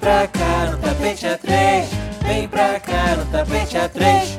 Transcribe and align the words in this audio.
pra 0.00 0.26
cá 0.26 0.70
no 0.70 0.78
tapete 0.80 1.26
a 1.26 1.38
três. 1.38 1.88
Vem 2.26 2.48
pra 2.48 2.80
cá 2.80 3.16
no 3.16 3.30
tapete 3.30 3.76
a 3.76 3.88
três. 3.88 4.38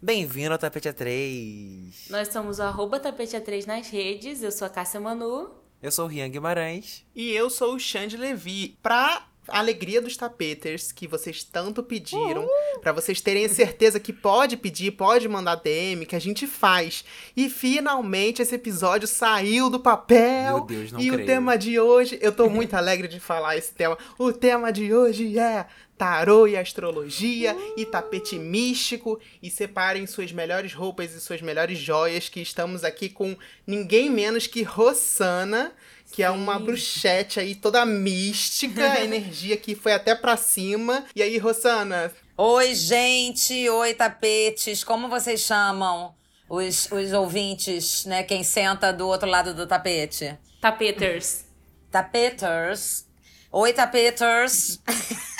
Bem-vindo 0.00 0.52
ao 0.52 0.58
Tapete 0.58 0.88
A3. 0.88 2.10
Nós 2.10 2.28
somos 2.28 2.60
o 2.60 2.62
arroba 2.62 3.00
tapete 3.00 3.36
A3 3.36 3.66
nas 3.66 3.88
redes. 3.88 4.40
Eu 4.40 4.52
sou 4.52 4.64
a 4.64 4.70
Cássia 4.70 5.00
Manu. 5.00 5.50
Eu 5.82 5.90
sou 5.90 6.04
o 6.04 6.08
Rian 6.08 6.28
Guimarães. 6.28 7.04
E 7.12 7.32
eu 7.32 7.50
sou 7.50 7.74
o 7.74 7.80
Xande 7.80 8.16
Levi. 8.16 8.78
Pra 8.80 9.26
alegria 9.48 10.00
dos 10.00 10.16
tapeters 10.16 10.92
que 10.92 11.06
vocês 11.06 11.44
tanto 11.44 11.82
pediram, 11.82 12.48
pra 12.80 12.92
vocês 12.92 13.20
terem 13.20 13.48
certeza 13.48 14.00
que 14.00 14.12
pode 14.12 14.56
pedir, 14.56 14.92
pode 14.92 15.28
mandar 15.28 15.56
DM, 15.56 16.06
que 16.06 16.16
a 16.16 16.20
gente 16.20 16.46
faz. 16.46 17.04
E 17.36 17.48
finalmente 17.48 18.42
esse 18.42 18.54
episódio 18.54 19.06
saiu 19.08 19.68
do 19.70 19.80
papel. 19.80 20.56
Meu 20.56 20.64
Deus, 20.66 20.92
não 20.92 21.00
E 21.00 21.10
o 21.10 21.14
creio. 21.14 21.26
tema 21.26 21.56
de 21.56 21.78
hoje, 21.78 22.18
eu 22.20 22.32
tô 22.32 22.48
muito 22.48 22.74
alegre 22.76 23.08
de 23.08 23.20
falar 23.20 23.56
esse 23.56 23.72
tema. 23.72 23.96
O 24.18 24.32
tema 24.32 24.72
de 24.72 24.92
hoje 24.92 25.38
é 25.38 25.66
tarô 25.98 26.46
e 26.46 26.56
astrologia 26.56 27.56
e 27.76 27.86
tapete 27.86 28.38
místico. 28.38 29.18
E 29.42 29.50
separem 29.50 30.06
suas 30.06 30.30
melhores 30.32 30.74
roupas 30.74 31.14
e 31.14 31.20
suas 31.20 31.40
melhores 31.40 31.78
joias, 31.78 32.28
que 32.28 32.40
estamos 32.40 32.84
aqui 32.84 33.08
com 33.08 33.36
ninguém 33.66 34.10
menos 34.10 34.46
que 34.46 34.62
Rossana, 34.62 35.72
que 36.12 36.22
é 36.22 36.30
uma 36.30 36.58
bruxete 36.58 37.40
aí 37.40 37.54
toda 37.54 37.84
mística, 37.84 38.92
a 38.92 39.04
energia 39.04 39.56
que 39.56 39.74
foi 39.74 39.92
até 39.92 40.14
pra 40.14 40.36
cima. 40.36 41.04
E 41.14 41.22
aí, 41.22 41.38
Rossana, 41.38 42.12
Oi, 42.38 42.74
gente! 42.74 43.66
Oi, 43.66 43.94
tapetes! 43.94 44.84
Como 44.84 45.08
vocês 45.08 45.40
chamam 45.40 46.14
os, 46.50 46.86
os 46.92 47.12
ouvintes, 47.14 48.04
né? 48.04 48.22
Quem 48.22 48.44
senta 48.44 48.92
do 48.92 49.08
outro 49.08 49.26
lado 49.26 49.54
do 49.54 49.66
tapete? 49.66 50.36
Tapeters. 50.60 51.46
Tapeters. 51.90 53.06
Oi, 53.50 53.72
tapeters! 53.72 54.78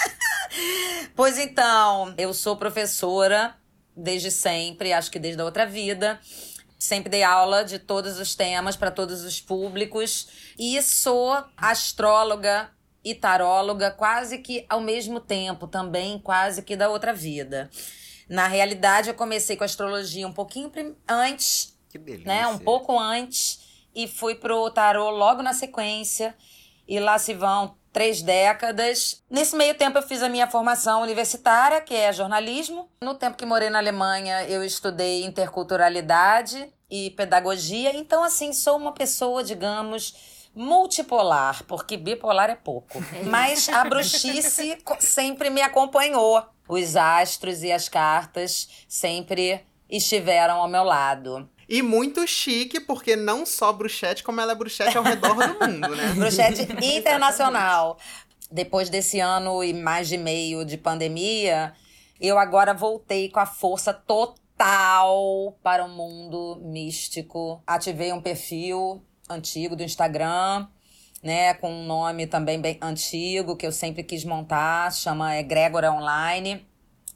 pois 1.15 1.39
então, 1.39 2.15
eu 2.17 2.33
sou 2.33 2.57
professora 2.57 3.55
desde 3.95 4.31
sempre, 4.31 4.95
acho 4.95 5.11
que 5.11 5.19
desde 5.19 5.43
a 5.43 5.45
outra 5.45 5.67
vida. 5.67 6.19
Sempre 6.79 7.09
dei 7.11 7.23
aula 7.23 7.65
de 7.65 7.79
todos 7.79 8.19
os 8.19 8.35
temas 8.35 8.77
para 8.77 8.91
todos 8.91 9.23
os 9.25 9.41
públicos. 9.41 10.29
E 10.59 10.81
sou 10.83 11.43
astróloga 11.57 12.71
e 13.05 13.15
taróloga 13.15 13.91
quase 13.91 14.39
que 14.39 14.67
ao 14.69 14.81
mesmo 14.81 15.21
tempo, 15.21 15.67
também 15.67 16.19
quase 16.19 16.63
que 16.63 16.77
da 16.77 16.89
outra 16.89 17.15
vida. 17.15 17.71
Na 18.29 18.49
realidade, 18.49 19.09
eu 19.09 19.15
comecei 19.15 19.57
com 19.57 19.63
astrologia 19.65 20.27
um 20.27 20.33
pouquinho 20.33 20.71
antes, 21.09 21.79
Que 21.89 21.99
delícia. 21.99 22.27
né? 22.27 22.47
Um 22.49 22.59
pouco 22.59 22.99
antes. 22.99 23.61
E 23.95 24.07
fui 24.09 24.35
pro 24.35 24.69
tarô 24.71 25.09
logo 25.11 25.43
na 25.43 25.55
sequência. 25.55 26.35
E 26.87 26.99
lá 27.01 27.19
se 27.19 27.33
vão 27.33 27.77
três 27.97 28.21
décadas. 28.21 29.23
Nesse 29.31 29.57
meio 29.57 29.75
tempo, 29.75 29.97
eu 29.97 30.03
fiz 30.03 30.23
a 30.23 30.29
minha 30.29 30.47
formação 30.47 31.01
universitária, 31.01 31.81
que 31.81 31.95
é 31.95 32.13
jornalismo. 32.13 32.91
No 33.01 33.15
tempo 33.15 33.39
que 33.39 33.47
morei 33.47 33.71
na 33.71 33.79
Alemanha, 33.79 34.45
eu 34.45 34.63
estudei 34.63 35.25
interculturalidade 35.25 36.71
e 36.91 37.13
pedagogia. 37.13 37.97
Então, 37.97 38.23
assim, 38.23 38.53
sou 38.53 38.77
uma 38.77 38.93
pessoa, 38.93 39.43
digamos, 39.43 40.51
multipolar, 40.55 41.65
porque 41.65 41.97
bipolar 41.97 42.51
é 42.51 42.55
pouco. 42.55 43.03
Mas 43.25 43.67
a 43.71 43.83
bruxice 43.83 44.77
sempre 45.01 45.49
me 45.49 45.63
acompanhou. 45.63 46.45
Os 46.69 46.97
astros 46.97 47.63
e 47.63 47.73
as 47.73 47.89
cartas 47.89 48.69
sempre 48.87 49.65
estiveram 49.89 50.57
ao 50.57 50.69
meu 50.69 50.85
lado. 50.85 51.49
E 51.69 51.83
muito 51.83 52.27
chique, 52.27 52.79
porque 52.79 53.17
não 53.17 53.45
só 53.45 53.73
bruxete, 53.73 54.23
como 54.23 54.41
ela 54.41 54.53
é 54.53 54.55
bruxete 54.55 54.97
ao 54.97 55.03
redor 55.03 55.35
do 55.35 55.67
mundo, 55.67 55.97
né? 55.97 56.13
Bruxete 56.15 56.63
internacional. 56.81 57.99
Depois 58.51 58.89
desse 58.89 59.19
ano 59.19 59.65
e 59.65 59.73
mais 59.73 60.09
de 60.09 60.17
meio 60.17 60.65
de 60.65 60.77
pandemia, 60.77 61.75
eu 62.21 62.39
agora 62.39 62.73
voltei 62.73 63.29
com 63.29 63.41
a 63.41 63.47
força 63.47 63.93
total 63.93 65.59
para 65.63 65.85
o 65.85 65.89
mundo 65.89 66.61
místico. 66.63 67.61
Ativei 67.67 68.13
um 68.13 68.23
perfil 68.23 69.03
antigo 69.29 69.75
do 69.75 69.83
Instagram, 69.83 70.69
né, 71.21 71.55
com 71.55 71.73
um 71.73 71.85
nome 71.85 72.29
também 72.29 72.61
bem 72.61 72.79
antigo 72.81 73.57
que 73.57 73.67
eu 73.67 73.73
sempre 73.73 74.05
quis 74.05 74.25
montar, 74.25 74.93
chama 74.93 75.37
Egrégora 75.37 75.91
Online. 75.91 76.65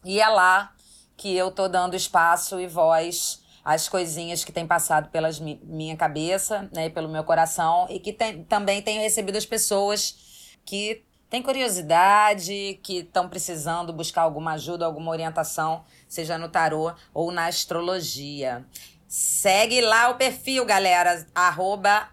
E 0.04 0.20
é 0.20 0.28
lá 0.28 0.74
que 1.16 1.36
eu 1.36 1.52
tô 1.52 1.68
dando 1.68 1.94
espaço 1.94 2.58
e 2.58 2.66
voz 2.66 3.39
às 3.64 3.88
coisinhas 3.88 4.44
que 4.44 4.52
têm 4.52 4.66
passado 4.66 5.10
pela 5.10 5.28
minha 5.62 5.96
cabeça, 5.96 6.68
né, 6.72 6.86
e 6.86 6.90
pelo 6.90 7.08
meu 7.08 7.24
coração, 7.24 7.86
e 7.90 7.98
que 7.98 8.12
tem- 8.12 8.44
também 8.44 8.82
tenho 8.82 9.02
recebido 9.02 9.36
as 9.36 9.46
pessoas 9.46 10.56
que 10.64 11.04
têm 11.28 11.42
curiosidade, 11.42 12.80
que 12.82 12.98
estão 12.98 13.28
precisando 13.28 13.92
buscar 13.92 14.22
alguma 14.22 14.52
ajuda, 14.52 14.84
alguma 14.84 15.10
orientação, 15.10 15.84
seja 16.08 16.36
no 16.36 16.48
tarô 16.48 16.92
ou 17.14 17.30
na 17.30 17.46
astrologia. 17.46 18.64
Segue 19.06 19.80
lá 19.80 20.08
o 20.10 20.16
perfil, 20.16 20.64
galera, 20.64 21.26
arroba 21.34 22.08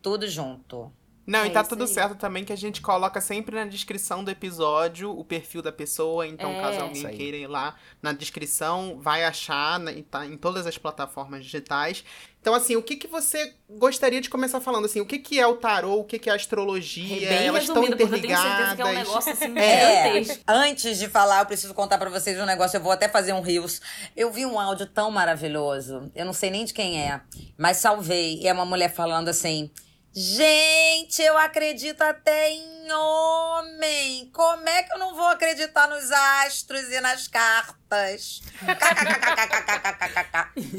tudo 0.00 0.28
junto. 0.28 0.92
Não, 1.26 1.40
É 1.40 1.46
e 1.46 1.50
tá 1.50 1.62
tudo 1.62 1.82
aí. 1.84 1.88
certo 1.88 2.16
também 2.16 2.44
que 2.44 2.52
a 2.52 2.56
gente 2.56 2.80
coloca 2.80 3.20
sempre 3.20 3.54
na 3.54 3.64
descrição 3.64 4.24
do 4.24 4.30
episódio 4.30 5.10
o 5.16 5.24
perfil 5.24 5.62
da 5.62 5.70
pessoa. 5.70 6.26
Então, 6.26 6.50
É. 6.50 6.60
caso 6.60 6.80
alguém 6.80 7.02
queira 7.16 7.36
ir 7.36 7.46
lá 7.46 7.76
na 8.02 8.12
descrição, 8.12 8.98
vai 9.00 9.22
achar 9.24 9.78
né, 9.78 9.92
e 9.92 10.02
tá 10.02 10.26
em 10.26 10.36
todas 10.36 10.66
as 10.66 10.76
plataformas 10.76 11.44
digitais. 11.44 12.04
Então, 12.40 12.54
assim, 12.54 12.74
o 12.74 12.82
que, 12.82 12.96
que 12.96 13.06
você 13.06 13.54
gostaria 13.70 14.20
de 14.20 14.28
começar 14.28 14.60
falando? 14.60 14.86
Assim, 14.86 15.00
o 15.00 15.06
que, 15.06 15.20
que 15.20 15.38
é 15.38 15.46
o 15.46 15.54
tarô? 15.58 16.00
O 16.00 16.04
que, 16.04 16.18
que 16.18 16.28
é 16.28 16.32
a 16.32 16.34
astrologia? 16.34 17.28
Bem 17.28 17.46
Elas 17.46 17.62
estão 17.62 17.76
porque 17.76 17.92
eu 17.92 17.96
tenho 17.96 18.10
certeza 18.10 18.26
interligadas. 18.42 18.74
que 18.74 18.82
é 18.82 18.84
um 18.84 18.92
negócio 18.92 19.32
assim 19.32 19.54
É, 19.56 20.22
antes 20.48 20.98
de 20.98 21.08
falar, 21.08 21.38
eu 21.42 21.46
preciso 21.46 21.72
contar 21.72 21.98
pra 21.98 22.10
vocês 22.10 22.36
um 22.40 22.44
negócio. 22.44 22.76
Eu 22.76 22.82
vou 22.82 22.90
até 22.90 23.08
fazer 23.08 23.32
um 23.32 23.42
rios. 23.42 23.80
Eu 24.16 24.32
vi 24.32 24.44
um 24.44 24.58
áudio 24.58 24.86
tão 24.88 25.08
maravilhoso. 25.12 26.10
Eu 26.16 26.24
não 26.24 26.32
sei 26.32 26.50
nem 26.50 26.64
de 26.64 26.74
quem 26.74 27.00
é, 27.00 27.20
mas 27.56 27.76
salvei. 27.76 28.40
E 28.40 28.48
é 28.48 28.52
uma 28.52 28.64
mulher 28.66 28.92
falando 28.92 29.28
assim: 29.28 29.70
Gente, 30.14 31.22
eu 31.22 31.38
acredito 31.38 32.02
até 32.02 32.50
em 32.50 32.92
homem. 32.92 34.30
Como 34.32 34.68
é 34.68 34.82
que 34.82 34.92
eu 34.92 34.98
não 34.98 35.14
vou 35.14 35.26
acreditar 35.26 35.88
nos 35.88 36.10
astros 36.10 36.82
e 36.90 37.00
nas 37.00 37.26
cartas? 37.28 38.42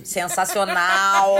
Sensacional. 0.03 1.35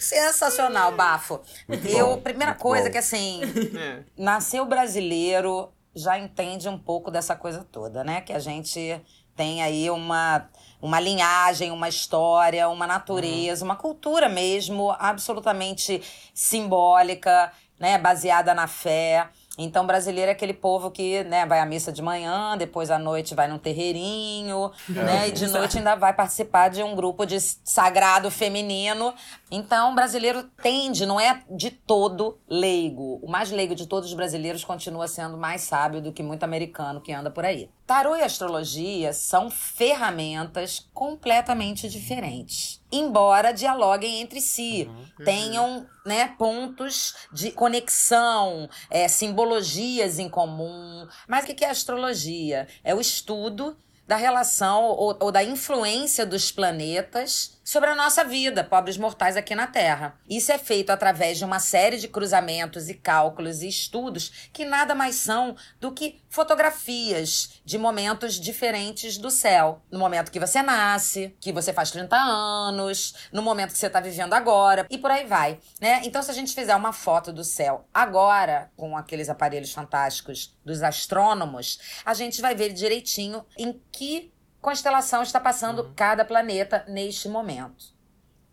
Sensacional, 0.00 0.92
bafo. 0.92 1.40
Eu, 1.88 2.18
primeira 2.20 2.54
coisa 2.54 2.86
bom. 2.86 2.90
que 2.92 2.98
assim, 2.98 3.40
É. 3.78 4.02
nasceu 4.16 4.64
brasileiro 4.64 5.72
já 5.94 6.18
entende 6.18 6.68
um 6.68 6.78
pouco 6.78 7.08
dessa 7.10 7.36
coisa 7.36 7.64
toda, 7.70 8.02
né? 8.02 8.20
Que 8.20 8.32
a 8.32 8.38
gente 8.40 9.00
tem 9.36 9.62
aí 9.62 9.88
uma, 9.90 10.48
uma 10.84 11.00
linhagem, 11.00 11.70
uma 11.70 11.88
história, 11.88 12.68
uma 12.68 12.86
natureza, 12.86 13.64
uma 13.64 13.74
cultura 13.74 14.28
mesmo 14.28 14.94
absolutamente 14.98 16.02
simbólica, 16.34 17.50
né? 17.80 17.96
Baseada 17.96 18.52
na 18.52 18.66
fé. 18.66 19.26
Então, 19.56 19.86
brasileiro 19.86 20.30
é 20.30 20.32
aquele 20.32 20.52
povo 20.52 20.90
que 20.90 21.22
né, 21.24 21.46
vai 21.46 21.60
à 21.60 21.66
missa 21.66 21.92
de 21.92 22.02
manhã, 22.02 22.56
depois 22.56 22.90
à 22.90 22.98
noite 22.98 23.34
vai 23.34 23.46
num 23.46 23.58
terreirinho, 23.58 24.72
né? 24.88 25.28
E 25.28 25.32
de 25.32 25.46
noite 25.46 25.78
ainda 25.78 25.94
vai 25.94 26.12
participar 26.12 26.70
de 26.70 26.82
um 26.82 26.96
grupo 26.96 27.24
de 27.24 27.38
sagrado 27.40 28.30
feminino. 28.30 29.14
Então, 29.50 29.94
brasileiro 29.94 30.42
tende, 30.60 31.06
não 31.06 31.20
é 31.20 31.42
de 31.48 31.70
todo 31.70 32.38
leigo. 32.48 33.20
O 33.22 33.30
mais 33.30 33.50
leigo 33.50 33.74
de 33.74 33.86
todos 33.86 34.08
os 34.08 34.14
brasileiros 34.14 34.64
continua 34.64 35.06
sendo 35.06 35.38
mais 35.38 35.60
sábio 35.60 36.02
do 36.02 36.12
que 36.12 36.22
muito 36.22 36.42
americano 36.42 37.00
que 37.00 37.12
anda 37.12 37.30
por 37.30 37.44
aí. 37.44 37.70
Tarô 37.86 38.16
e 38.16 38.22
astrologia 38.22 39.12
são 39.12 39.50
ferramentas 39.50 40.88
completamente 40.92 41.88
diferentes, 41.88 42.82
embora 42.96 43.52
dialoguem 43.52 44.20
entre 44.20 44.40
si, 44.40 44.90
tenham 45.24 45.86
né, 46.04 46.34
pontos 46.38 47.14
de 47.32 47.50
conexão, 47.50 48.68
é, 48.90 49.08
simbologias 49.08 50.18
em 50.18 50.28
comum. 50.28 51.06
Mas 51.28 51.44
o 51.44 51.46
que 51.46 51.54
que 51.54 51.64
é 51.64 51.70
astrologia? 51.70 52.68
É 52.82 52.94
o 52.94 53.00
estudo 53.00 53.76
da 54.06 54.16
relação 54.16 54.84
ou, 54.84 55.16
ou 55.18 55.32
da 55.32 55.42
influência 55.42 56.26
dos 56.26 56.52
planetas 56.52 57.53
sobre 57.64 57.88
a 57.88 57.94
nossa 57.94 58.22
vida, 58.22 58.62
pobres 58.62 58.98
mortais 58.98 59.36
aqui 59.36 59.54
na 59.54 59.66
Terra. 59.66 60.20
Isso 60.28 60.52
é 60.52 60.58
feito 60.58 60.90
através 60.90 61.38
de 61.38 61.44
uma 61.44 61.58
série 61.58 61.96
de 61.96 62.06
cruzamentos 62.06 62.90
e 62.90 62.94
cálculos 62.94 63.62
e 63.62 63.68
estudos 63.68 64.50
que 64.52 64.66
nada 64.66 64.94
mais 64.94 65.14
são 65.16 65.56
do 65.80 65.90
que 65.90 66.20
fotografias 66.28 67.62
de 67.64 67.78
momentos 67.78 68.34
diferentes 68.34 69.16
do 69.16 69.30
céu. 69.30 69.82
No 69.90 69.98
momento 69.98 70.30
que 70.30 70.38
você 70.38 70.62
nasce, 70.62 71.34
que 71.40 71.52
você 71.52 71.72
faz 71.72 71.90
30 71.90 72.14
anos, 72.14 73.14
no 73.32 73.40
momento 73.40 73.72
que 73.72 73.78
você 73.78 73.86
está 73.86 74.00
vivendo 74.00 74.34
agora, 74.34 74.86
e 74.90 74.98
por 74.98 75.10
aí 75.10 75.24
vai, 75.24 75.58
né? 75.80 76.02
Então, 76.04 76.22
se 76.22 76.30
a 76.30 76.34
gente 76.34 76.54
fizer 76.54 76.76
uma 76.76 76.92
foto 76.92 77.32
do 77.32 77.44
céu 77.44 77.88
agora, 77.94 78.70
com 78.76 78.96
aqueles 78.96 79.30
aparelhos 79.30 79.72
fantásticos 79.72 80.54
dos 80.64 80.82
astrônomos, 80.82 81.78
a 82.04 82.12
gente 82.12 82.42
vai 82.42 82.54
ver 82.54 82.72
direitinho 82.72 83.44
em 83.56 83.80
que 83.90 84.33
constelação 84.64 85.22
está 85.22 85.38
passando 85.38 85.92
cada 85.94 86.24
planeta 86.24 86.86
neste 86.88 87.28
momento. 87.28 87.92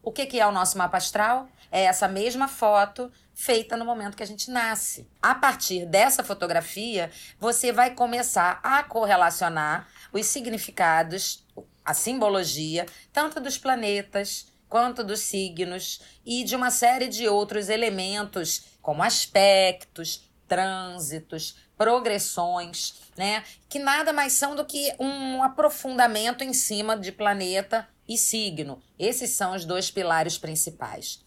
O 0.04 0.12
que, 0.12 0.26
que 0.26 0.42
é 0.42 0.46
o 0.46 0.52
nosso 0.52 0.78
mapa 0.78 0.98
astral? 0.98 1.48
É 1.72 1.84
essa 1.84 2.06
mesma 2.06 2.50
foto 2.50 3.10
feita 3.34 3.78
no 3.78 3.86
momento 3.86 4.18
que 4.18 4.24
a 4.24 4.28
gente 4.28 4.52
nasce. 4.52 5.10
A 5.22 5.34
partir 5.34 5.86
dessa 5.86 6.22
fotografia, 6.22 7.10
você 7.40 7.72
vai 7.72 7.96
começar 7.96 8.60
a 8.62 8.84
correlacionar 8.84 9.88
os 10.12 10.26
significados, 10.26 11.48
a 11.86 11.94
simbologia, 11.94 12.86
tanto 13.14 13.40
dos 13.40 13.58
planetas 13.58 14.52
quanto 14.68 15.06
dos 15.06 15.22
signos 15.22 16.02
e 16.26 16.44
de 16.44 16.58
uma 16.58 16.72
série 16.72 17.08
de 17.08 17.30
outros 17.30 17.70
elementos, 17.70 18.66
como 18.82 19.02
aspectos, 19.02 20.30
trânsitos, 20.52 21.56
progressões, 21.78 22.96
né? 23.16 23.42
Que 23.70 23.80
nada 23.80 24.12
mais 24.12 24.34
são 24.34 24.54
do 24.54 24.66
que 24.66 24.94
um 25.00 25.42
aprofundamento 25.42 26.44
em 26.44 26.52
cima 26.52 26.98
de 26.98 27.10
planeta 27.10 27.88
e 28.06 28.18
signo. 28.18 28.84
Esses 29.00 29.30
são 29.30 29.56
os 29.56 29.64
dois 29.64 29.90
pilares 29.90 30.38
principais. 30.38 31.24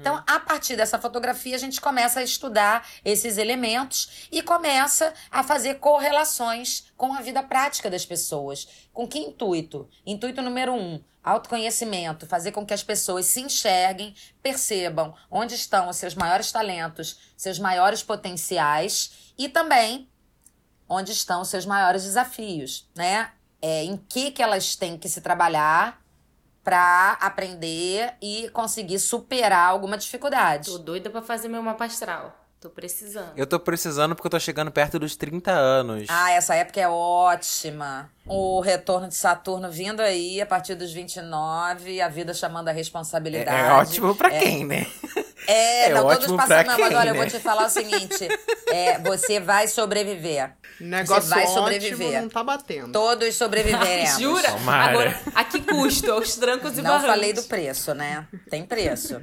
Então, 0.00 0.22
a 0.26 0.40
partir 0.40 0.76
dessa 0.76 0.98
fotografia, 0.98 1.56
a 1.56 1.58
gente 1.58 1.80
começa 1.80 2.20
a 2.20 2.22
estudar 2.22 2.86
esses 3.04 3.38
elementos 3.38 4.28
e 4.30 4.42
começa 4.42 5.12
a 5.30 5.42
fazer 5.42 5.74
correlações 5.74 6.84
com 6.96 7.14
a 7.14 7.20
vida 7.20 7.42
prática 7.42 7.90
das 7.90 8.04
pessoas. 8.04 8.88
Com 8.92 9.06
que 9.06 9.18
intuito? 9.18 9.88
Intuito 10.04 10.42
número 10.42 10.74
um, 10.74 11.02
autoconhecimento, 11.22 12.26
fazer 12.26 12.52
com 12.52 12.64
que 12.64 12.74
as 12.74 12.82
pessoas 12.82 13.26
se 13.26 13.40
enxerguem, 13.40 14.14
percebam 14.42 15.14
onde 15.30 15.54
estão 15.54 15.88
os 15.88 15.96
seus 15.96 16.14
maiores 16.14 16.50
talentos, 16.50 17.32
seus 17.36 17.58
maiores 17.58 18.02
potenciais 18.02 19.32
e 19.36 19.48
também 19.48 20.08
onde 20.88 21.12
estão 21.12 21.42
os 21.42 21.48
seus 21.48 21.66
maiores 21.66 22.04
desafios, 22.04 22.88
né? 22.96 23.32
É, 23.60 23.82
em 23.82 23.96
que, 23.96 24.30
que 24.30 24.42
elas 24.42 24.76
têm 24.76 24.96
que 24.96 25.08
se 25.08 25.20
trabalhar 25.20 26.00
para 26.68 27.12
aprender 27.18 28.12
e 28.20 28.50
conseguir 28.50 28.98
superar 28.98 29.70
alguma 29.70 29.96
dificuldade. 29.96 30.70
Tô 30.70 30.76
doida 30.76 31.08
pra 31.08 31.22
fazer 31.22 31.48
meu 31.48 31.62
mapa 31.62 31.86
astral. 31.86 32.36
Tô 32.60 32.68
precisando. 32.68 33.32
Eu 33.36 33.46
tô 33.46 33.58
precisando 33.58 34.14
porque 34.14 34.26
eu 34.26 34.30
tô 34.32 34.38
chegando 34.38 34.70
perto 34.70 34.98
dos 34.98 35.16
30 35.16 35.50
anos. 35.50 36.06
Ah, 36.10 36.32
essa 36.32 36.54
época 36.54 36.78
é 36.78 36.86
ótima. 36.86 38.10
O 38.26 38.60
retorno 38.60 39.08
de 39.08 39.14
Saturno 39.14 39.70
vindo 39.70 40.00
aí 40.00 40.42
a 40.42 40.46
partir 40.46 40.74
dos 40.74 40.92
29, 40.92 42.02
a 42.02 42.08
vida 42.08 42.34
chamando 42.34 42.68
a 42.68 42.72
é, 42.72 42.74
responsabilidade. 42.74 43.56
é 43.56 43.72
ótimo 43.72 44.14
pra 44.14 44.34
É. 44.34 44.38
quem, 44.38 44.66
né? 44.66 44.86
É, 45.46 45.84
É 45.86 45.94
não, 45.94 46.02
todos 46.08 46.26
passam. 46.36 46.64
Não, 46.64 46.76
quem, 46.76 46.84
olha, 46.96 47.08
eu 47.10 47.14
né? 47.14 47.20
vou 47.20 47.26
te 47.26 47.38
falar 47.38 47.66
o 47.66 47.70
seguinte: 47.70 48.28
é, 48.68 48.98
você 48.98 49.40
vai 49.40 49.66
sobreviver. 49.68 50.52
Negócio 50.80 51.28
vai 51.30 51.44
ótimo 51.44 51.54
sobreviver. 51.58 52.22
não 52.22 52.28
tá 52.28 52.42
batendo. 52.44 52.92
Todos 52.92 53.34
sobreviveremos. 53.36 54.18
Jura? 54.20 54.50
Tomara. 54.52 54.90
Agora, 54.90 55.20
a 55.34 55.44
que 55.44 55.60
custo? 55.60 56.10
Aos 56.12 56.36
trancos 56.36 56.72
e 56.72 56.82
Não 56.82 56.90
barrancos. 56.90 57.08
falei 57.10 57.32
do 57.32 57.42
preço, 57.44 57.94
né? 57.94 58.26
Tem 58.50 58.64
preço. 58.64 59.20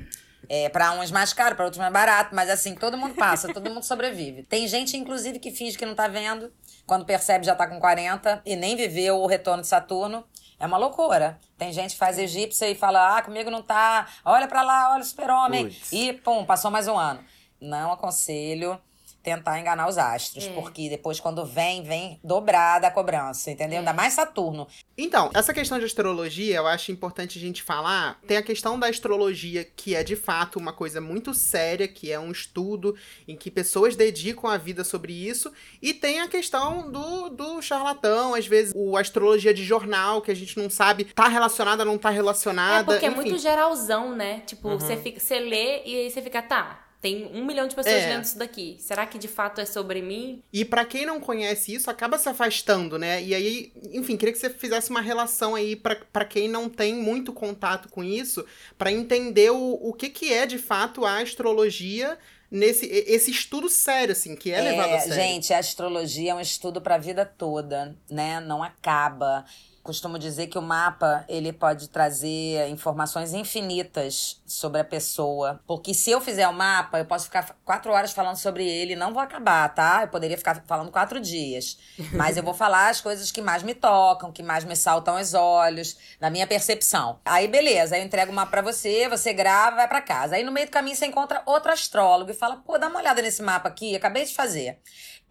É, 0.47 0.69
para 0.69 0.91
uns 0.91 1.09
mais 1.09 1.33
caro, 1.33 1.55
para 1.55 1.65
outros 1.65 1.79
mais 1.79 1.91
barato, 1.91 2.35
mas 2.35 2.49
assim, 2.51 2.75
todo 2.75 2.95
mundo 2.97 3.15
passa, 3.15 3.51
todo 3.51 3.67
mundo 3.69 3.83
sobrevive. 3.83 4.43
Tem 4.43 4.67
gente, 4.67 4.95
inclusive, 4.95 5.39
que 5.39 5.49
finge 5.51 5.75
que 5.75 5.85
não 5.85 5.95
tá 5.95 6.07
vendo, 6.07 6.51
quando 6.85 7.03
percebe 7.03 7.43
já 7.45 7.55
tá 7.55 7.65
com 7.65 7.79
40 7.79 8.43
e 8.45 8.55
nem 8.55 8.75
viveu 8.75 9.17
o 9.17 9.25
retorno 9.25 9.61
de 9.63 9.67
Saturno. 9.67 10.23
É 10.59 10.65
uma 10.65 10.77
loucura. 10.77 11.39
Tem 11.57 11.71
gente 11.73 11.91
que 11.91 11.97
faz 11.97 12.17
egípcia 12.17 12.69
e 12.69 12.75
fala: 12.75 13.17
ah, 13.17 13.21
comigo 13.21 13.49
não 13.49 13.61
tá, 13.61 14.07
olha 14.23 14.47
pra 14.47 14.61
lá, 14.61 14.91
olha 14.93 15.01
o 15.01 15.05
super-homem. 15.05 15.65
E, 15.91 16.13
pum, 16.13 16.45
passou 16.45 16.71
mais 16.71 16.87
um 16.87 16.97
ano. 16.97 17.23
Não 17.59 17.91
aconselho 17.91 18.79
tentar 19.25 19.59
enganar 19.59 19.87
os 19.89 19.97
astros, 19.97 20.45
É. 20.45 20.53
porque 20.53 20.87
depois, 20.87 21.19
quando 21.19 21.43
vem, 21.43 21.83
vem 21.83 22.19
dobrada 22.23 22.87
a 22.87 22.91
cobrança, 22.91 23.49
entendeu? 23.51 23.79
Ainda 23.79 23.91
mais 23.91 24.13
Saturno. 24.13 24.67
Então, 24.97 25.31
essa 25.33 25.53
questão 25.53 25.79
de 25.79 25.85
astrologia, 25.85 26.55
eu 26.57 26.67
acho 26.67 26.91
importante 26.91 27.37
a 27.37 27.41
gente 27.41 27.63
falar. 27.63 28.19
Tem 28.27 28.37
a 28.37 28.43
questão 28.43 28.79
da 28.79 28.87
astrologia, 28.87 29.65
que 29.65 29.95
é 29.95 30.03
de 30.03 30.15
fato 30.15 30.59
uma 30.59 30.71
coisa 30.71 31.01
muito 31.01 31.33
séria, 31.33 31.87
que 31.87 32.11
é 32.11 32.19
um 32.19 32.31
estudo 32.31 32.95
em 33.27 33.35
que 33.35 33.49
pessoas 33.51 33.95
dedicam 33.95 34.49
a 34.49 34.57
vida 34.57 34.83
sobre 34.83 35.11
isso. 35.11 35.51
E 35.81 35.93
tem 35.93 36.21
a 36.21 36.27
questão 36.27 36.89
do, 36.91 37.29
do 37.29 37.61
charlatão, 37.61 38.35
às 38.35 38.45
vezes, 38.47 38.71
o 38.75 38.95
astrologia 38.95 39.53
de 39.53 39.63
jornal, 39.63 40.21
que 40.21 40.29
a 40.31 40.35
gente 40.35 40.55
não 40.57 40.69
sabe 40.69 41.05
tá 41.05 41.27
relacionada, 41.27 41.83
não 41.83 41.97
tá 41.97 42.11
É 42.11 42.13
relacionada. 42.13 42.85
porque 42.85 43.05
é 43.05 43.09
enfim. 43.09 43.21
muito 43.21 43.37
geralzão, 43.39 44.15
né? 44.15 44.41
Tipo, 44.45 44.69
você, 44.77 44.95
fica, 44.95 45.19
você 45.19 45.39
lê 45.39 45.83
e 45.83 45.95
aí 45.97 46.11
você 46.11 46.21
fica, 46.21 46.41
tá, 46.41 46.84
tem 47.05 47.29
um 47.31 47.45
milhão 47.45 47.67
de 47.67 47.75
pessoas 47.75 47.95
É. 47.95 48.07
lendo 48.07 48.23
isso 48.23 48.39
daqui. 48.39 48.77
Será 48.79 49.05
que 49.05 49.19
de 49.19 49.27
fato 49.27 49.61
é 49.61 49.65
sobre 49.65 50.01
mim? 50.01 50.41
E 50.51 50.65
pra 50.65 50.83
quem 50.83 51.05
não 51.05 51.19
conhece 51.19 51.71
isso, 51.71 51.87
acaba 51.87 52.17
se 52.17 52.27
afastando, 52.27 52.97
né? 52.97 53.21
E 53.21 53.35
aí, 53.35 53.71
enfim, 53.93 54.17
queria 54.17 54.33
que 54.33 54.39
você 54.39 54.49
fizesse 54.49 54.89
uma 54.89 55.01
relação 55.01 55.53
aí 55.53 55.75
pra 55.75 55.95
pra 56.11 56.25
quem 56.25 56.47
não 56.49 56.67
tem 56.67 56.95
muito 56.95 57.31
contato 57.31 57.89
com 57.89 58.03
isso, 58.03 58.43
pra 58.75 58.91
entender 58.91 59.51
o, 59.51 59.73
o 59.81 59.93
que 59.93 60.09
que 60.09 60.33
é 60.33 60.47
de 60.47 60.57
fato 60.57 61.05
a 61.05 61.19
astrologia 61.21 62.17
nesse 62.49 62.87
esse 62.87 63.29
estudo 63.29 63.69
sério, 63.69 64.13
assim, 64.13 64.35
que 64.35 64.49
é, 64.49 64.59
levado 64.61 64.93
a 64.95 64.99
sério. 64.99 65.13
Gente, 65.13 65.53
a 65.53 65.59
astrologia 65.59 66.31
é 66.31 66.33
um 66.33 66.41
estudo 66.41 66.81
para 66.81 66.95
a 66.95 66.99
vida 66.99 67.23
toda, 67.23 67.95
né? 68.09 68.39
Não 68.39 68.63
acaba. 68.63 69.45
Costumo 69.85 70.17
dizer 70.17 70.47
que 70.47 70.57
o 70.57 70.63
mapa 70.63 71.23
ele 71.29 71.53
pode 71.53 71.89
trazer 71.89 72.67
informações 72.69 73.33
infinitas 73.33 74.41
sobre 74.43 74.81
a 74.81 74.83
pessoa. 74.83 75.61
Porque 75.67 75.93
se 75.93 76.09
eu 76.09 76.19
fizer 76.19 76.47
o 76.47 76.53
mapa, 76.53 76.97
eu 76.97 77.05
posso 77.05 77.25
ficar 77.25 77.55
quatro 77.63 77.91
horas 77.91 78.11
falando 78.11 78.37
sobre 78.37 78.67
ele 78.67 78.93
e 78.93 78.95
não 78.95 79.13
vou 79.13 79.21
acabar, 79.21 79.69
tá? 79.75 79.99
Eu 80.01 80.07
poderia 80.07 80.39
ficar 80.39 80.63
falando 80.65 80.89
quatro 80.89 81.19
dias. 81.19 81.77
Mas 82.13 82.35
eu 82.35 82.41
vou 82.41 82.55
falar 82.55 82.89
as 82.89 82.99
coisas 82.99 83.31
que 83.31 83.43
mais 83.43 83.61
me 83.61 83.75
tocam, 83.75 84.31
que 84.31 84.41
mais 84.41 84.63
me 84.63 84.75
saltam 84.75 85.17
aos 85.17 85.35
olhos, 85.35 85.95
na 86.19 86.31
minha 86.31 86.47
percepção. 86.47 87.19
Aí, 87.23 87.47
beleza, 87.47 87.95
eu 87.95 88.03
entrego 88.03 88.31
o 88.31 88.35
mapa 88.35 88.49
pra 88.49 88.61
você, 88.63 89.07
você 89.07 89.33
grava, 89.33 89.75
vai 89.75 89.87
pra 89.87 90.01
casa. 90.01 90.35
Aí 90.35 90.43
no 90.43 90.51
meio 90.51 90.65
do 90.65 90.71
caminho 90.71 90.95
você 90.95 91.05
encontra 91.05 91.43
outro 91.45 91.71
astrólogo 91.71 92.31
e 92.31 92.33
fala: 92.33 92.57
pô, 92.57 92.79
dá 92.79 92.87
uma 92.87 92.99
olhada 92.99 93.21
nesse 93.21 93.43
mapa 93.43 93.69
aqui, 93.69 93.95
acabei 93.95 94.25
de 94.25 94.33
fazer. 94.33 94.79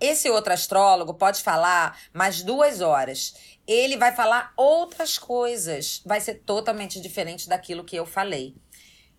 Esse 0.00 0.28
outro 0.28 0.52
astrólogo 0.52 1.14
pode 1.14 1.42
falar 1.42 1.98
mais 2.12 2.42
duas 2.42 2.80
horas. 2.80 3.34
Ele 3.66 3.96
vai 3.96 4.14
falar 4.14 4.52
outras 4.56 5.18
coisas. 5.18 6.02
Vai 6.04 6.20
ser 6.20 6.34
totalmente 6.34 7.00
diferente 7.00 7.48
daquilo 7.48 7.84
que 7.84 7.96
eu 7.96 8.04
falei. 8.04 8.54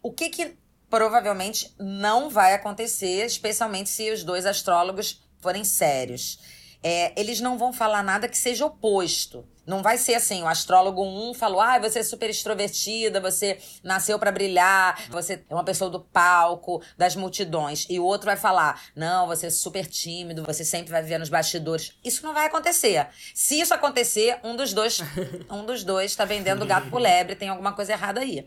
O 0.02 0.12
que 0.12 0.30
que 0.30 0.58
provavelmente 0.90 1.74
não 1.80 2.30
vai 2.30 2.54
acontecer, 2.54 3.26
especialmente 3.26 3.90
se 3.90 4.12
os 4.12 4.24
dois 4.24 4.46
astrólogos 4.46 5.24
forem 5.40 5.64
sérios. 5.64 6.40
É, 6.88 7.20
eles 7.20 7.42
não 7.42 7.58
vão 7.58 7.74
falar 7.74 8.04
nada 8.04 8.28
que 8.28 8.38
seja 8.38 8.64
oposto. 8.64 9.44
Não 9.66 9.82
vai 9.82 9.98
ser 9.98 10.14
assim, 10.14 10.44
o 10.44 10.48
astrólogo 10.48 11.04
um 11.04 11.34
falou: 11.34 11.60
"Ah, 11.60 11.80
você 11.80 11.98
é 11.98 12.04
super 12.04 12.30
extrovertida, 12.30 13.20
você 13.20 13.58
nasceu 13.84 14.20
pra 14.20 14.32
brilhar, 14.32 15.10
você 15.10 15.44
é 15.50 15.56
uma 15.56 15.64
pessoa 15.64 15.90
do 15.90 16.00
palco, 16.00 16.84
das 16.96 17.16
multidões". 17.16 17.88
E 17.90 18.00
o 18.00 18.04
outro 18.04 18.28
vai 18.28 18.38
falar: 18.38 18.80
"Não, 18.96 19.26
você 19.26 19.48
é 19.48 19.50
super 19.50 19.88
tímido, 19.88 20.44
você 20.44 20.64
sempre 20.64 20.92
vai 20.92 21.02
viver 21.02 21.18
nos 21.18 21.30
bastidores". 21.30 21.92
Isso 22.04 22.24
não 22.24 22.36
vai 22.36 22.46
acontecer. 22.46 23.08
Se 23.34 23.60
isso 23.60 23.74
acontecer, 23.74 24.40
um 24.44 24.56
dos 24.56 24.72
dois, 24.72 25.00
um 25.50 25.66
dos 25.66 25.84
dois 25.84 26.16
tá 26.16 26.24
vendendo 26.24 26.68
gato 26.68 26.92
por 26.92 27.02
lebre, 27.02 27.36
tem 27.36 27.50
alguma 27.50 27.74
coisa 27.74 27.94
errada 27.94 28.22
aí. 28.22 28.46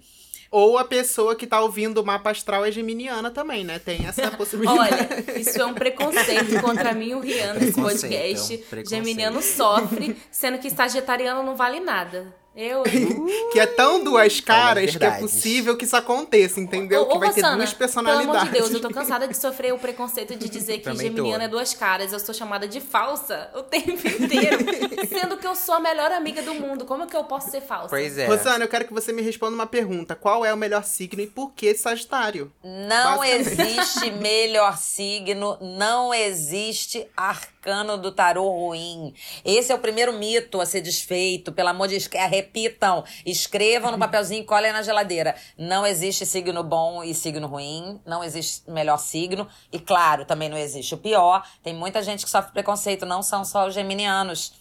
Ou 0.50 0.78
a 0.78 0.84
pessoa 0.84 1.36
que 1.36 1.46
tá 1.46 1.60
ouvindo 1.60 1.98
o 2.00 2.04
mapa 2.04 2.30
astral 2.30 2.64
é 2.64 2.72
geminiana 2.72 3.30
também, 3.30 3.64
né? 3.64 3.78
Tem 3.78 4.06
essa 4.06 4.30
possibilidade. 4.36 4.78
Olha, 4.80 5.38
isso 5.40 5.60
é 5.60 5.66
um 5.66 5.74
preconceito 5.74 6.60
contra 6.62 6.92
mim 6.92 7.10
e 7.10 7.14
o 7.14 7.20
Rian 7.20 7.54
nesse 7.54 7.72
podcast. 7.80 8.54
é 8.54 8.56
um 8.56 8.60
preconceito. 8.60 8.88
Geminiano 8.88 9.42
sofre, 9.42 10.16
sendo 10.30 10.58
que 10.58 10.70
sagitariano 10.70 11.42
não 11.42 11.54
vale 11.54 11.80
nada. 11.80 12.34
Eu. 12.60 12.82
que 13.52 13.60
é 13.60 13.66
tão 13.66 14.02
duas 14.02 14.40
caras 14.40 14.96
que 14.96 15.04
é 15.04 15.10
possível 15.12 15.76
que 15.76 15.84
isso 15.84 15.94
aconteça, 15.94 16.58
entendeu? 16.58 17.02
Ô, 17.02 17.06
que 17.06 17.16
ô, 17.16 17.20
vai 17.20 17.32
ter 17.32 17.40
Rossana, 17.40 17.56
duas 17.56 17.68
Pelo 17.68 17.78
personalidades. 17.78 18.28
amor 18.28 18.44
de 18.46 18.50
Deus, 18.50 18.72
eu 18.72 18.80
tô 18.80 18.90
cansada 18.90 19.28
de 19.28 19.36
sofrer 19.36 19.72
o 19.72 19.78
preconceito 19.78 20.34
de 20.34 20.48
dizer 20.48 20.78
que 20.78 20.92
geminiana 20.96 21.44
é 21.44 21.48
duas 21.48 21.72
caras. 21.72 22.12
Eu 22.12 22.18
sou 22.18 22.34
chamada 22.34 22.66
de 22.66 22.80
falsa 22.80 23.48
o 23.54 23.62
tempo 23.62 24.08
inteiro. 24.08 24.58
sendo 25.08 25.36
que 25.36 25.46
eu 25.46 25.54
sou 25.54 25.76
a 25.76 25.80
melhor 25.80 26.10
amiga 26.10 26.42
do 26.42 26.52
mundo. 26.54 26.84
Como 26.84 27.06
que 27.06 27.16
eu 27.16 27.22
posso 27.22 27.48
ser 27.48 27.60
falsa? 27.60 27.90
Pois 27.90 28.18
é. 28.18 28.26
Rosana, 28.26 28.64
eu 28.64 28.68
quero 28.68 28.86
que 28.86 28.92
você 28.92 29.12
me 29.12 29.22
responda 29.22 29.54
uma 29.54 29.66
pergunta. 29.66 30.16
Qual 30.16 30.44
é 30.44 30.52
o 30.52 30.56
melhor 30.56 30.82
signo 30.82 31.22
e 31.22 31.28
por 31.28 31.52
que 31.52 31.72
Sagitário? 31.74 32.52
Não 32.64 33.22
existe 33.22 34.10
melhor 34.20 34.76
signo, 34.78 35.56
não 35.60 36.12
existe 36.12 37.06
arcano 37.16 37.96
do 37.96 38.10
tarô 38.10 38.50
ruim. 38.50 39.14
Esse 39.44 39.70
é 39.70 39.74
o 39.76 39.78
primeiro 39.78 40.12
mito 40.12 40.60
a 40.60 40.66
ser 40.66 40.80
desfeito. 40.80 41.52
Pelo 41.52 41.68
amor 41.68 41.86
de 41.86 41.98
Deus, 41.98 42.08
é, 42.12 42.47
repitam, 42.52 43.04
escrevam 43.24 43.92
no 43.92 43.98
papelzinho 43.98 44.42
e 44.42 44.44
colhem 44.46 44.72
na 44.72 44.82
geladeira. 44.82 45.34
Não 45.56 45.86
existe 45.86 46.24
signo 46.24 46.64
bom 46.64 47.04
e 47.04 47.14
signo 47.14 47.46
ruim, 47.46 48.00
não 48.06 48.24
existe 48.24 48.68
melhor 48.70 48.98
signo. 48.98 49.46
E 49.70 49.78
claro, 49.78 50.24
também 50.24 50.48
não 50.48 50.56
existe 50.56 50.94
o 50.94 50.98
pior. 50.98 51.46
Tem 51.62 51.74
muita 51.74 52.02
gente 52.02 52.24
que 52.24 52.30
sofre 52.30 52.52
preconceito, 52.52 53.04
não 53.06 53.22
são 53.22 53.44
só 53.44 53.66
os 53.68 53.74
geminianos. 53.74 54.54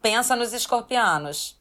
Pensa 0.00 0.34
nos 0.36 0.52
escorpianos. 0.52 1.56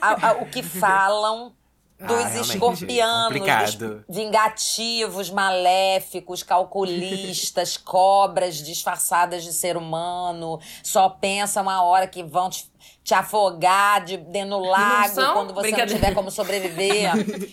A- 0.00 0.28
a- 0.30 0.32
o 0.34 0.46
que 0.46 0.62
falam 0.62 1.52
Ah, 2.00 2.06
dos 2.06 2.16
realmente. 2.24 2.50
escorpianos, 2.54 3.24
Complicado. 3.38 4.04
dos 4.08 4.16
vingativos, 4.16 5.30
maléficos, 5.30 6.42
calculistas, 6.42 7.76
cobras 7.78 8.56
disfarçadas 8.56 9.44
de 9.44 9.52
ser 9.52 9.76
humano, 9.76 10.58
só 10.82 11.08
pensam 11.08 11.70
a 11.70 11.82
hora 11.82 12.06
que 12.08 12.22
vão 12.22 12.50
te, 12.50 12.68
te 13.04 13.12
afogar 13.12 14.02
de, 14.02 14.16
dentro 14.16 14.56
do 14.56 14.60
lago 14.60 15.14
quando 15.34 15.52
você 15.52 15.70
não 15.70 15.86
tiver 15.86 16.14
como 16.14 16.30
sobreviver. 16.30 17.12
tudo 17.20 17.52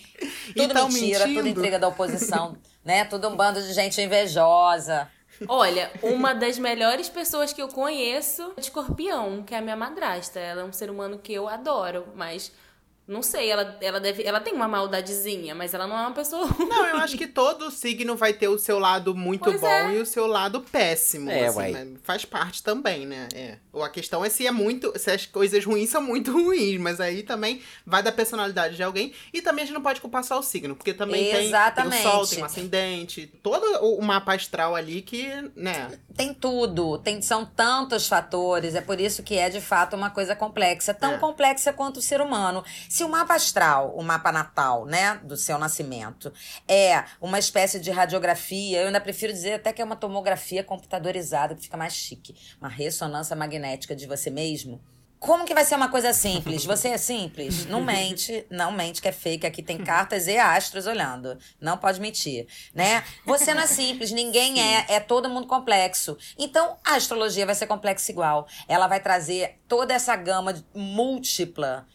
Então, 0.56 0.88
mentira, 0.88 1.20
tudo 1.20 1.28
mentindo. 1.34 1.48
intriga 1.48 1.78
da 1.78 1.88
oposição, 1.88 2.56
né? 2.82 3.04
Tudo 3.04 3.28
um 3.28 3.36
bando 3.36 3.60
de 3.62 3.72
gente 3.74 4.00
invejosa. 4.00 5.08
Olha, 5.46 5.90
uma 6.02 6.34
das 6.34 6.58
melhores 6.58 7.08
pessoas 7.08 7.52
que 7.52 7.60
eu 7.60 7.68
conheço 7.68 8.52
é 8.56 8.60
de 8.60 8.66
escorpião, 8.66 9.42
que 9.42 9.54
é 9.54 9.58
a 9.58 9.60
minha 9.60 9.76
madrasta. 9.76 10.40
Ela 10.40 10.62
é 10.62 10.64
um 10.64 10.72
ser 10.72 10.88
humano 10.88 11.18
que 11.18 11.34
eu 11.34 11.46
adoro, 11.48 12.06
mas 12.14 12.50
não 13.06 13.22
sei, 13.22 13.50
ela, 13.50 13.76
ela 13.80 14.00
deve. 14.00 14.22
Ela 14.24 14.40
tem 14.40 14.52
uma 14.52 14.68
maldadezinha, 14.68 15.54
mas 15.54 15.72
ela 15.74 15.86
não 15.86 15.96
é 15.96 16.02
uma 16.02 16.12
pessoa. 16.12 16.46
Não, 16.58 16.86
eu 16.86 16.96
acho 16.98 17.16
que 17.16 17.26
todo 17.26 17.70
signo 17.70 18.16
vai 18.16 18.32
ter 18.32 18.48
o 18.48 18.58
seu 18.58 18.78
lado 18.78 19.14
muito 19.14 19.44
Pois 19.44 19.60
bom 19.60 19.66
é. 19.66 19.94
e 19.94 20.00
o 20.00 20.06
seu 20.06 20.26
lado 20.26 20.60
péssimo. 20.60 21.30
É, 21.30 21.46
assim, 21.46 21.58
uai. 21.58 21.72
né? 21.72 21.86
Faz 22.02 22.24
parte 22.24 22.62
também, 22.62 23.06
né? 23.06 23.28
É. 23.34 23.58
Ou 23.72 23.82
a 23.82 23.88
questão 23.90 24.24
é 24.24 24.28
se 24.28 24.46
é 24.46 24.50
muito. 24.50 24.92
Se 24.98 25.10
as 25.10 25.26
coisas 25.26 25.64
ruins 25.64 25.90
são 25.90 26.02
muito 26.02 26.32
ruins, 26.32 26.80
mas 26.80 27.00
aí 27.00 27.22
também 27.22 27.60
vai 27.86 28.02
da 28.02 28.12
personalidade 28.12 28.76
de 28.76 28.82
alguém. 28.82 29.12
E 29.32 29.40
também 29.42 29.62
a 29.62 29.66
gente 29.66 29.74
não 29.74 29.82
pode 29.82 30.00
culpar 30.00 30.24
só 30.24 30.38
o 30.38 30.42
signo, 30.42 30.74
porque 30.76 30.92
também 30.94 31.24
tem, 31.24 31.32
tem 31.32 31.40
o 31.40 31.48
Exatamente. 31.48 32.02
sol, 32.02 32.26
tem 32.26 32.42
o 32.42 32.44
ascendente, 32.44 33.26
todo 33.42 33.64
o 33.80 34.02
o 34.02 34.04
mapa 34.04 34.34
astral 34.34 34.74
ali 34.74 35.00
que, 35.02 35.28
né? 35.54 35.92
Tem 36.16 36.34
tudo, 36.34 36.98
tem, 36.98 37.22
são 37.22 37.44
tantos 37.44 38.08
fatores, 38.08 38.74
é 38.74 38.80
por 38.80 39.00
isso 39.00 39.22
que 39.22 39.36
é 39.36 39.48
de 39.48 39.60
fato 39.60 39.94
uma 39.94 40.10
coisa 40.10 40.34
complexa, 40.34 40.92
tão 40.92 41.12
É. 41.14 41.18
complexa 41.18 41.72
quanto 41.72 41.98
o 41.98 42.02
ser 42.02 42.20
humano. 42.20 42.64
Se 42.92 43.04
o 43.04 43.08
mapa 43.08 43.32
astral, 43.32 43.94
o 43.96 44.02
mapa 44.02 44.30
natal, 44.30 44.84
né, 44.84 45.18
do 45.24 45.34
seu 45.34 45.56
nascimento, 45.58 46.30
é 46.68 47.02
uma 47.22 47.38
espécie 47.38 47.80
de 47.80 47.90
radiografia, 47.90 48.82
eu 48.82 48.88
ainda 48.88 49.00
prefiro 49.00 49.32
dizer 49.32 49.54
até 49.54 49.72
que 49.72 49.80
é 49.80 49.84
uma 49.84 49.96
tomografia 49.96 50.62
computadorizada, 50.62 51.54
que 51.54 51.62
fica 51.62 51.76
mais 51.78 51.94
chique, 51.94 52.36
uma 52.60 52.68
ressonância 52.68 53.34
magnética 53.34 53.96
de 53.96 54.06
você 54.06 54.28
mesmo. 54.28 54.78
Como 55.18 55.46
que 55.46 55.54
vai 55.54 55.64
ser 55.64 55.74
uma 55.76 55.88
coisa 55.88 56.12
simples? 56.12 56.66
Você 56.66 56.88
é 56.88 56.98
simples? 56.98 57.64
Não 57.64 57.80
mente, 57.82 58.44
não 58.50 58.70
mente 58.70 59.00
que 59.00 59.08
é 59.08 59.12
fake. 59.12 59.46
Aqui 59.46 59.62
tem 59.62 59.78
cartas 59.78 60.26
e 60.26 60.36
astros 60.36 60.86
olhando. 60.86 61.38
Não 61.58 61.78
pode 61.78 61.98
mentir, 61.98 62.46
né? 62.74 63.02
Você 63.24 63.54
não 63.54 63.62
é 63.62 63.66
simples, 63.66 64.12
ninguém 64.12 64.60
é, 64.60 64.84
é 64.88 65.00
todo 65.00 65.30
mundo 65.30 65.46
complexo. 65.46 66.18
Então, 66.38 66.76
a 66.84 66.96
astrologia 66.96 67.46
vai 67.46 67.54
ser 67.54 67.66
complexa 67.66 68.12
igual. 68.12 68.46
Ela 68.68 68.86
vai 68.86 69.00
trazer 69.00 69.60
toda 69.66 69.94
essa 69.94 70.14
gama 70.14 70.62
múltipla 70.74 71.86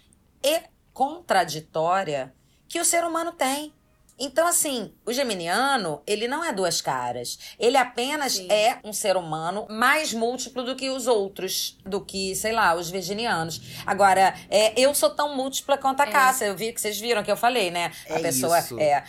e 0.43 0.61
contraditória 0.97 2.33
que 2.67 2.79
o 2.79 2.85
ser 2.85 3.03
humano 3.03 3.31
tem. 3.31 3.73
Então, 4.19 4.47
assim, 4.47 4.91
o 5.05 5.13
geminiano, 5.13 6.01
ele 6.07 6.27
não 6.27 6.43
é 6.43 6.51
duas 6.51 6.81
caras. 6.81 7.37
Ele 7.59 7.77
apenas 7.77 8.33
Sim. 8.33 8.47
é 8.51 8.79
um 8.83 8.91
ser 8.91 9.15
humano 9.15 9.67
mais 9.69 10.11
múltiplo 10.11 10.63
do 10.63 10.75
que 10.75 10.89
os 10.89 11.05
outros, 11.05 11.77
do 11.85 12.01
que, 12.03 12.35
sei 12.35 12.51
lá, 12.51 12.73
os 12.73 12.89
virginianos. 12.89 13.61
Agora, 13.85 14.33
é, 14.49 14.73
eu 14.79 14.95
sou 14.95 15.11
tão 15.11 15.35
múltipla 15.35 15.77
quanto 15.77 16.01
a 16.01 16.05
É. 16.07 16.11
Cássia. 16.11 16.45
Eu 16.45 16.55
vi 16.57 16.73
que 16.73 16.81
vocês 16.81 16.99
viram 16.99 17.23
que 17.23 17.31
eu 17.31 17.37
falei, 17.37 17.69
né? 17.69 17.91
A 18.09 18.15
É 18.15 18.19
pessoa 18.23 18.57
isso. 18.57 18.79
é 18.79 19.03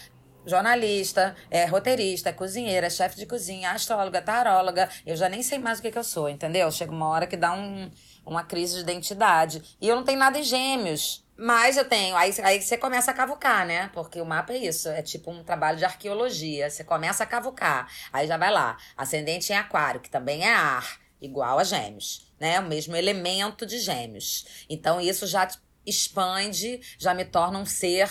jornalista, 0.47 1.35
é 1.51 1.65
roteirista, 1.65 2.29
é 2.29 2.33
cozinheira, 2.33 2.89
é 2.89 2.91
chefe 2.91 3.17
de 3.17 3.25
cozinha, 3.25 3.71
astróloga, 3.71 4.21
taróloga. 4.21 4.91
Eu 5.07 5.17
já 5.17 5.29
nem 5.29 5.43
sei 5.43 5.59
mais 5.59 5.79
o 5.79 5.83
que, 5.83 5.91
que 5.91 5.99
eu 5.99 6.05
sou, 6.05 6.29
entendeu? 6.29 6.71
Chega 6.71 6.93
uma 6.93 7.09
hora 7.09 7.27
que 7.27 7.37
dá 7.37 7.53
um, 7.55 7.91
uma 8.27 8.43
crise 8.45 8.75
de 8.75 8.81
identidade. 8.81 9.63
E 9.81 9.89
eu 9.89 9.97
não 9.97 10.05
tenho 10.05 10.19
nada 10.19 10.39
em 10.39 10.43
gêmeos. 10.43 11.27
Mas 11.41 11.77
eu 11.77 11.85
tenho. 11.85 12.17
Aí, 12.17 12.35
aí 12.43 12.61
você 12.61 12.77
começa 12.77 13.13
a 13.13 13.15
cavucar, 13.15 13.65
né? 13.65 13.89
Porque 13.95 14.21
o 14.21 14.27
mapa 14.27 14.53
é 14.53 14.59
isso. 14.59 14.89
É 14.89 15.01
tipo 15.03 15.31
um 15.31 15.45
trabalho 15.45 15.79
de 15.79 15.85
arqueologia. 15.85 16.69
Você 16.69 16.83
começa 16.83 17.23
a 17.23 17.27
cavucar. 17.27 17.89
Aí 18.13 18.27
já 18.27 18.37
vai 18.37 18.51
lá. 18.51 18.77
Ascendente 18.97 19.53
em 19.53 19.57
aquário, 19.57 20.01
que 20.01 20.11
também 20.11 20.45
é 20.45 20.53
ar, 20.53 20.99
igual 21.23 21.61
a 21.61 21.65
gêmeos. 21.65 22.33
Né? 22.41 22.59
O 22.59 22.65
mesmo 22.65 22.97
elemento 22.97 23.65
de 23.65 23.79
gêmeos. 23.79 24.67
Então 24.69 25.01
isso 25.01 25.29
já 25.29 25.49
expande, 25.87 26.81
já 26.99 27.15
me 27.15 27.25
torna 27.25 27.57
um 27.61 27.65
ser 27.65 28.11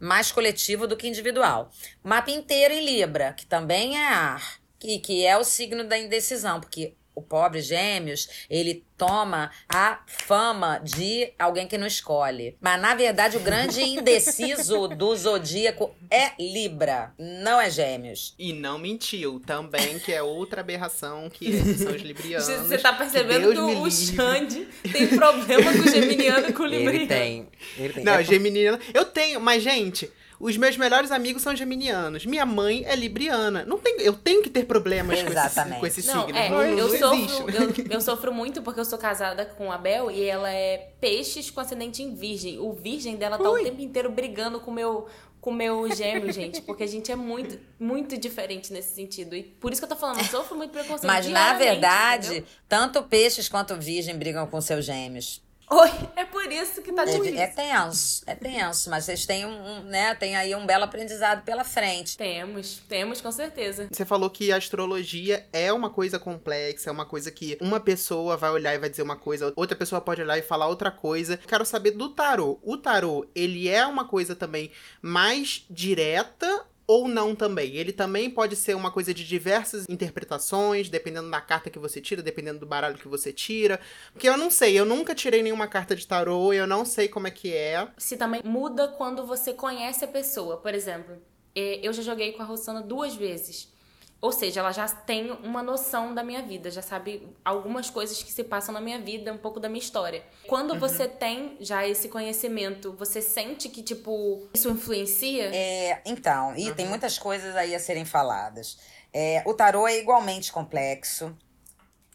mais 0.00 0.32
coletivo 0.32 0.88
do 0.88 0.96
que 0.96 1.06
individual. 1.06 1.70
Mapa 2.02 2.32
inteiro 2.32 2.74
em 2.74 2.84
Libra, 2.84 3.32
que 3.32 3.46
também 3.46 3.96
é 3.96 4.08
ar, 4.08 4.60
que, 4.76 4.98
que 4.98 5.24
é 5.24 5.38
o 5.38 5.44
signo 5.44 5.84
da 5.84 5.96
indecisão, 5.96 6.60
porque 6.60 6.96
o 7.16 7.22
pobre 7.22 7.62
Gêmeos, 7.62 8.28
ele 8.48 8.84
toma 8.96 9.50
a 9.68 10.00
fama 10.06 10.78
de 10.78 11.32
alguém 11.38 11.66
que 11.66 11.78
não 11.78 11.86
escolhe. 11.86 12.56
Mas, 12.60 12.80
na 12.80 12.94
verdade, 12.94 13.38
o 13.38 13.40
grande 13.40 13.80
indeciso 13.82 14.86
do 14.88 15.16
zodíaco 15.16 15.94
é 16.10 16.32
Libra, 16.38 17.14
não 17.18 17.58
é 17.60 17.70
Gêmeos. 17.70 18.34
E 18.38 18.52
não 18.52 18.78
mentiu 18.78 19.40
também, 19.40 19.98
que 19.98 20.12
é 20.12 20.22
outra 20.22 20.60
aberração 20.60 21.30
que 21.30 21.50
são 21.76 21.92
os 21.92 22.02
librianos. 22.02 22.46
Você 22.46 22.78
tá 22.78 22.92
percebendo 22.92 23.52
que, 23.52 23.60
me 23.60 23.74
o. 23.76 23.90
Xande 23.90 24.68
tem 24.92 25.08
problema 25.08 25.72
com 25.72 25.78
o 25.78 25.90
geminiano 25.90 26.50
e 26.50 26.52
com 26.52 26.62
o 26.62 26.66
libriano. 26.66 26.96
Ele 26.96 27.06
tem. 27.06 27.48
Ele 27.78 27.92
tem. 27.94 28.04
Não, 28.04 28.12
É 28.12 28.24
geminiano. 28.24 28.78
Eu 28.92 29.06
tenho, 29.06 29.40
mas, 29.40 29.62
gente, 29.62 30.10
os 30.38 30.56
meus 30.56 30.76
melhores 30.76 31.10
amigos 31.10 31.42
são 31.42 31.56
geminianos. 31.56 32.26
Minha 32.26 32.44
mãe 32.44 32.84
é 32.86 32.94
libriana. 32.94 33.64
Não 33.64 33.78
tem, 33.78 33.96
eu 34.00 34.12
tenho 34.12 34.42
que 34.42 34.50
ter 34.50 34.66
problemas 34.66 35.20
com 35.20 35.28
esse, 35.28 35.32
Exatamente. 35.32 35.80
com 35.80 35.86
esse 35.86 36.06
Não, 36.06 36.26
signo. 36.26 36.38
é, 36.38 36.48
não, 36.50 36.62
eu, 36.62 36.76
não 36.88 36.98
sofro, 36.98 37.16
existe, 37.16 37.44
né? 37.44 37.84
eu, 37.88 37.92
eu 37.92 38.00
sofro 38.00 38.34
muito 38.34 38.62
porque 38.62 38.80
eu 38.80 38.84
sou 38.84 38.98
casada 38.98 39.44
com 39.44 39.72
a 39.72 39.78
Bel 39.78 40.10
e 40.10 40.22
ela 40.24 40.50
é 40.50 40.92
peixes 41.00 41.50
com 41.50 41.60
ascendente 41.60 42.02
em 42.02 42.14
virgem. 42.14 42.58
O 42.58 42.72
virgem 42.72 43.16
dela 43.16 43.38
tá 43.38 43.48
o 43.48 43.56
tempo 43.56 43.80
inteiro 43.80 44.10
brigando 44.10 44.60
com 44.60 44.70
o 44.70 44.74
meu 44.74 45.06
com 45.46 45.52
meu 45.52 45.88
gêmeo, 45.94 46.32
gente, 46.32 46.60
porque 46.60 46.82
a 46.82 46.86
gente 46.88 47.12
é 47.12 47.14
muito, 47.14 47.56
muito 47.78 48.18
diferente 48.18 48.72
nesse 48.72 48.96
sentido. 48.96 49.36
E 49.36 49.44
por 49.44 49.70
isso 49.70 49.80
que 49.80 49.84
eu 49.84 49.88
tô 49.88 49.94
falando, 49.94 50.18
eu 50.18 50.24
sofro 50.24 50.56
muito 50.56 50.72
preconceito. 50.72 51.06
Mas, 51.06 51.28
na 51.28 51.54
verdade, 51.54 52.26
entendeu? 52.28 52.46
tanto 52.68 53.00
peixes 53.04 53.48
quanto 53.48 53.76
virgem 53.76 54.18
brigam 54.18 54.44
com 54.48 54.60
seus 54.60 54.84
gêmeos. 54.84 55.40
Oi, 55.68 55.90
é 56.14 56.24
por 56.24 56.50
isso 56.52 56.80
que 56.80 56.92
tá 56.92 57.02
É, 57.02 57.06
difícil. 57.06 57.40
é 57.40 57.46
tenso, 57.48 58.22
é 58.24 58.34
tenso, 58.36 58.88
mas 58.88 59.04
vocês 59.04 59.26
têm 59.26 59.44
um, 59.44 59.50
um, 59.66 59.82
né, 59.82 60.14
tem 60.14 60.36
aí 60.36 60.54
um 60.54 60.64
belo 60.64 60.84
aprendizado 60.84 61.42
pela 61.44 61.64
frente. 61.64 62.16
Temos, 62.16 62.80
temos 62.88 63.20
com 63.20 63.32
certeza. 63.32 63.88
Você 63.90 64.04
falou 64.04 64.30
que 64.30 64.52
a 64.52 64.56
astrologia 64.58 65.44
é 65.52 65.72
uma 65.72 65.90
coisa 65.90 66.20
complexa, 66.20 66.88
é 66.88 66.92
uma 66.92 67.04
coisa 67.04 67.32
que 67.32 67.58
uma 67.60 67.80
pessoa 67.80 68.36
vai 68.36 68.50
olhar 68.50 68.74
e 68.74 68.78
vai 68.78 68.88
dizer 68.88 69.02
uma 69.02 69.16
coisa, 69.16 69.52
outra 69.56 69.76
pessoa 69.76 70.00
pode 70.00 70.22
olhar 70.22 70.38
e 70.38 70.42
falar 70.42 70.68
outra 70.68 70.92
coisa. 70.92 71.36
Quero 71.36 71.64
saber 71.66 71.90
do 71.90 72.10
tarô. 72.10 72.60
O 72.62 72.76
tarô, 72.76 73.26
ele 73.34 73.68
é 73.68 73.84
uma 73.84 74.04
coisa 74.04 74.36
também 74.36 74.70
mais 75.02 75.64
direta 75.68 76.64
ou 76.86 77.08
não 77.08 77.34
também? 77.34 77.74
Ele 77.74 77.92
também 77.92 78.30
pode 78.30 78.56
ser 78.56 78.74
uma 78.74 78.90
coisa 78.90 79.12
de 79.12 79.24
diversas 79.24 79.86
interpretações, 79.88 80.88
dependendo 80.88 81.30
da 81.30 81.40
carta 81.40 81.70
que 81.70 81.78
você 81.78 82.00
tira, 82.00 82.22
dependendo 82.22 82.60
do 82.60 82.66
baralho 82.66 82.98
que 82.98 83.08
você 83.08 83.32
tira. 83.32 83.80
Porque 84.12 84.28
eu 84.28 84.36
não 84.36 84.50
sei, 84.50 84.78
eu 84.78 84.84
nunca 84.84 85.14
tirei 85.14 85.42
nenhuma 85.42 85.66
carta 85.66 85.96
de 85.96 86.06
tarô, 86.06 86.52
eu 86.52 86.66
não 86.66 86.84
sei 86.84 87.08
como 87.08 87.26
é 87.26 87.30
que 87.30 87.52
é. 87.52 87.88
Se 87.98 88.16
também 88.16 88.42
muda 88.44 88.88
quando 88.88 89.26
você 89.26 89.52
conhece 89.52 90.04
a 90.04 90.08
pessoa. 90.08 90.58
Por 90.58 90.74
exemplo, 90.74 91.16
eh, 91.54 91.80
eu 91.82 91.92
já 91.92 92.02
joguei 92.02 92.32
com 92.32 92.42
a 92.42 92.46
Rossana 92.46 92.82
duas 92.82 93.14
vezes. 93.14 93.74
Ou 94.20 94.32
seja, 94.32 94.60
ela 94.60 94.72
já 94.72 94.88
tem 94.88 95.30
uma 95.30 95.62
noção 95.62 96.14
da 96.14 96.22
minha 96.22 96.42
vida, 96.42 96.70
já 96.70 96.80
sabe 96.80 97.28
algumas 97.44 97.90
coisas 97.90 98.22
que 98.22 98.32
se 98.32 98.42
passam 98.42 98.72
na 98.72 98.80
minha 98.80 98.98
vida, 98.98 99.32
um 99.32 99.38
pouco 99.38 99.60
da 99.60 99.68
minha 99.68 99.82
história. 99.82 100.24
Quando 100.46 100.78
você 100.78 101.06
tem 101.06 101.56
já 101.60 101.86
esse 101.86 102.08
conhecimento, 102.08 102.92
você 102.98 103.20
sente 103.20 103.68
que, 103.68 103.82
tipo, 103.82 104.48
isso 104.54 104.70
influencia? 104.70 105.50
É, 105.54 106.00
então, 106.06 106.56
e 106.56 106.72
tem 106.74 106.86
muitas 106.86 107.18
coisas 107.18 107.54
aí 107.54 107.74
a 107.74 107.78
serem 107.78 108.06
faladas. 108.06 108.78
É, 109.12 109.42
o 109.46 109.52
tarô 109.52 109.86
é 109.86 109.98
igualmente 109.98 110.50
complexo, 110.50 111.36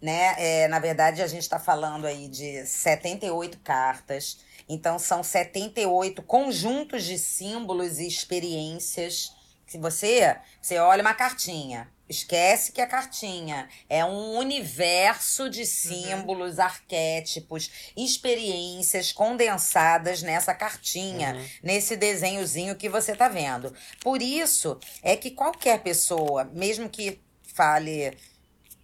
né? 0.02 0.36
É, 0.38 0.68
na 0.68 0.80
verdade, 0.80 1.22
a 1.22 1.28
gente 1.28 1.44
está 1.44 1.60
falando 1.60 2.06
aí 2.06 2.28
de 2.28 2.66
78 2.66 3.60
cartas. 3.60 4.40
Então, 4.68 4.98
são 4.98 5.22
78 5.22 6.22
conjuntos 6.24 7.04
de 7.04 7.20
símbolos 7.20 8.00
e 8.00 8.08
experiências. 8.08 9.36
Se 9.72 9.78
você, 9.78 10.36
você 10.62 10.78
olha 10.80 11.02
uma 11.02 11.14
cartinha, 11.14 11.90
esquece 12.10 12.74
que 12.74 12.82
a 12.82 12.86
cartinha 12.86 13.70
é 13.90 14.04
um 14.04 14.38
universo 14.38 15.50
de 15.50 15.66
símbolos, 15.66 16.60
arquétipos, 16.60 17.72
experiências 17.96 19.14
condensadas 19.14 20.22
nessa 20.24 20.54
cartinha, 20.54 21.38
nesse 21.64 21.96
desenhozinho 21.96 22.76
que 22.76 22.90
você 22.90 23.16
tá 23.16 23.30
vendo. 23.30 23.74
Por 24.02 24.22
isso 24.22 24.78
é 25.02 25.16
que 25.16 25.32
qualquer 25.32 25.82
pessoa, 25.82 26.44
mesmo 26.44 26.90
que 26.90 27.22
fale 27.42 28.18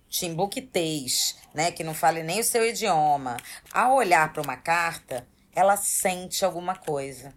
timbuquitês, 0.08 1.36
né, 1.54 1.70
que 1.70 1.84
não 1.84 1.94
fale 1.94 2.24
nem 2.24 2.40
o 2.40 2.46
seu 2.46 2.66
idioma, 2.66 3.36
ao 3.74 3.94
olhar 3.94 4.32
para 4.32 4.42
uma 4.42 4.56
carta, 4.56 5.28
ela 5.54 5.76
sente 5.76 6.46
alguma 6.46 6.78
coisa. 6.78 7.34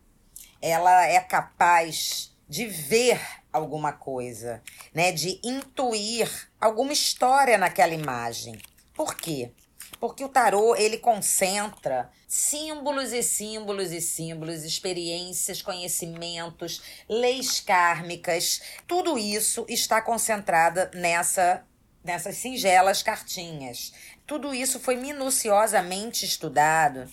Ela 0.62 1.04
é 1.04 1.18
capaz 1.18 2.29
de 2.50 2.66
ver 2.66 3.20
alguma 3.52 3.92
coisa, 3.92 4.60
né, 4.92 5.12
de 5.12 5.40
intuir 5.44 6.28
alguma 6.60 6.92
história 6.92 7.56
naquela 7.56 7.94
imagem. 7.94 8.58
Por 8.92 9.14
quê? 9.14 9.52
Porque 10.00 10.24
o 10.24 10.28
tarô, 10.28 10.74
ele 10.74 10.98
concentra 10.98 12.10
símbolos 12.26 13.12
e 13.12 13.22
símbolos 13.22 13.92
e 13.92 14.00
símbolos, 14.00 14.64
experiências, 14.64 15.62
conhecimentos, 15.62 16.82
leis 17.08 17.60
kármicas. 17.60 18.60
Tudo 18.84 19.16
isso 19.16 19.64
está 19.68 20.02
concentrado 20.02 20.90
nessa 20.92 21.64
nessas 22.02 22.36
singelas 22.36 23.02
cartinhas. 23.02 23.92
Tudo 24.26 24.54
isso 24.54 24.80
foi 24.80 24.96
minuciosamente 24.96 26.24
estudado 26.24 27.06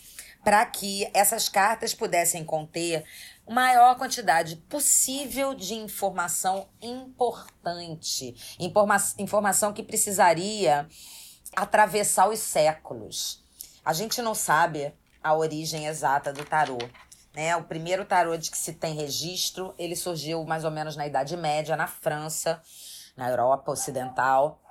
para 0.45 0.65
que 0.65 1.09
essas 1.13 1.49
cartas 1.49 1.93
pudessem 1.93 2.45
conter 2.45 3.03
maior 3.47 3.95
quantidade 3.95 4.55
possível 4.55 5.53
de 5.53 5.73
informação 5.73 6.67
importante, 6.81 8.35
informa 8.59 8.97
informação 9.17 9.73
que 9.73 9.83
precisaria 9.83 10.87
atravessar 11.55 12.29
os 12.29 12.39
séculos. 12.39 13.43
A 13.83 13.93
gente 13.93 14.21
não 14.21 14.35
sabe 14.35 14.93
a 15.23 15.33
origem 15.33 15.87
exata 15.87 16.33
do 16.33 16.43
tarô. 16.43 16.77
Né? 17.33 17.55
O 17.55 17.63
primeiro 17.63 18.03
tarô 18.05 18.35
de 18.37 18.49
que 18.51 18.57
se 18.57 18.73
tem 18.73 18.95
registro, 18.95 19.73
ele 19.77 19.95
surgiu 19.95 20.43
mais 20.43 20.63
ou 20.63 20.71
menos 20.71 20.95
na 20.95 21.07
Idade 21.07 21.37
Média, 21.37 21.75
na 21.75 21.87
França, 21.87 22.61
na 23.15 23.29
Europa 23.29 23.71
Ocidental. 23.71 24.61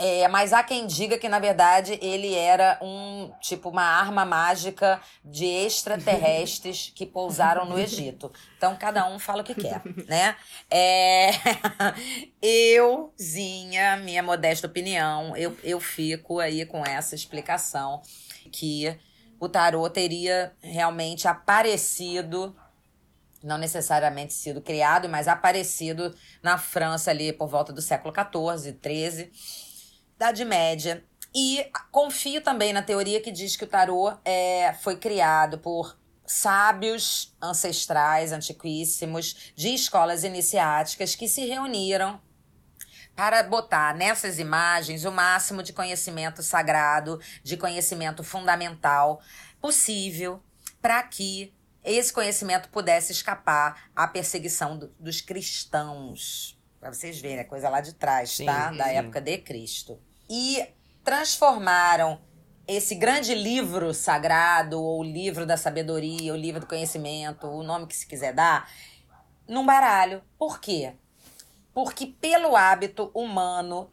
É, 0.00 0.28
mas 0.28 0.52
há 0.52 0.62
quem 0.62 0.86
diga 0.86 1.18
que, 1.18 1.28
na 1.28 1.40
verdade, 1.40 1.98
ele 2.00 2.32
era 2.32 2.78
um 2.80 3.32
tipo 3.40 3.68
uma 3.68 3.82
arma 3.82 4.24
mágica 4.24 5.00
de 5.24 5.44
extraterrestres 5.44 6.92
que 6.94 7.04
pousaram 7.04 7.64
no 7.64 7.76
Egito. 7.76 8.32
Então, 8.56 8.76
cada 8.76 9.08
um 9.08 9.18
fala 9.18 9.42
o 9.42 9.44
que 9.44 9.56
quer, 9.56 9.82
né? 10.06 10.36
É... 10.70 11.30
Euzinha, 12.40 13.96
minha 13.96 14.22
modesta 14.22 14.68
opinião, 14.68 15.36
eu, 15.36 15.56
eu 15.64 15.80
fico 15.80 16.38
aí 16.38 16.64
com 16.64 16.86
essa 16.86 17.16
explicação 17.16 18.00
que 18.52 18.96
o 19.40 19.48
tarô 19.48 19.90
teria 19.90 20.52
realmente 20.62 21.26
aparecido 21.26 22.54
não 23.42 23.56
necessariamente 23.56 24.34
sido 24.34 24.60
criado, 24.60 25.08
mas 25.08 25.28
aparecido 25.28 26.12
na 26.42 26.58
França 26.58 27.10
ali 27.10 27.32
por 27.32 27.48
volta 27.48 27.72
do 27.72 27.80
século 27.80 28.12
XIV, 28.12 28.76
XIII 28.82 29.30
Idade 30.18 30.44
Média. 30.44 31.04
E 31.32 31.70
confio 31.92 32.42
também 32.42 32.72
na 32.72 32.82
teoria 32.82 33.20
que 33.20 33.30
diz 33.30 33.56
que 33.56 33.62
o 33.62 33.68
tarô 33.68 34.12
é, 34.24 34.74
foi 34.82 34.96
criado 34.96 35.58
por 35.58 35.96
sábios 36.26 37.36
ancestrais, 37.40 38.32
antiquíssimos, 38.32 39.52
de 39.54 39.68
escolas 39.68 40.24
iniciáticas 40.24 41.14
que 41.14 41.28
se 41.28 41.46
reuniram 41.46 42.20
para 43.14 43.44
botar 43.44 43.94
nessas 43.94 44.40
imagens 44.40 45.04
o 45.04 45.12
máximo 45.12 45.62
de 45.62 45.72
conhecimento 45.72 46.42
sagrado, 46.42 47.20
de 47.44 47.56
conhecimento 47.56 48.24
fundamental 48.24 49.20
possível, 49.60 50.42
para 50.82 51.00
que 51.04 51.54
esse 51.84 52.12
conhecimento 52.12 52.70
pudesse 52.70 53.12
escapar 53.12 53.88
à 53.94 54.08
perseguição 54.08 54.76
do, 54.76 54.88
dos 54.98 55.20
cristãos. 55.20 56.58
Para 56.80 56.92
vocês 56.92 57.20
verem, 57.20 57.38
é 57.38 57.44
coisa 57.44 57.68
lá 57.68 57.80
de 57.80 57.94
trás, 57.94 58.30
Sim, 58.30 58.46
tá? 58.46 58.72
Da 58.72 58.86
sim. 58.86 58.96
época 58.96 59.20
de 59.20 59.38
Cristo 59.38 60.07
e 60.28 60.66
transformaram 61.02 62.20
esse 62.66 62.94
grande 62.94 63.34
livro 63.34 63.94
sagrado, 63.94 64.80
ou 64.82 65.02
livro 65.02 65.46
da 65.46 65.56
sabedoria, 65.56 66.32
ou 66.32 66.38
livro 66.38 66.60
do 66.60 66.66
conhecimento, 66.66 67.46
o 67.46 67.62
nome 67.62 67.86
que 67.86 67.96
se 67.96 68.06
quiser 68.06 68.34
dar, 68.34 68.70
num 69.48 69.64
baralho. 69.64 70.22
Por 70.38 70.60
quê? 70.60 70.92
Porque 71.72 72.06
pelo 72.06 72.54
hábito 72.54 73.10
humano, 73.14 73.90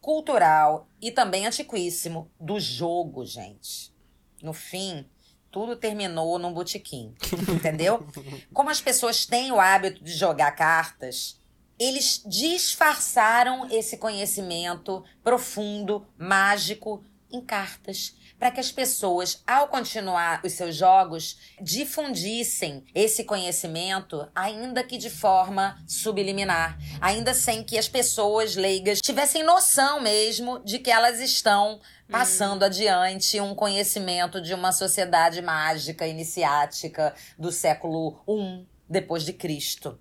cultural 0.00 0.88
e 1.00 1.10
também 1.10 1.46
antiquíssimo 1.46 2.30
do 2.38 2.60
jogo, 2.60 3.24
gente. 3.24 3.94
No 4.42 4.52
fim, 4.52 5.08
tudo 5.50 5.74
terminou 5.74 6.38
num 6.38 6.52
botequim, 6.52 7.14
entendeu? 7.48 8.06
Como 8.52 8.68
as 8.68 8.80
pessoas 8.80 9.24
têm 9.24 9.50
o 9.50 9.58
hábito 9.58 10.04
de 10.04 10.12
jogar 10.12 10.52
cartas, 10.52 11.37
eles 11.78 12.22
disfarçaram 12.26 13.68
esse 13.70 13.96
conhecimento 13.96 15.04
profundo, 15.22 16.06
mágico, 16.18 17.04
em 17.30 17.40
cartas, 17.40 18.16
para 18.38 18.50
que 18.50 18.60
as 18.60 18.72
pessoas, 18.72 19.42
ao 19.46 19.68
continuar 19.68 20.40
os 20.44 20.52
seus 20.52 20.76
jogos, 20.76 21.38
difundissem 21.60 22.84
esse 22.94 23.24
conhecimento, 23.24 24.26
ainda 24.34 24.82
que 24.82 24.96
de 24.96 25.10
forma 25.10 25.76
subliminar, 25.86 26.78
ainda 27.00 27.34
sem 27.34 27.62
que 27.62 27.76
as 27.76 27.88
pessoas 27.88 28.56
leigas 28.56 29.00
tivessem 29.00 29.42
noção 29.42 30.00
mesmo 30.00 30.60
de 30.60 30.78
que 30.78 30.90
elas 30.90 31.20
estão 31.20 31.80
passando 32.10 32.62
adiante 32.62 33.40
um 33.40 33.54
conhecimento 33.54 34.40
de 34.40 34.54
uma 34.54 34.72
sociedade 34.72 35.42
mágica 35.42 36.06
iniciática 36.06 37.14
do 37.38 37.52
século 37.52 38.22
I 38.26 38.66
depois 38.88 39.22
de 39.22 39.34
Cristo. 39.34 39.98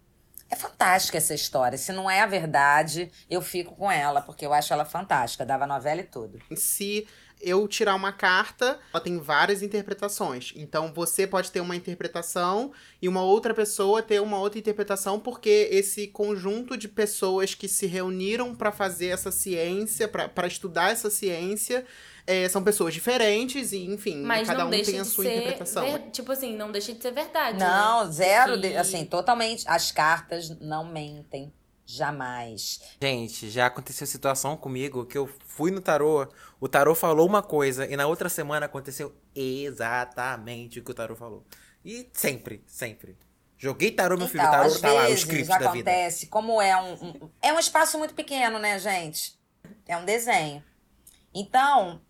É 0.50 0.56
fantástica 0.56 1.18
essa 1.18 1.34
história. 1.34 1.78
Se 1.78 1.92
não 1.92 2.10
é 2.10 2.22
a 2.22 2.26
verdade, 2.26 3.12
eu 3.30 3.42
fico 3.42 3.76
com 3.76 3.92
ela, 3.92 4.22
porque 4.22 4.46
eu 4.46 4.54
acho 4.54 4.72
ela 4.72 4.86
fantástica. 4.86 5.46
Dava 5.46 5.68
novela 5.68 6.02
e 6.02 6.06
tudo. 6.06 6.40
Se 6.56 7.08
eu 7.42 7.68
tirar 7.68 7.96
uma 7.96 8.12
carta, 8.12 8.80
ela 8.92 9.04
tem 9.04 9.20
várias 9.20 9.62
interpretações. 9.62 10.54
Então 10.56 10.92
você 10.94 11.28
pode 11.28 11.52
ter 11.52 11.60
uma 11.60 11.76
interpretação 11.76 12.72
e 13.02 13.08
uma 13.08 13.22
outra 13.22 13.54
pessoa 13.54 14.02
ter 14.02 14.22
uma 14.22 14.40
outra 14.40 14.60
interpretação, 14.60 15.20
porque 15.20 15.68
esse 15.72 16.08
conjunto 16.08 16.76
de 16.78 16.88
pessoas 16.88 17.54
que 17.54 17.68
se 17.68 17.86
reuniram 17.86 18.56
para 18.56 18.72
fazer 18.72 19.08
essa 19.08 19.32
ciência, 19.32 20.08
para 20.08 20.48
estudar 20.48 20.92
essa 20.92 21.10
ciência, 21.10 21.86
é, 22.28 22.48
são 22.50 22.62
pessoas 22.64 22.94
diferentes 22.94 23.72
e, 23.72 23.86
enfim, 23.86 24.22
Mas 24.22 24.48
cada 24.48 24.66
um 24.66 24.70
tem 24.70 25.00
a 25.00 25.06
sua 25.06 25.24
ser 25.24 25.38
interpretação. 25.38 25.84
ver- 25.84 26.12
Tipo 26.12 26.32
assim, 26.34 26.56
não 26.56 26.72
deixa 26.72 26.94
de 26.94 27.02
ser 27.02 27.12
verdade. 27.12 27.58
Não, 27.58 28.06
né? 28.06 28.12
zero. 28.12 28.54
Que- 28.62 28.68
de- 28.70 28.76
assim, 28.78 29.06
totalmente. 29.06 29.64
As 29.68 29.92
cartas 29.92 30.50
não 30.60 30.84
mentem. 30.86 31.52
Jamais. 31.90 32.82
Gente, 33.02 33.50
já 33.50 33.68
aconteceu 33.68 34.06
situação 34.06 34.58
comigo 34.58 35.06
que 35.06 35.18
eu 35.18 35.26
fui 35.48 35.72
no 35.72 35.80
tarô, 35.80 36.28
o 36.60 36.68
tarô 36.68 36.94
falou 36.94 37.26
uma 37.26 37.42
coisa 37.42 37.86
e 37.88 37.96
na 37.96 38.06
outra 38.08 38.28
semana 38.28 38.66
aconteceu 38.66 39.16
exatamente 39.34 40.80
o 40.80 40.84
que 40.84 40.92
o 40.92 40.94
tarô 40.94 41.16
falou. 41.16 41.46
E 41.84 42.10
sempre, 42.14 42.62
sempre. 42.68 43.18
Joguei 43.58 43.90
tarô, 43.92 44.18
meu 44.18 44.28
filho, 44.28 44.44
o 44.44 44.48
Então, 44.48 44.60
tarô 44.62 44.80
tá 44.80 44.92
lá, 44.92 45.08
o 45.08 45.14
script 45.14 45.48
da 45.48 45.58
vida. 45.72 45.90
acontece, 45.90 46.28
como 46.28 46.62
é 46.62 46.76
um, 46.80 46.94
um- 46.94 47.30
É 47.42 47.54
um 47.54 47.60
espaço 47.60 47.98
muito 47.98 48.14
pequeno, 48.14 48.60
né, 48.60 48.78
gente? 48.78 49.40
É 49.88 49.96
um 49.98 50.06
desenho. 50.06 50.62
Então, 51.34 52.02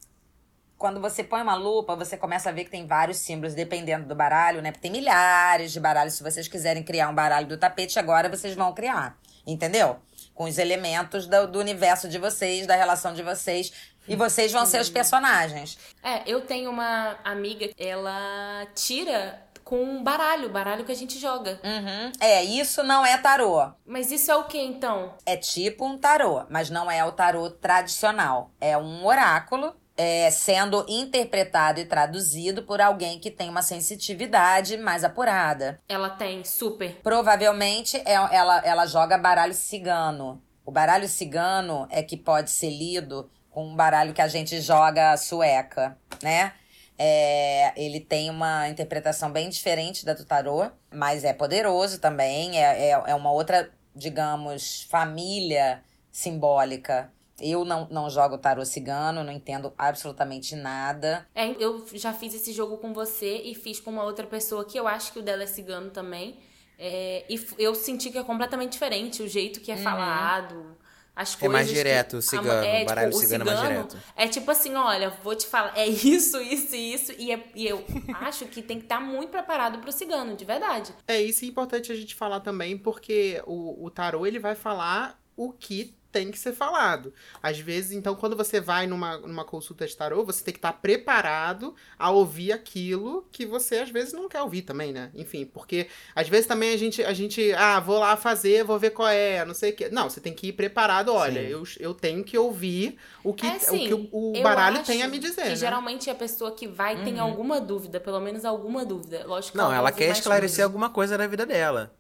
quando 0.78 1.02
você 1.02 1.24
põe 1.24 1.42
uma 1.42 1.56
lupa, 1.56 1.96
você 1.96 2.16
começa 2.16 2.50
a 2.50 2.52
ver 2.52 2.66
que 2.66 2.70
tem 2.70 2.86
vários 2.86 3.18
símbolos, 3.18 3.54
dependendo 3.54 4.08
do 4.08 4.16
baralho, 4.16 4.62
né? 4.62 4.72
Porque 4.72 4.88
tem 4.88 4.92
milhares 4.92 5.72
de 5.72 5.80
baralhos. 5.80 6.14
Se 6.14 6.24
vocês 6.24 6.48
quiserem 6.48 6.84
criar 6.84 7.10
um 7.10 7.16
baralho 7.16 7.48
do 7.48 7.58
tapete, 7.58 7.98
agora 7.98 8.30
vocês 8.30 8.54
vão 8.54 8.74
criar. 8.74 9.18
Entendeu? 9.46 9.98
Com 10.36 10.44
os 10.44 10.58
elementos 10.58 11.26
do, 11.26 11.48
do 11.48 11.60
universo 11.60 12.08
de 12.08 12.20
vocês, 12.20 12.68
da 12.68 12.76
relação 12.76 13.14
de 13.14 13.24
vocês. 13.24 13.72
E 14.08 14.16
vocês 14.16 14.52
vão 14.52 14.66
ser 14.66 14.80
os 14.80 14.90
personagens. 14.90 15.78
É, 16.04 16.22
eu 16.26 16.42
tenho 16.42 16.70
uma 16.70 17.18
amiga, 17.24 17.70
ela 17.78 18.66
tira 18.74 19.42
com 19.64 19.84
um 19.84 20.02
baralho, 20.02 20.50
baralho 20.50 20.86
que 20.86 20.92
a 20.94 20.96
gente 20.96 21.20
joga. 21.20 21.60
Uhum. 21.62 22.12
É, 22.22 22.42
isso 22.42 22.84
não 22.84 23.06
é 23.06 23.18
tarô. 23.18 23.70
Mas 23.86 24.12
isso 24.12 24.32
é 24.32 24.36
o 24.36 24.46
que 24.46 24.58
então? 24.58 25.14
É 25.26 25.36
tipo 25.36 25.86
um 25.86 25.98
tarô, 25.98 26.46
mas 26.50 26.70
não 26.70 26.90
é 26.90 27.04
o 27.04 27.12
tarô 27.12 27.50
tradicional. 27.50 28.52
É 28.62 28.78
um 28.78 29.06
oráculo 29.06 29.76
é, 29.98 30.30
sendo 30.30 30.86
interpretado 30.88 31.80
e 31.80 31.86
traduzido 31.86 32.62
por 32.64 32.80
alguém 32.80 33.20
que 33.20 33.32
tem 33.32 33.50
uma 33.50 33.64
sensitividade 33.64 34.78
mais 34.78 35.04
apurada. 35.04 35.82
Ela 35.90 36.10
tem 36.12 36.44
super. 36.44 36.96
Provavelmente 37.02 37.98
é- 37.98 38.14
ela, 38.14 38.60
ela 38.64 38.86
joga 38.86 39.18
baralho 39.18 39.54
cigano. 39.56 40.42
O 40.64 40.72
baralho 40.72 41.08
cigano 41.08 41.88
é 41.90 42.04
que 42.04 42.16
pode 42.16 42.52
ser 42.52 42.70
lido 42.70 43.30
com 43.50 43.66
um 43.66 43.76
baralho 43.76 44.14
que 44.14 44.22
a 44.22 44.28
gente 44.28 44.62
joga 44.62 45.18
sueca, 45.18 45.98
né? 46.22 46.54
É, 47.00 47.74
ele 47.76 48.00
tem 48.00 48.30
uma 48.30 48.68
interpretação 48.70 49.32
bem 49.32 49.50
diferente 49.50 50.04
da 50.06 50.14
do 50.14 50.26
tarô, 50.26 50.70
mas 50.92 51.24
é 51.24 51.32
poderoso 51.32 52.00
também. 52.00 52.58
É, 52.58 52.90
é, 52.90 52.92
é 52.92 53.16
uma 53.16 53.32
outra, 53.32 53.72
digamos, 53.96 54.84
família 54.90 55.82
simbólica. 56.12 57.12
Eu 57.40 57.64
não, 57.64 57.88
não 57.92 58.10
jogo 58.10 58.38
tarô 58.38 58.66
cigano, 58.66 59.24
não 59.24 59.32
entendo 59.32 59.72
absolutamente 59.78 60.56
nada. 60.56 61.28
É, 61.36 61.52
eu 61.64 61.86
já 61.94 62.12
fiz 62.14 62.34
esse 62.34 62.52
jogo 62.52 62.78
com 62.78 62.94
você 62.94 63.42
e 63.44 63.54
fiz 63.54 63.80
com 63.80 63.92
uma 63.92 64.04
outra 64.04 64.26
pessoa 64.26 64.66
que 64.66 64.78
eu 64.80 64.88
acho 64.88 65.14
que 65.14 65.20
o 65.20 65.22
dela 65.22 65.44
é 65.44 65.48
cigano 65.48 65.90
também. 65.92 66.40
É, 66.80 67.26
e 67.30 67.40
eu 67.58 67.74
senti 67.76 68.10
que 68.12 68.18
é 68.18 68.24
completamente 68.24 68.72
diferente 68.74 69.22
o 69.24 69.28
jeito 69.28 69.60
que 69.62 69.72
é 69.72 69.78
falado. 69.78 70.76
As 71.16 71.34
É 71.34 71.40
coisas 71.40 71.54
mais 71.54 71.68
que- 71.68 71.74
direto 71.74 72.14
o 72.14 72.18
a- 72.20 72.22
cigano, 72.22 72.68
o 72.84 72.86
baralho 72.86 73.10
o 73.10 73.14
cigano 73.14 73.44
é 73.44 73.48
mais 73.48 73.60
direto. 73.62 73.98
É 74.16 74.28
tipo 74.28 74.52
assim, 74.52 74.76
olha, 74.76 75.10
vou 75.24 75.34
te 75.36 75.48
falar, 75.48 75.76
é 75.76 75.88
isso, 75.90 76.40
isso 76.40 76.76
e 76.76 76.94
isso. 76.94 77.12
E, 77.18 77.32
é- 77.32 77.44
e 77.56 77.68
eu 77.68 77.84
acho 78.22 78.46
que 78.46 78.62
tem 78.62 78.78
que 78.78 78.86
estar 78.86 79.00
muito 79.00 79.30
preparado 79.32 79.80
pro 79.80 79.92
cigano, 79.92 80.36
de 80.36 80.46
verdade. 80.46 80.94
É 81.08 81.20
isso 81.20 81.44
é 81.44 81.48
importante 81.48 81.92
a 81.92 81.96
gente 81.96 82.14
falar 82.14 82.40
também, 82.42 82.78
porque 82.78 83.42
o, 83.48 83.84
o 83.86 83.90
tarô 83.90 84.28
ele 84.28 84.38
vai 84.38 84.54
falar 84.54 85.20
o 85.36 85.52
que 85.52 85.97
tem 86.12 86.32
que 86.32 86.40
ser 86.40 86.54
falado. 86.54 87.14
Às 87.42 87.60
vezes, 87.60 87.92
então, 87.92 88.16
quando 88.16 88.36
você 88.36 88.60
vai 88.60 88.88
numa, 88.88 89.18
numa 89.18 89.46
consulta 89.46 89.86
de 89.86 89.96
tarô, 89.96 90.24
você 90.24 90.44
tem 90.44 90.54
que 90.54 90.58
estar 90.58 90.74
preparado 90.74 91.76
a 91.98 92.10
ouvir 92.12 92.52
aquilo 92.52 93.28
que 93.32 93.46
você 93.46 93.78
às 93.80 93.90
vezes 93.90 94.14
não 94.14 94.28
quer 94.30 94.42
ouvir 94.42 94.62
também, 94.64 94.92
né? 94.92 95.12
Enfim, 95.14 95.46
porque 95.46 95.88
às 96.16 96.28
vezes 96.28 96.48
também 96.48 96.74
a 96.74 96.78
gente, 96.78 97.04
a 97.04 97.14
gente 97.14 97.54
ah, 97.54 97.80
vou 97.80 98.00
lá 98.00 98.16
fazer, 98.18 98.64
vou 98.64 98.80
ver 98.80 98.92
qual 98.92 99.08
é, 99.10 99.44
não 99.46 99.54
sei 99.54 99.72
o 99.72 99.76
quê. 99.76 99.90
Não, 99.90 100.10
você 100.10 100.20
tem 100.22 100.34
que 100.34 100.48
ir 100.48 100.54
preparado, 100.54 101.14
olha, 101.14 101.40
eu, 101.42 101.64
eu 101.80 101.94
tenho 101.94 102.24
que 102.24 102.38
ouvir 102.38 102.98
o 103.24 103.34
que, 103.34 103.46
É, 103.46 103.52
o, 103.52 103.56
assim, 103.56 103.88
que 103.88 103.94
o, 103.94 104.10
o 104.12 104.34
eu 104.36 104.42
baralho 104.42 104.84
tem 104.84 105.04
a 105.04 105.08
me 105.08 105.20
dizer, 105.20 105.44
Que 105.44 105.56
né? 105.56 105.56
geralmente 105.56 106.10
a 106.10 106.16
pessoa 106.16 106.52
que 106.56 106.68
vai 106.68 106.98
tem 107.04 107.20
alguma 107.20 107.60
dúvida, 107.62 108.00
pelo 108.00 108.20
menos 108.20 108.46
alguma 108.46 108.86
dúvida. 108.86 109.26
Lógico 109.26 109.58
que 109.58 109.58
Não, 109.58 109.70
vai 109.70 109.78
ela 109.78 109.90
ouvir 109.90 109.98
quer 110.00 110.12
esclarecer 110.12 110.64
alguma 110.64 110.90
coisa 110.90 111.18
da 111.18 111.28
vida 111.28 111.46
dela. 111.46 111.96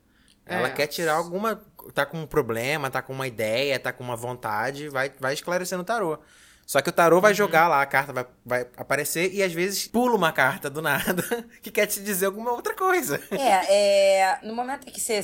Ela 0.48 0.68
É. 0.68 0.72
quer 0.72 0.88
tirar 0.88 1.14
alguma. 1.14 1.62
Tá 1.94 2.06
com 2.06 2.18
um 2.22 2.28
problema, 2.28 2.90
tá 2.90 3.02
com 3.02 3.14
uma 3.14 3.28
ideia, 3.28 3.80
tá 3.80 3.94
com 3.94 4.04
uma 4.04 4.16
vontade, 4.16 4.90
vai, 4.90 5.12
vai 5.20 5.34
esclarecer 5.34 5.78
no 5.78 5.84
tarô. 5.84 6.20
Só 6.66 6.82
que 6.82 6.90
o 6.90 6.92
tarô 6.92 7.16
Uhum. 7.16 7.22
vai 7.22 7.34
jogar 7.34 7.70
lá, 7.70 7.82
a 7.82 7.86
carta 7.86 8.12
vai, 8.12 8.26
vai 8.46 8.68
aparecer 8.76 9.34
e 9.34 9.42
às 9.42 9.54
vezes 9.54 9.88
pula 9.88 10.16
uma 10.16 10.34
carta 10.34 10.70
do 10.70 10.82
nada 10.82 11.24
que 11.64 11.72
quer 11.72 11.86
te 11.86 12.02
dizer 12.02 12.26
alguma 12.26 12.52
outra 12.52 12.76
coisa. 12.76 13.22
É, 13.32 14.20
é, 14.24 14.40
no 14.44 14.54
momento 14.54 14.86
que 14.88 15.00
você 15.00 15.22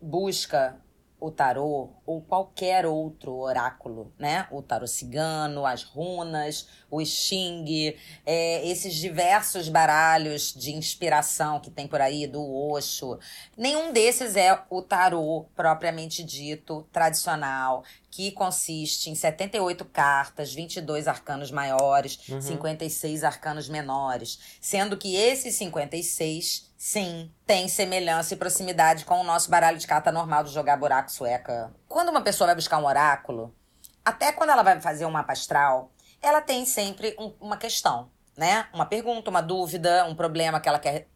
busca 0.00 0.76
o 1.20 1.30
tarô 1.30 1.90
ou 2.04 2.20
qualquer 2.20 2.84
outro 2.84 3.34
oráculo, 3.36 4.12
né? 4.18 4.46
O 4.50 4.60
tarô 4.60 4.86
cigano, 4.86 5.64
as 5.64 5.82
runas, 5.82 6.68
o 6.90 7.04
Xing, 7.04 7.96
é, 8.26 8.66
esses 8.68 8.94
diversos 8.94 9.68
baralhos 9.68 10.52
de 10.52 10.72
inspiração 10.72 11.60
que 11.60 11.70
tem 11.70 11.86
por 11.86 12.00
aí, 12.00 12.26
do 12.26 12.42
Osho. 12.70 13.18
Nenhum 13.56 13.92
desses 13.92 14.36
é 14.36 14.62
o 14.68 14.82
tarô 14.82 15.46
propriamente 15.54 16.22
dito, 16.22 16.86
tradicional, 16.92 17.84
que 18.14 18.30
consiste 18.30 19.10
em 19.10 19.14
78 19.16 19.84
cartas, 19.86 20.54
22 20.54 21.08
arcanos 21.08 21.50
maiores, 21.50 22.16
56 22.40 23.24
arcanos 23.24 23.68
menores, 23.68 24.38
sendo 24.60 24.96
que 24.96 25.16
esses 25.16 25.56
56, 25.56 26.70
sim, 26.78 27.28
têm 27.44 27.66
semelhança 27.66 28.32
e 28.32 28.36
proximidade 28.36 29.04
com 29.04 29.20
o 29.20 29.24
nosso 29.24 29.50
baralho 29.50 29.78
de 29.78 29.86
carta 29.88 30.12
normal 30.12 30.44
de 30.44 30.50
jogar 30.52 30.76
buraco 30.76 31.10
sueca. 31.10 31.74
Quando 31.88 32.10
uma 32.10 32.20
pessoa 32.22 32.46
vai 32.46 32.54
buscar 32.54 32.78
um 32.78 32.86
oráculo, 32.86 33.52
até 34.04 34.30
quando 34.30 34.50
ela 34.50 34.62
vai 34.62 34.80
fazer 34.80 35.04
um 35.06 35.10
mapa 35.10 35.32
astral, 35.32 35.90
ela 36.22 36.40
tem 36.40 36.64
sempre 36.64 37.16
um- 37.18 37.34
uma 37.40 37.56
questão, 37.56 38.12
né? 38.36 38.68
Uma 38.72 38.86
pergunta, 38.86 39.28
uma 39.28 39.42
dúvida, 39.42 40.04
um 40.06 40.14
problema 40.14 40.60
que 40.60 40.68
ela 40.68 40.78
quer 40.78 41.08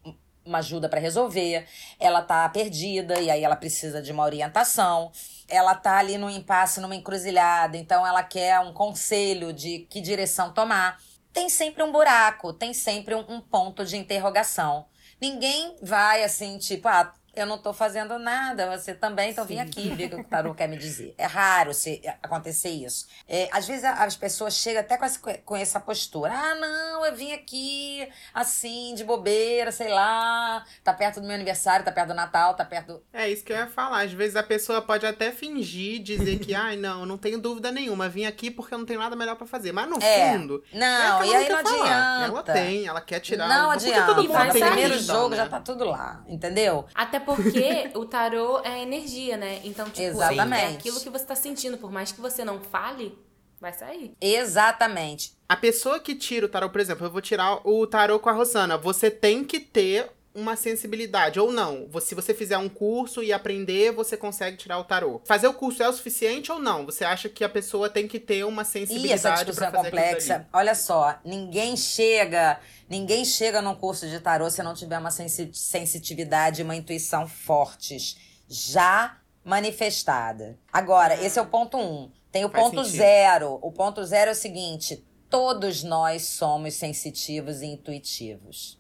uma 0.49 0.59
ajuda 0.59 0.89
para 0.89 1.01
resolver. 1.01 1.67
Ela 2.01 2.23
tá 2.23 2.49
perdida 2.49 3.21
e 3.21 3.31
aí 3.31 3.45
ela 3.45 3.57
precisa 3.57 4.03
de 4.03 4.11
uma 4.11 4.25
orientação. 4.25 5.13
Ela 5.49 5.75
tá 5.75 5.99
ali 5.99 6.19
no 6.19 6.29
impasse, 6.29 6.81
numa 6.81 6.97
encruzilhada, 6.97 7.77
então 7.77 8.07
ela 8.07 8.23
quer 8.23 8.59
um 8.61 8.73
conselho 8.73 9.53
de 9.53 9.81
que 9.91 10.01
direção 10.01 10.53
tomar. 10.53 11.01
Tem 11.33 11.49
sempre 11.49 11.83
um 11.83 11.93
buraco, 11.93 12.53
tem 12.53 12.75
sempre 12.75 13.15
um, 13.15 13.25
um 13.29 13.41
ponto 13.41 13.85
de 13.85 13.97
interrogação. 13.97 14.87
Ninguém 15.21 15.77
vai 15.83 16.23
assim, 16.23 16.59
tipo, 16.59 16.89
ah, 16.89 17.13
eu 17.39 17.47
não 17.47 17.59
tô 17.59 17.73
fazendo 17.73 18.19
nada, 18.19 18.77
você 18.77 18.95
também, 18.95 19.31
então 19.31 19.45
vem 19.45 19.61
aqui 19.61 19.89
ver 19.91 20.07
o 20.07 20.09
que 20.11 20.15
o 20.17 20.25
tarô 20.29 20.55
quer 20.55 20.69
me 20.69 20.77
dizer. 20.77 21.15
É 21.19 21.27
raro 21.27 21.73
se 21.75 22.01
acontecer 22.23 22.71
isso. 22.71 23.07
É, 23.29 23.49
às 23.53 23.67
vezes 23.67 23.85
as 23.85 24.17
pessoas 24.17 24.55
chegam 24.55 24.81
até 24.81 24.97
com 24.97 25.05
essa, 25.05 25.19
com 25.45 25.57
essa 25.57 25.81
postura. 25.81 26.33
Ah, 26.33 26.55
não, 26.55 27.05
eu 27.07 27.15
vim 27.15 27.33
aqui 27.33 28.09
assim, 28.35 28.95
de 28.95 29.05
bobeira, 29.05 29.71
sei 29.73 29.89
lá. 29.89 30.65
Tá 30.85 30.93
perto 30.93 31.21
do 31.21 31.27
meu 31.27 31.35
aniversário, 31.35 31.85
tá 31.85 31.93
perto 31.93 32.09
do 32.09 32.15
Natal, 32.15 32.55
tá 32.55 32.65
perto 32.65 32.87
do. 32.95 33.03
É 33.13 33.29
isso 33.29 33.45
que 33.45 33.53
eu 33.53 33.57
ia 33.57 33.67
falar. 33.67 34.03
Às 34.05 34.13
vezes 34.13 34.37
a 34.37 34.43
pessoa 34.43 34.81
pode 34.83 35.07
até 35.07 35.31
fingir, 35.33 36.03
dizer 36.03 36.39
que, 36.39 36.55
ai, 36.57 36.77
não, 36.77 37.05
não 37.07 37.19
tenho 37.19 37.39
dúvida 37.41 37.71
nenhuma, 37.73 38.09
vim 38.09 38.25
aqui 38.27 38.51
porque 38.51 38.75
eu 38.75 38.79
não 38.79 38.87
tenho 38.87 39.01
nada 39.01 39.15
melhor 39.17 39.37
pra 39.37 39.47
fazer. 39.47 39.73
Mas 39.73 39.89
no 39.89 39.99
É. 40.03 40.33
fundo. 40.33 40.63
Não, 40.73 41.25
e 41.25 41.35
aí 41.35 41.49
não 41.49 41.63
falar. 41.63 41.83
adianta. 41.83 42.25
Ela 42.25 42.43
tem, 42.43 42.87
ela 42.87 43.01
quer 43.01 43.21
tirar. 43.21 43.49
Não 43.49 43.71
adianta. 43.71 44.07
todo 44.07 44.25
E 44.25 44.29
mundo 44.29 44.39
no 44.45 44.53
tem 44.53 44.61
sair, 44.61 44.71
primeiro 44.73 44.99
jogo 44.99 45.31
né? 45.31 45.37
já 45.37 45.47
tá 45.49 45.61
tudo 45.61 45.85
lá, 45.85 46.23
entendeu? 46.29 46.87
Até 46.95 47.19
porque 47.35 47.91
o 47.95 48.05
tarô 48.05 48.61
é 48.65 48.83
energia, 48.83 49.37
né? 49.37 49.61
Então, 49.65 49.87
tipo, 49.87 50.03
Exatamente. 50.03 50.63
é 50.63 50.69
aquilo 50.69 51.01
que 51.01 51.11
você 51.11 51.25
tá 51.25 51.35
sentindo. 51.35 51.79
Por 51.79 51.91
mais 51.91 52.13
que 52.13 52.21
você 52.21 52.45
não 52.45 52.61
fale, 52.61 53.19
vai 53.61 53.73
sair. 53.73 54.15
Exatamente. 54.21 55.33
A 55.49 55.57
pessoa 55.57 56.01
que 56.01 56.15
tira 56.15 56.47
o 56.47 56.49
tarô, 56.49 56.71
por 56.71 56.81
exemplo, 56.81 57.07
eu 57.07 57.11
vou 57.11 57.21
tirar 57.21 57.67
o 57.67 57.87
tarô 57.87 58.19
com 58.19 58.29
a 58.29 58.33
Rosana. 58.33 58.77
Você 58.77 59.11
tem 59.11 59.45
que 59.45 59.61
ter 59.61 60.11
uma 60.39 60.57
sensibilidade, 60.57 61.41
ou 61.41 61.51
não. 61.51 61.89
Se 62.01 62.15
você 62.15 62.33
fizer 62.33 62.57
um 62.59 62.69
curso 62.69 63.23
e 63.23 63.33
aprender, 63.33 63.93
você 63.93 64.17
consegue 64.17 64.57
tirar 64.57 64.79
o 64.79 64.85
tarô. 64.85 65.21
Fazer 65.25 65.49
o 65.49 65.55
curso 65.55 65.83
é 65.83 65.89
o 65.89 65.93
suficiente 65.93 66.53
ou 66.53 66.59
não? 66.59 66.87
Você 66.87 67.05
acha 67.05 67.29
que 67.29 67.43
a 67.43 67.49
pessoa 67.49 67.89
tem 67.91 68.07
que 68.07 68.21
ter 68.21 68.45
uma 68.45 68.63
E 68.63 68.65
sensibilidade 68.65 69.13
essa 69.15 69.33
pra 69.33 69.43
discussão 69.43 69.69
é 69.69 69.71
fazer 69.73 69.91
complexa. 69.91 70.49
Olha 70.53 70.75
só, 70.75 71.19
ninguém 71.25 71.77
chega, 71.77 72.61
ninguém 72.89 73.25
chega 73.25 73.61
num 73.61 73.75
curso 73.75 74.09
de 74.09 74.21
tarô 74.21 74.49
se 74.51 74.63
não 74.63 74.75
tiver 74.75 74.99
uma 74.99 75.11
sensi- 75.11 75.51
sensitividade 75.53 76.61
e 76.61 76.65
uma 76.65 76.77
intuição 76.77 77.27
fortes, 77.27 78.17
já 78.49 79.19
manifestada. 79.45 80.59
Agora, 80.73 81.15
esse 81.25 81.39
é 81.39 81.43
o 81.43 81.47
ponto 81.47 81.77
um. 81.77 82.11
Tem 82.31 82.45
o 82.45 82.51
ponto 82.51 82.85
sentido. 82.85 82.97
zero. 82.97 83.59
O 83.63 83.73
ponto 83.73 84.05
zero 84.05 84.31
é 84.31 84.33
o 84.33 84.37
seguinte: 84.37 85.05
todos 85.31 85.83
nós 85.83 86.23
somos 86.25 86.75
sensitivos 86.75 87.63
e 87.63 87.67
intuitivos. 87.67 88.78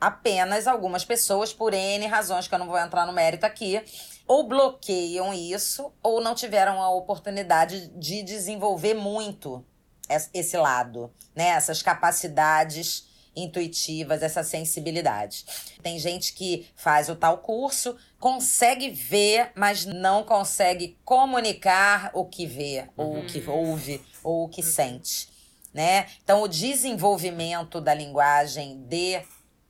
Apenas 0.00 0.66
algumas 0.66 1.04
pessoas, 1.04 1.52
por 1.52 1.72
N 1.72 2.06
razões 2.06 2.46
que 2.46 2.54
eu 2.54 2.58
não 2.58 2.66
vou 2.66 2.78
entrar 2.78 3.06
no 3.06 3.12
mérito 3.12 3.46
aqui, 3.46 3.82
ou 4.26 4.46
bloqueiam 4.46 5.32
isso, 5.32 5.92
ou 6.02 6.20
não 6.20 6.34
tiveram 6.34 6.82
a 6.82 6.90
oportunidade 6.90 7.88
de 7.88 8.22
desenvolver 8.22 8.94
muito 8.94 9.64
es- 10.08 10.28
esse 10.34 10.56
lado, 10.56 11.10
né? 11.34 11.48
Essas 11.48 11.80
capacidades 11.82 13.06
intuitivas, 13.34 14.22
essa 14.22 14.42
sensibilidade. 14.42 15.44
Tem 15.82 15.98
gente 15.98 16.32
que 16.32 16.66
faz 16.74 17.08
o 17.08 17.16
tal 17.16 17.38
curso, 17.38 17.96
consegue 18.18 18.90
ver, 18.90 19.52
mas 19.54 19.84
não 19.84 20.22
consegue 20.24 20.98
comunicar 21.04 22.10
o 22.14 22.24
que 22.24 22.46
vê, 22.46 22.88
ou 22.96 23.18
o 23.18 23.26
que 23.26 23.46
ouve, 23.48 24.02
ou 24.24 24.44
o 24.44 24.48
que 24.48 24.62
sente, 24.62 25.28
né? 25.72 26.06
Então, 26.24 26.40
o 26.42 26.48
desenvolvimento 26.48 27.78
da 27.78 27.92
linguagem 27.92 28.78
de 28.88 29.20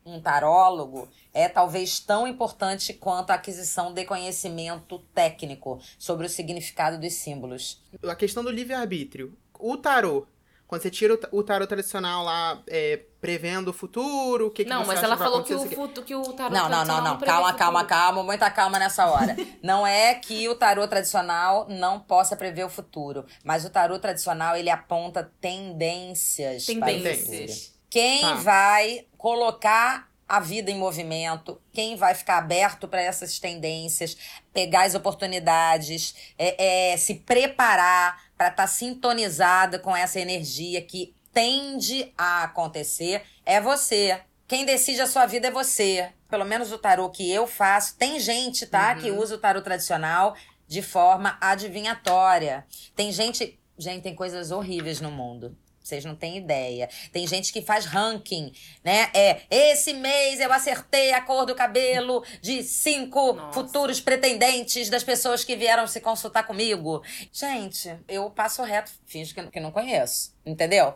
um 0.06 0.20
tarólogo 0.20 1.08
é 1.34 1.48
talvez 1.48 1.98
tão 1.98 2.26
importante 2.26 2.94
quanto 2.94 3.30
a 3.30 3.34
aquisição 3.34 3.92
de 3.92 4.04
conhecimento 4.04 5.00
técnico 5.12 5.80
sobre 5.98 6.26
o 6.26 6.30
significado 6.30 6.98
dos 6.98 7.12
símbolos. 7.14 7.82
A 8.08 8.14
questão 8.14 8.44
do 8.44 8.50
livre-arbítrio. 8.50 9.36
O 9.58 9.76
tarô. 9.76 10.26
Quando 10.68 10.82
você 10.82 10.90
tira 10.90 11.14
o 11.14 11.16
ta- 11.16 11.28
o 11.30 11.42
tarô 11.44 11.64
tradicional 11.64 12.24
lá, 12.24 12.60
é, 12.66 13.00
prevendo 13.20 13.68
o 13.68 13.72
futuro, 13.72 14.48
o 14.48 14.50
que, 14.50 14.64
que 14.64 14.70
não, 14.70 14.80
você 14.80 14.88
mas 14.88 14.96
acha 14.98 15.06
ela 15.06 15.14
vai 15.14 15.28
falou 15.28 15.44
que 15.44 15.54
o, 15.54 15.60
futu, 15.70 16.02
que 16.02 16.12
o 16.14 16.32
tarô 16.32 16.52
Não, 16.54 16.62
não, 16.62 16.68
não, 16.68 16.76
tradicional 16.84 17.04
não. 17.04 17.16
prevê 17.18 17.32
Calma, 17.32 17.54
calma, 17.54 17.84
calma. 17.84 18.22
Muita 18.24 18.50
calma 18.50 18.78
nessa 18.78 19.06
hora. 19.06 19.36
Não 19.62 19.86
é 19.86 20.14
que 20.14 20.48
o 20.48 20.56
tarô 20.56 20.86
tradicional 20.88 21.66
não 21.68 22.00
possa 22.00 22.36
prever 22.36 22.64
o 22.64 22.68
futuro, 22.68 23.24
mas 23.44 23.64
o 23.64 23.70
tarô 23.70 23.96
tradicional 23.98 24.56
ele 24.56 24.68
aponta 24.70 25.32
tendências. 25.40 26.66
para 26.66 26.72
o 26.74 26.76
futuro. 26.76 26.92
Tendências. 27.02 27.75
Quem 27.96 28.20
Tá. 28.20 28.34
vai 28.34 29.06
colocar 29.16 30.10
a 30.28 30.38
vida 30.38 30.70
em 30.70 30.76
movimento, 30.76 31.58
quem 31.72 31.96
vai 31.96 32.14
ficar 32.14 32.36
aberto 32.36 32.86
para 32.86 33.00
essas 33.00 33.38
tendências, 33.38 34.14
pegar 34.52 34.82
as 34.82 34.94
oportunidades, 34.94 36.14
é, 36.36 36.90
é, 36.92 36.96
se 36.98 37.14
preparar 37.14 38.22
para 38.36 38.48
estar 38.48 38.66
sintonizada 38.66 39.78
com 39.78 39.96
essa 39.96 40.20
energia 40.20 40.82
que 40.82 41.14
tende 41.32 42.12
a 42.18 42.42
acontecer, 42.42 43.22
é 43.46 43.62
você. 43.62 44.20
Quem 44.46 44.66
decide 44.66 45.00
a 45.00 45.06
sua 45.06 45.24
vida 45.24 45.48
é 45.48 45.50
você. 45.50 46.12
Pelo 46.28 46.44
menos 46.44 46.70
o 46.72 46.76
tarô 46.76 47.08
que 47.08 47.32
eu 47.32 47.46
faço. 47.46 47.96
Tem 47.96 48.20
gente, 48.20 48.66
tá, 48.66 48.94
que 48.94 49.10
usa 49.10 49.36
o 49.36 49.38
tarô 49.38 49.62
tradicional 49.62 50.36
de 50.68 50.82
forma 50.82 51.38
adivinhatória. 51.40 52.66
Tem 52.94 53.10
gente. 53.10 53.58
Gente, 53.78 54.02
tem 54.02 54.14
coisas 54.14 54.50
horríveis 54.50 55.00
no 55.00 55.10
mundo. 55.10 55.56
Vocês 55.86 56.04
não 56.04 56.16
têm 56.16 56.36
ideia. 56.36 56.88
Tem 57.12 57.24
gente 57.28 57.52
que 57.52 57.62
faz 57.62 57.84
ranking, 57.84 58.52
né? 58.82 59.08
É, 59.14 59.42
esse 59.48 59.92
mês 59.92 60.40
eu 60.40 60.52
acertei 60.52 61.12
a 61.12 61.20
cor 61.20 61.46
do 61.46 61.54
cabelo 61.54 62.24
de 62.42 62.64
cinco 62.64 63.34
Nossa. 63.34 63.52
futuros 63.52 64.00
pretendentes 64.00 64.90
das 64.90 65.04
pessoas 65.04 65.44
que 65.44 65.54
vieram 65.54 65.86
se 65.86 66.00
consultar 66.00 66.44
comigo. 66.44 67.04
Gente, 67.32 67.96
eu 68.08 68.28
passo 68.30 68.64
reto, 68.64 68.90
finjo 69.06 69.32
que, 69.32 69.46
que 69.46 69.60
não 69.60 69.70
conheço, 69.70 70.34
entendeu? 70.44 70.94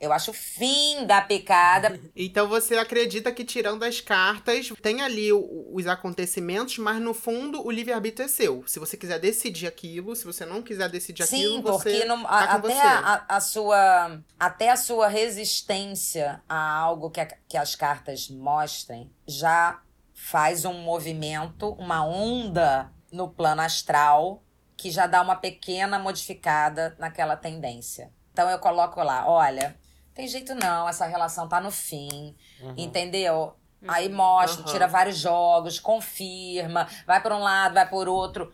Eu 0.00 0.12
acho 0.12 0.32
o 0.32 0.34
fim 0.34 1.06
da 1.06 1.20
picada. 1.22 1.98
Então 2.16 2.46
você 2.48 2.76
acredita 2.76 3.32
que 3.32 3.44
tirando 3.44 3.82
as 3.84 4.00
cartas, 4.00 4.70
tem 4.82 5.00
ali 5.02 5.32
o- 5.32 5.70
os 5.72 5.86
acontecimentos, 5.86 6.78
mas 6.78 7.00
no 7.00 7.14
fundo 7.14 7.64
o 7.66 7.70
livre-arbítrio 7.70 8.24
é 8.26 8.28
seu. 8.28 8.64
Se 8.66 8.78
você 8.78 8.96
quiser 8.96 9.18
decidir 9.18 9.66
aquilo, 9.66 10.14
se 10.14 10.24
você 10.24 10.44
não 10.44 10.62
quiser 10.62 10.88
decidir 10.88 11.22
aquilo, 11.22 11.56
Sim, 11.56 11.62
você 11.62 11.90
porque 11.92 12.04
não- 12.04 12.22
tá 12.22 12.28
a- 12.30 12.54
até 12.54 12.82
a, 12.82 13.24
a 13.28 13.40
sua 13.40 14.20
até 14.38 14.70
a 14.70 14.76
sua 14.76 15.08
resistência 15.08 16.42
a 16.48 16.76
algo 16.78 17.10
que, 17.10 17.20
a- 17.20 17.28
que 17.48 17.56
as 17.56 17.74
cartas 17.74 18.28
mostrem 18.28 19.10
já 19.26 19.80
faz 20.12 20.64
um 20.64 20.74
movimento, 20.74 21.70
uma 21.72 22.04
onda 22.04 22.90
no 23.12 23.28
plano 23.28 23.62
astral 23.62 24.42
que 24.76 24.90
já 24.90 25.06
dá 25.06 25.22
uma 25.22 25.36
pequena 25.36 25.98
modificada 25.98 26.96
naquela 26.98 27.36
tendência. 27.36 28.10
Então 28.32 28.50
eu 28.50 28.58
coloco 28.58 29.00
lá, 29.02 29.28
olha, 29.28 29.76
tem 30.14 30.28
jeito 30.28 30.54
não, 30.54 30.88
essa 30.88 31.06
relação 31.06 31.48
tá 31.48 31.60
no 31.60 31.70
fim, 31.70 32.34
entendeu? 32.76 33.54
Aí 33.86 34.08
mostra, 34.08 34.64
Uhum. 34.64 34.72
tira 34.72 34.86
vários 34.88 35.18
jogos, 35.18 35.78
confirma, 35.78 36.88
vai 37.06 37.20
por 37.20 37.32
um 37.32 37.38
lado, 37.40 37.74
vai 37.74 37.88
por 37.88 38.08
outro. 38.08 38.50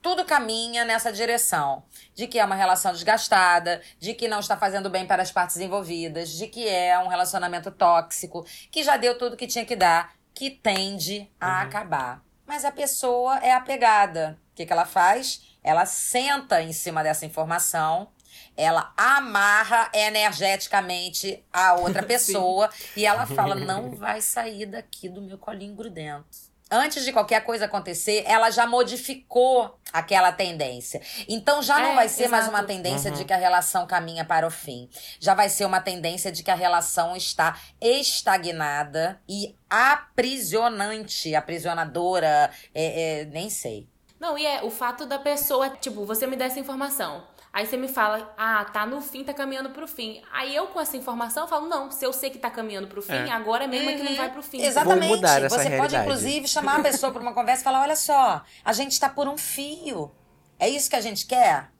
Tudo 0.00 0.24
caminha 0.24 0.84
nessa 0.84 1.10
direção. 1.12 1.84
De 2.14 2.26
que 2.26 2.38
é 2.38 2.44
uma 2.44 2.54
relação 2.54 2.92
desgastada, 2.92 3.80
de 3.98 4.14
que 4.14 4.28
não 4.28 4.40
está 4.40 4.56
fazendo 4.56 4.88
bem 4.90 5.06
para 5.06 5.22
as 5.22 5.32
partes 5.32 5.56
envolvidas, 5.58 6.30
de 6.30 6.46
que 6.46 6.68
é 6.68 6.98
um 6.98 7.08
relacionamento 7.08 7.70
tóxico, 7.70 8.44
que 8.70 8.82
já 8.82 8.96
deu 8.96 9.16
tudo 9.18 9.36
que 9.36 9.46
tinha 9.46 9.64
que 9.64 9.74
dar, 9.76 10.12
que 10.34 10.50
tende 10.50 11.30
a 11.40 11.62
acabar. 11.62 12.22
Mas 12.46 12.64
a 12.64 12.70
pessoa 12.72 13.38
é 13.38 13.52
apegada. 13.52 14.38
O 14.52 14.54
que, 14.54 14.66
que 14.66 14.72
ela 14.72 14.84
faz? 14.84 15.56
Ela 15.62 15.86
senta 15.86 16.60
em 16.62 16.72
cima 16.72 17.02
dessa 17.02 17.24
informação, 17.24 18.08
ela 18.56 18.92
amarra 18.96 19.90
energeticamente 19.92 21.44
a 21.52 21.74
outra 21.74 22.02
pessoa 22.06 22.70
e 22.96 23.04
ela 23.06 23.26
fala: 23.26 23.54
não 23.54 23.90
vai 23.96 24.20
sair 24.20 24.66
daqui 24.66 25.08
do 25.08 25.22
meu 25.22 25.38
colinho 25.38 25.74
grudento. 25.74 26.52
Antes 26.70 27.04
de 27.04 27.12
qualquer 27.12 27.44
coisa 27.44 27.66
acontecer, 27.66 28.24
ela 28.26 28.50
já 28.50 28.66
modificou 28.66 29.78
aquela 29.92 30.32
tendência. 30.32 31.00
Então 31.28 31.62
já 31.62 31.78
não 31.78 31.90
É, 31.90 31.94
vai 31.94 32.08
ser 32.08 32.26
mais 32.26 32.44
exato. 32.44 32.56
uma 32.58 32.66
tendência 32.66 33.10
de 33.10 33.24
que 33.24 33.32
a 33.32 33.36
relação 33.36 33.86
caminha 33.86 34.24
para 34.24 34.46
o 34.46 34.50
fim. 34.50 34.88
Já 35.20 35.34
vai 35.34 35.48
ser 35.50 35.66
uma 35.66 35.78
tendência 35.78 36.32
de 36.32 36.42
que 36.42 36.50
a 36.50 36.54
relação 36.54 37.14
está 37.14 37.56
estagnada 37.80 39.20
e 39.28 39.54
aprisionante, 39.68 41.34
aprisionadora, 41.34 42.50
é, 42.74 43.20
é, 43.20 43.24
nem 43.26 43.50
sei. 43.50 43.86
Não, 44.18 44.38
e 44.38 44.46
é 44.46 44.62
o 44.64 44.70
fato 44.70 45.04
da 45.06 45.18
pessoa, 45.18 45.68
tipo, 45.68 46.06
você 46.06 46.26
me 46.26 46.34
dá 46.34 46.46
essa 46.46 46.58
informação. 46.58 47.26
Aí 47.54 47.64
você 47.66 47.76
me 47.76 47.86
fala, 47.86 48.34
ah, 48.36 48.64
tá 48.64 48.84
no 48.84 49.00
fim, 49.00 49.22
tá 49.22 49.32
caminhando 49.32 49.70
pro 49.70 49.86
fim. 49.86 50.20
Aí 50.32 50.52
eu, 50.56 50.66
com 50.66 50.80
essa 50.80 50.96
informação, 50.96 51.46
falo, 51.46 51.68
não, 51.68 51.88
se 51.88 52.04
eu 52.04 52.12
sei 52.12 52.28
que 52.28 52.36
tá 52.38 52.50
caminhando 52.50 52.88
pro 52.88 53.00
fim, 53.00 53.12
É. 53.12 53.30
agora 53.30 53.68
mesmo 53.68 53.88
é 53.90 53.94
que 53.94 54.02
não 54.02 54.16
vai 54.16 54.32
pro 54.32 54.42
fim. 54.42 54.60
Exatamente. 54.60 55.06
Vou 55.06 55.16
mudar 55.16 55.40
essa 55.40 55.50
Você 55.50 55.62
pode, 55.62 55.68
realidade. 55.76 56.04
inclusive, 56.04 56.48
chamar 56.48 56.80
a 56.80 56.82
pessoa 56.82 57.12
para 57.12 57.22
uma 57.22 57.32
conversa 57.32 57.60
e 57.60 57.64
falar: 57.64 57.82
olha 57.82 57.94
só, 57.94 58.42
a 58.64 58.72
gente 58.72 58.90
está 58.90 59.08
por 59.08 59.28
um 59.28 59.38
fio. 59.38 60.10
É 60.58 60.68
isso 60.68 60.90
que 60.90 60.96
a 60.96 61.00
gente 61.00 61.26
quer? 61.26 61.70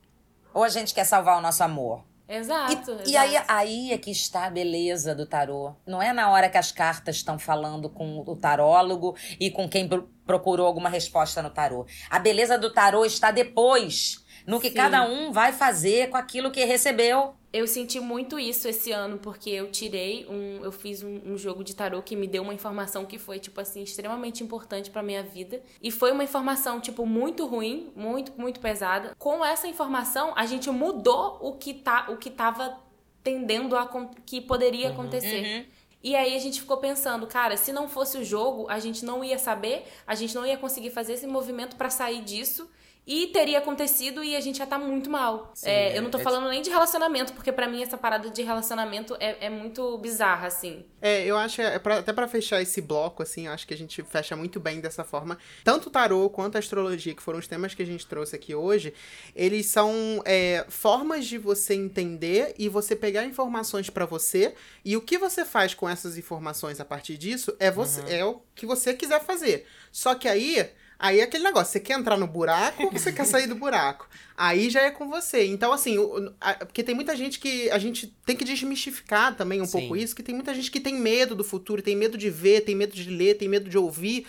Ou 0.55 0.63
a 0.63 0.69
gente 0.69 0.95
quer 0.95 1.03
salvar 1.05 1.37
o 1.39 1.41
nosso 1.41 1.65
amor? 1.65 2.05
Exato. 2.29 2.93
E, 3.05 3.11
e 3.11 3.17
aí, 3.17 3.31
exato. 3.35 3.53
aí 3.53 3.93
é 3.93 3.99
que 3.99 4.11
está 4.11 4.47
a 4.47 4.51
beleza 4.51 5.15
do 5.15 5.27
tarô. 5.27 5.75
Não 5.87 6.01
é 6.01 6.13
na 6.13 6.31
hora 6.31 6.49
que 6.49 6.57
as 6.57 6.73
cartas 6.73 7.17
estão 7.17 7.39
falando 7.39 7.91
com 7.91 8.21
o 8.27 8.37
tarólogo 8.37 9.15
e 9.39 9.51
com 9.51 9.69
quem 9.69 9.87
pro- 9.87 10.09
procurou 10.25 10.67
alguma 10.67 10.89
resposta 10.89 11.43
no 11.43 11.51
tarô. 11.51 11.85
A 12.09 12.19
beleza 12.19 12.57
do 12.57 12.73
tarô 12.73 13.05
está 13.05 13.31
depois, 13.31 14.24
no 14.47 14.61
que 14.61 14.69
Sim. 14.69 14.75
cada 14.75 15.07
um 15.09 15.33
vai 15.33 15.53
fazer 15.53 16.11
com 16.11 16.17
aquilo 16.17 16.51
que 16.51 16.65
recebeu. 16.65 17.35
Eu 17.53 17.67
senti 17.67 18.01
muito 18.01 18.39
isso 18.39 18.69
esse 18.69 18.91
ano, 18.91 19.19
porque 19.19 19.49
eu 19.49 19.71
tirei 19.71 20.27
um. 20.29 20.63
Eu 20.63 20.73
fiz 20.73 21.03
um, 21.03 21.21
um 21.25 21.39
jogo 21.39 21.63
de 21.63 21.75
tarô 21.75 22.03
que 22.03 22.17
me 22.17 22.27
deu 22.27 22.43
uma 22.43 22.53
informação 22.53 23.07
que 23.07 23.19
foi, 23.19 23.39
tipo 23.39 23.61
assim, 23.61 23.83
extremamente 23.83 24.43
importante 24.43 24.91
pra 24.91 25.03
minha 25.03 25.23
vida. 25.23 25.63
E 25.81 25.91
foi 25.91 26.11
uma 26.13 26.25
informação, 26.25 26.81
tipo, 26.81 27.07
muito 27.07 27.47
ruim, 27.47 27.93
muito, 27.95 28.33
muito 28.37 28.61
pesada. 28.61 29.15
Com 29.19 29.45
essa 29.45 29.69
informação, 29.69 30.33
a 30.37 30.47
gente 30.47 30.69
mudou 30.71 31.39
o 31.41 31.53
que, 31.53 31.73
tá, 31.73 32.07
o 32.11 32.17
que 32.17 32.31
tava 32.31 32.77
tendendo 33.23 33.77
a 33.77 33.89
que 34.27 34.41
poderia 34.41 34.91
acontecer. 34.91 35.69
E 36.03 36.15
aí 36.15 36.37
a 36.37 36.39
gente 36.39 36.61
ficou 36.61 36.77
pensando, 36.77 37.27
cara, 37.27 37.57
se 37.57 37.73
não 37.73 37.89
fosse 37.89 38.19
o 38.19 38.25
jogo, 38.25 38.69
a 38.69 38.79
gente 38.79 39.07
não 39.07 39.25
ia 39.25 39.39
saber, 39.39 39.85
a 40.07 40.15
gente 40.15 40.35
não 40.35 40.45
ia 40.45 40.59
conseguir 40.59 40.91
fazer 40.91 41.15
esse 41.15 41.27
movimento 41.27 41.77
pra 41.77 41.89
sair 41.89 42.23
disso. 42.23 42.69
E 43.07 43.27
teria 43.27 43.59
acontecido 43.59 44.25
e 44.25 44.35
a 44.35 44.41
gente 44.41 44.57
já 44.57 44.67
tá 44.67 44.79
muito 44.79 45.11
mal. 45.11 45.51
Sim, 45.55 45.69
É, 45.69 45.99
eu 45.99 46.01
não 46.01 46.11
tô 46.11 46.17
é- 46.19 46.23
falando 46.23 46.49
nem 46.49 46.63
de 46.63 46.71
relacionamento, 46.71 47.35
porque 47.35 47.53
pra 47.53 47.69
mim 47.69 47.83
essa 47.83 47.99
parada 47.99 48.31
de 48.31 48.43
relacionamento 48.43 49.15
é, 49.21 49.45
é 49.47 49.51
muito 49.51 49.99
bizarra, 49.99 50.47
assim. 50.47 50.87
É, 51.03 51.23
eu 51.27 51.37
acho, 51.37 51.61
é 51.61 51.79
pra- 51.79 51.99
até 51.99 52.15
pra 52.15 52.27
fechar 52.27 52.63
esse 52.63 52.81
bloco, 52.81 53.23
assim, 53.23 53.47
eu 53.47 53.53
acho 53.53 53.67
que 53.67 53.75
a 53.75 53.77
gente 53.77 54.03
fecha 54.05 54.35
muito 54.35 54.59
bem 54.59 54.81
dessa 54.81 55.05
forma. 55.05 55.37
Tanto 55.63 55.89
o 55.89 55.91
tarô 55.91 56.31
quanto 56.31 56.57
a 56.57 56.59
astrologia, 56.59 57.15
que 57.15 57.23
foram 57.23 57.39
os 57.39 57.47
temas 57.47 57.75
que 57.75 57.83
a 57.83 57.87
gente 57.87 58.07
trouxe 58.07 58.35
aqui 58.37 58.55
hoje, 58.55 58.95
eles 59.37 59.67
são 59.67 60.23
é, 60.25 60.65
formas 60.71 61.27
de 61.27 61.37
você 61.37 61.75
entender 61.75 62.55
e 62.59 62.71
você 62.71 62.97
pegar 62.97 63.25
informações 63.27 63.91
pra 63.91 64.07
você. 64.07 64.55
E 64.83 64.97
o 64.97 65.03
que 65.03 65.19
você 65.19 65.45
faz 65.45 65.75
com 65.75 65.87
essas 65.87 66.17
informações 66.17 66.81
a 66.81 66.85
partir 66.87 67.19
disso 67.19 67.55
é, 67.61 67.71
você, 67.71 68.01
é 68.09 68.25
o 68.25 68.41
que 68.55 68.65
você 68.65 68.95
quiser 68.95 69.23
fazer. 69.23 69.67
Só 69.93 70.15
que 70.15 70.27
aí. 70.27 70.71
Aí 70.99 71.21
é 71.21 71.25
aquele 71.25 71.45
negócio, 71.45 71.73
você 71.73 71.81
quer 71.81 71.99
entrar 71.99 72.17
no 72.17 72.27
buraco 72.27 72.85
ou 72.85 72.91
você 72.93 73.13
quer 73.13 73.25
sair 73.27 73.47
do 73.47 73.55
buraco? 73.55 74.09
Aí 74.37 74.71
já 74.71 74.81
é 74.83 74.91
com 74.91 75.09
você. 75.09 75.45
Então, 75.47 75.73
assim, 75.73 75.99
o- 75.99 76.33
a- 76.41 76.55
porque 76.55 76.83
tem 76.83 76.95
muita 76.95 77.15
gente 77.17 77.39
que 77.39 77.69
a 77.71 77.79
gente 77.79 78.07
tem 78.25 78.37
que 78.37 78.45
desmistificar 78.45 79.35
também 79.37 79.61
um 79.61 79.67
Sim. 79.67 79.73
pouco 79.81 79.97
isso, 79.97 80.15
que 80.15 80.23
tem 80.23 80.35
muita 80.35 80.55
gente 80.55 80.71
que 80.71 80.81
tem 80.81 80.95
medo 80.95 81.35
do 81.35 81.45
futuro, 81.45 81.83
tem 81.83 81.97
medo 81.97 82.17
de 82.17 82.31
ver, 82.31 82.63
tem 82.63 82.75
medo 82.75 82.95
de 82.95 83.09
ler, 83.11 83.35
tem 83.35 83.49
medo 83.49 83.69
de 83.69 83.77
ouvir. 83.77 84.27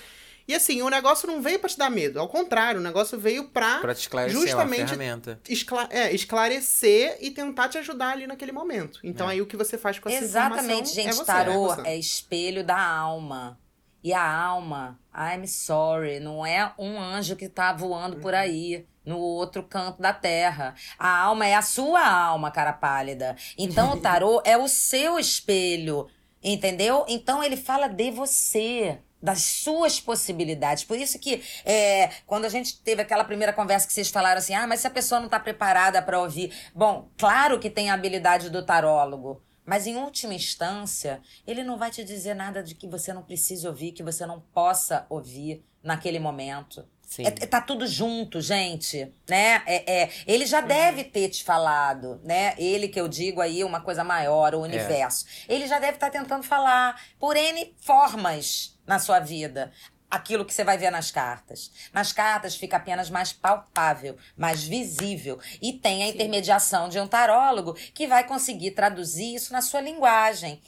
E 0.47 0.53
assim, 0.53 0.79
o 0.83 0.89
negócio 0.89 1.25
não 1.27 1.41
veio 1.41 1.57
pra 1.57 1.67
te 1.69 1.75
dar 1.77 1.89
medo, 1.89 2.19
ao 2.19 2.27
contrário, 2.27 2.79
o 2.79 2.83
negócio 2.83 3.17
veio 3.17 3.45
pra, 3.45 3.79
Pra 3.79 3.95
te 3.95 4.01
esclarecer 4.01 4.39
Justamente- 4.39 4.81
uma 4.81 4.87
ferramenta. 4.89 5.39
escla- 5.49 5.87
é, 5.89 6.13
esclarecer 6.13 7.17
e 7.19 7.31
tentar 7.31 7.67
te 7.69 7.77
ajudar 7.79 8.11
ali 8.11 8.27
naquele 8.27 8.51
momento. 8.51 8.99
Então 9.03 9.27
É. 9.27 9.33
aí 9.33 9.41
o 9.41 9.45
que 9.47 9.57
você 9.57 9.75
faz 9.77 9.97
com 9.97 10.07
essa 10.07 10.23
Exatamente, 10.23 10.63
informação 10.91 10.93
gente. 10.93 11.07
é 11.07 11.13
você, 11.13 11.25
tarô 11.25 11.73
é 11.83 11.93
é 11.93 11.97
espelho 11.97 12.63
da 12.63 12.79
alma. 12.79 13.57
E 14.05 14.13
a 14.13 14.23
alma, 14.23 14.99
I'm 15.17 15.47
sorry, 15.47 16.19
não 16.19 16.45
é 16.45 16.71
um 16.77 17.01
anjo 17.01 17.35
que 17.35 17.49
tá 17.49 17.73
voando 17.73 18.17
por 18.17 18.35
aí 18.35 18.85
no 19.03 19.17
outro 19.17 19.63
canto 19.63 19.99
da 19.99 20.13
terra. 20.13 20.75
A 20.99 21.21
alma 21.21 21.47
é 21.47 21.55
a 21.55 21.63
sua 21.63 22.07
alma, 22.07 22.51
cara 22.51 22.71
pálida. 22.71 23.35
Então 23.57 23.93
o 23.93 23.97
tarô 24.01 24.43
é 24.45 24.55
o 24.55 24.67
seu 24.67 25.17
espelho, 25.17 26.07
entendeu? 26.43 27.03
Então 27.09 27.43
ele 27.43 27.57
fala 27.57 27.87
de 27.87 28.11
você. 28.11 28.99
Das 29.19 29.41
suas 29.41 29.99
possibilidades. 29.99 30.83
Por 30.83 30.99
isso 30.99 31.17
que 31.17 31.41
é, 31.65 32.11
quando 32.27 32.45
a 32.45 32.49
gente 32.49 32.79
teve 32.83 33.01
aquela 33.01 33.23
primeira 33.23 33.51
conversa 33.51 33.87
que 33.87 33.93
vocês 33.93 34.11
falaram 34.11 34.37
assim, 34.37 34.53
ah, 34.53 34.67
mas 34.67 34.81
se 34.81 34.87
a 34.87 34.91
pessoa 34.91 35.19
não 35.19 35.27
tá 35.27 35.39
preparada 35.39 35.99
para 35.99 36.21
ouvir. 36.21 36.53
Bom, 36.75 37.09
claro 37.17 37.57
que 37.57 37.71
tem 37.71 37.89
a 37.89 37.95
habilidade 37.95 38.51
do 38.51 38.63
tarólogo. 38.63 39.41
Mas 39.65 39.87
em 39.87 39.95
última 39.97 40.33
instância, 40.33 41.21
ele 41.47 41.63
não 41.63 41.77
vai 41.77 41.89
te 41.89 42.03
dizer 42.03 42.35
nada 42.35 42.61
de 42.61 42.75
que 42.75 42.87
você 42.87 43.11
não 43.13 43.23
precise 43.23 43.67
ouvir, 43.67 43.91
que 43.91 44.03
você 44.03 44.25
não 44.25 44.39
possa 44.53 45.05
ouvir 45.09 45.65
naquele 45.81 46.19
momento. 46.19 46.87
Sim. 47.01 47.23
É, 47.23 47.27
é- 47.27 47.31
tá 47.47 47.61
tudo 47.61 47.85
junto, 47.87 48.41
gente, 48.41 49.11
né? 49.29 49.61
É, 49.65 50.01
é, 50.03 50.09
ele 50.25 50.45
já 50.45 50.59
deve 50.61 51.03
ter 51.03 51.29
te 51.29 51.43
falado, 51.43 52.19
né? 52.23 52.55
Ele 52.57 52.87
que 52.87 52.99
eu 52.99 53.07
digo 53.07 53.41
aí, 53.41 53.63
uma 53.63 53.79
coisa 53.79 54.03
maior, 54.03 54.55
o 54.55 54.61
universo. 54.61 55.25
Ele 55.47 55.67
já 55.67 55.79
deve 55.79 55.93
estar 55.93 56.09
tentando 56.09 56.43
falar 56.43 56.99
por 57.19 57.37
N 57.37 57.73
formas 57.79 58.77
na 58.85 58.99
sua 58.99 59.19
vida. 59.19 59.71
Aquilo 60.15 60.45
que 60.45 60.53
você 60.53 60.63
vai 60.63 60.77
ver 60.77 60.91
nas 60.91 61.11
cartas. 61.11 61.71
Nas 61.91 62.11
cartas 62.11 62.55
fica 62.55 62.77
apenas 62.77 63.09
mais 63.09 63.33
palpável, 63.33 64.17
mais 64.37 64.63
visível. 64.63 65.39
E 65.61 65.73
tem 65.73 66.03
a 66.03 66.07
intermediação 66.07 66.87
de 66.87 66.99
um 66.99 67.07
tarólogo 67.07 67.73
que 67.93 68.07
vai 68.07 68.23
conseguir 68.25 68.71
traduzir 68.71 69.35
isso 69.35 69.51
na 69.51 69.61
sua 69.61 69.81
linguagem 69.81 70.61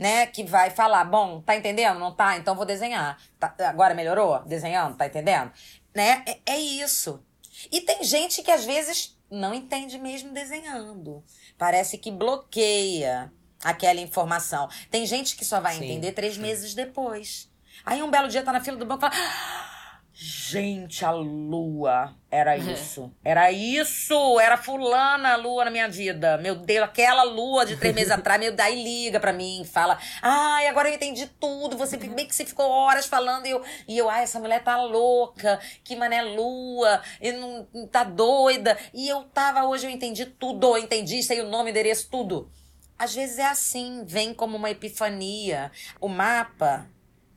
né? 0.00 0.24
Que 0.26 0.42
vai 0.42 0.70
falar, 0.70 1.04
bom, 1.04 1.42
tá 1.42 1.54
entendendo? 1.54 1.98
Não 1.98 2.10
tá? 2.14 2.38
Então 2.38 2.56
vou 2.56 2.64
desenhar. 2.64 3.20
Tá- 3.38 3.54
agora 3.66 3.92
melhorou? 3.92 4.42
Desenhando, 4.46 4.96
tá 4.96 5.06
entendendo? 5.06 5.52
Né? 5.94 6.24
É, 6.26 6.54
é 6.54 6.58
isso. 6.58 7.22
E 7.70 7.82
tem 7.82 8.02
gente 8.02 8.42
que 8.42 8.50
às 8.50 8.64
vezes 8.64 9.14
não 9.30 9.52
entende 9.52 9.98
mesmo 9.98 10.32
desenhando. 10.32 11.22
Parece 11.58 11.98
que 11.98 12.10
bloqueia 12.10 13.30
aquela 13.62 14.00
informação. 14.00 14.70
Tem 14.90 15.04
gente 15.04 15.36
que 15.36 15.44
só 15.44 15.60
vai 15.60 15.74
Sim, 15.74 15.84
entender 15.84 16.12
três 16.12 16.38
meses 16.38 16.74
depois. 16.74 17.49
Aí 17.90 18.00
um 18.04 18.10
belo 18.10 18.28
dia 18.28 18.40
tá 18.44 18.52
na 18.52 18.60
fila 18.60 18.76
do 18.76 18.86
banco 18.86 19.04
e 19.04 19.10
fala. 19.10 19.14
"Ah, 19.16 19.66
Gente, 20.12 21.02
a 21.04 21.10
lua 21.12 22.14
era 22.30 22.56
isso. 22.56 23.10
Era 23.24 23.50
isso. 23.50 24.38
Era 24.38 24.56
fulana 24.56 25.32
a 25.32 25.36
lua 25.36 25.64
na 25.64 25.70
minha 25.70 25.88
vida. 25.88 26.36
Meu 26.38 26.54
Deus, 26.54 26.84
aquela 26.84 27.22
lua 27.22 27.64
de 27.64 27.76
três 27.76 27.94
meses 27.94 28.10
atrás. 28.12 28.38
Meu, 28.38 28.52
daí 28.54 28.80
liga 28.80 29.18
pra 29.18 29.32
mim, 29.32 29.64
fala. 29.64 29.98
Ai, 30.20 30.68
agora 30.68 30.88
eu 30.88 30.94
entendi 30.94 31.26
tudo. 31.40 31.76
Você 31.76 31.96
bem 31.96 32.26
que 32.26 32.34
você 32.34 32.44
ficou 32.44 32.68
horas 32.68 33.06
falando. 33.06 33.46
E 33.46 33.50
eu, 33.50 33.64
e 33.88 33.98
eu 33.98 34.08
ai, 34.10 34.22
essa 34.22 34.38
mulher 34.38 34.62
tá 34.62 34.80
louca. 34.80 35.58
Que 35.82 35.96
mané 35.96 36.22
lua. 36.22 37.00
E 37.20 37.32
não 37.32 37.66
tá 37.90 38.04
doida. 38.04 38.76
E 38.94 39.08
eu 39.08 39.24
tava 39.24 39.64
hoje, 39.64 39.86
eu 39.86 39.90
entendi 39.90 40.26
tudo. 40.26 40.76
Eu 40.76 40.78
entendi, 40.78 41.22
sei 41.24 41.40
o 41.40 41.48
nome, 41.48 41.70
endereço, 41.70 42.08
tudo. 42.10 42.50
Às 42.98 43.14
vezes 43.14 43.38
é 43.38 43.46
assim, 43.46 44.04
vem 44.04 44.34
como 44.34 44.56
uma 44.56 44.70
epifania. 44.70 45.72
O 46.00 46.08
mapa 46.08 46.86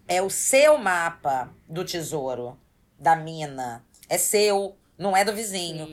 é 0.07 0.21
o 0.21 0.29
seu 0.29 0.77
mapa 0.77 1.53
do 1.67 1.83
tesouro, 1.85 2.59
da 2.99 3.15
mina. 3.15 3.85
É 4.09 4.17
seu, 4.17 4.77
não 4.97 5.15
é 5.15 5.23
do 5.23 5.33
vizinho. 5.33 5.87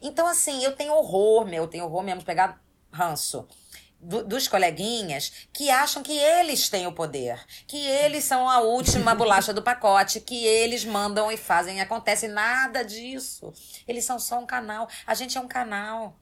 Então, 0.00 0.26
assim, 0.26 0.62
eu 0.64 0.74
tenho 0.74 0.92
horror, 0.94 1.44
meu, 1.46 1.64
eu 1.64 1.68
tenho 1.68 1.84
horror 1.84 2.02
mesmo 2.02 2.20
de 2.20 2.26
pegar 2.26 2.60
ranço 2.92 3.46
do- 4.00 4.24
dos 4.24 4.48
coleguinhas 4.48 5.46
que 5.52 5.70
acham 5.70 6.02
que 6.02 6.16
eles 6.18 6.68
têm 6.68 6.86
o 6.88 6.92
poder, 6.92 7.40
que 7.68 7.78
eles 7.86 8.24
são 8.24 8.48
a 8.50 8.58
última 8.60 9.14
bolacha 9.14 9.52
do 9.54 9.62
pacote, 9.62 10.20
que 10.20 10.44
eles 10.44 10.84
mandam 10.84 11.30
e 11.30 11.36
fazem 11.36 11.78
e 11.78 11.80
acontece 11.80 12.26
nada 12.28 12.84
disso. 12.84 13.52
Eles 13.86 14.04
são 14.04 14.18
só 14.18 14.38
um 14.40 14.46
canal. 14.46 14.88
A 15.06 15.14
gente 15.14 15.38
é 15.38 15.40
um 15.40 15.46
canal. 15.48 16.16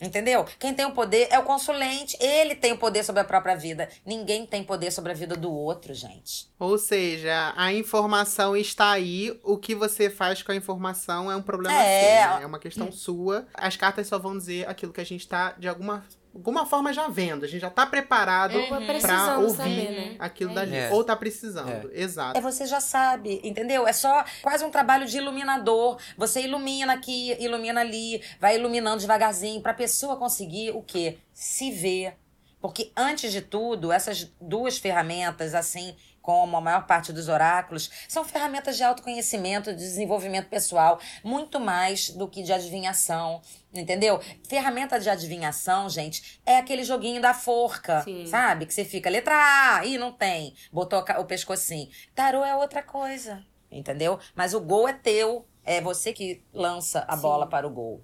Entendeu? 0.00 0.44
Quem 0.58 0.74
tem 0.74 0.84
o 0.84 0.92
poder 0.92 1.28
é 1.30 1.38
o 1.38 1.42
consulente. 1.42 2.16
Ele 2.20 2.54
tem 2.54 2.72
o 2.72 2.78
poder 2.78 3.02
sobre 3.02 3.20
a 3.22 3.24
própria 3.24 3.56
vida. 3.56 3.88
Ninguém 4.04 4.44
tem 4.44 4.62
poder 4.62 4.90
sobre 4.90 5.12
a 5.12 5.14
vida 5.14 5.34
do 5.36 5.50
outro, 5.50 5.94
gente. 5.94 6.48
Ou 6.58 6.76
seja, 6.76 7.54
a 7.56 7.72
informação 7.72 8.56
está 8.56 8.90
aí, 8.90 9.38
o 9.42 9.56
que 9.56 9.74
você 9.74 10.10
faz 10.10 10.42
com 10.42 10.52
a 10.52 10.56
informação 10.56 11.30
é 11.32 11.36
um 11.36 11.42
problema 11.42 11.78
É. 11.82 12.22
seu, 12.22 12.36
né? 12.36 12.42
É 12.42 12.46
uma 12.46 12.58
questão 12.58 12.92
sua. 12.92 13.46
As 13.54 13.76
cartas 13.76 14.06
só 14.06 14.18
vão 14.18 14.36
dizer 14.36 14.68
aquilo 14.68 14.92
que 14.92 15.00
a 15.00 15.04
gente 15.06 15.26
tá, 15.26 15.54
de 15.58 15.66
alguma, 15.66 16.04
alguma 16.36 16.66
forma, 16.66 16.92
já 16.92 17.08
vendo. 17.08 17.44
A 17.44 17.48
gente 17.48 17.60
já 17.60 17.70
tá 17.70 17.86
preparado 17.86 18.58
pra 18.68 18.80
precisando 18.80 19.42
ouvir 19.42 19.56
saber, 19.56 19.90
né? 19.90 20.16
aquilo 20.18 20.52
É 20.52 20.54
dali. 20.54 20.76
isso. 20.76 20.94
Ou 20.94 21.04
tá 21.04 21.16
precisando. 21.16 21.90
Exato. 21.92 22.38
É 22.38 22.40
você 22.40 22.66
já 22.66 22.80
sabe, 22.80 23.40
entendeu? 23.42 23.86
É 23.86 23.92
só 23.92 24.24
quase 24.42 24.64
um 24.64 24.70
trabalho 24.70 25.06
de 25.06 25.16
iluminador. 25.16 25.98
Você 26.16 26.42
ilumina 26.42 26.92
aqui, 26.92 27.36
ilumina 27.40 27.80
ali, 27.80 28.22
vai 28.40 28.56
iluminando 28.56 29.00
devagarzinho 29.00 29.60
pra 29.60 29.74
pessoa 29.74 30.16
conseguir 30.16 30.70
o 30.70 30.82
quê? 30.82 31.18
Se 31.32 31.70
ver. 31.70 32.14
Porque 32.60 32.90
antes 32.96 33.32
de 33.32 33.40
tudo, 33.42 33.92
essas 33.92 34.32
duas 34.40 34.78
ferramentas 34.78 35.54
assim, 35.54 35.94
como 36.26 36.56
a 36.56 36.60
maior 36.60 36.86
parte 36.88 37.12
dos 37.12 37.28
oráculos, 37.28 37.88
são 38.08 38.24
ferramentas 38.24 38.76
de 38.76 38.82
autoconhecimento, 38.82 39.70
de 39.70 39.78
desenvolvimento 39.78 40.48
pessoal, 40.48 40.98
muito 41.22 41.60
mais 41.60 42.10
do 42.10 42.26
que 42.26 42.42
de 42.42 42.52
adivinhação, 42.52 43.40
entendeu? 43.72 44.20
Ferramenta 44.48 44.98
de 44.98 45.08
adivinhação, 45.08 45.88
gente, 45.88 46.40
é 46.44 46.58
aquele 46.58 46.82
joguinho 46.82 47.22
da 47.22 47.32
forca, 47.32 48.02
Sim. 48.02 48.26
sabe? 48.26 48.66
Que 48.66 48.74
você 48.74 48.84
fica 48.84 49.08
letra 49.08 49.36
A, 49.36 49.86
e 49.86 49.96
não 49.96 50.10
tem, 50.10 50.52
botou 50.72 50.98
o 50.98 51.24
pescocinho. 51.24 51.88
Tarô 52.12 52.44
é 52.44 52.56
outra 52.56 52.82
coisa, 52.82 53.46
entendeu? 53.70 54.18
Mas 54.34 54.52
o 54.52 54.60
gol 54.60 54.88
é 54.88 54.92
teu, 54.92 55.46
é 55.64 55.80
você 55.80 56.12
que 56.12 56.42
lança 56.52 57.04
a 57.06 57.14
Sim. 57.14 57.22
bola 57.22 57.46
para 57.46 57.68
o 57.68 57.70
gol. 57.70 58.02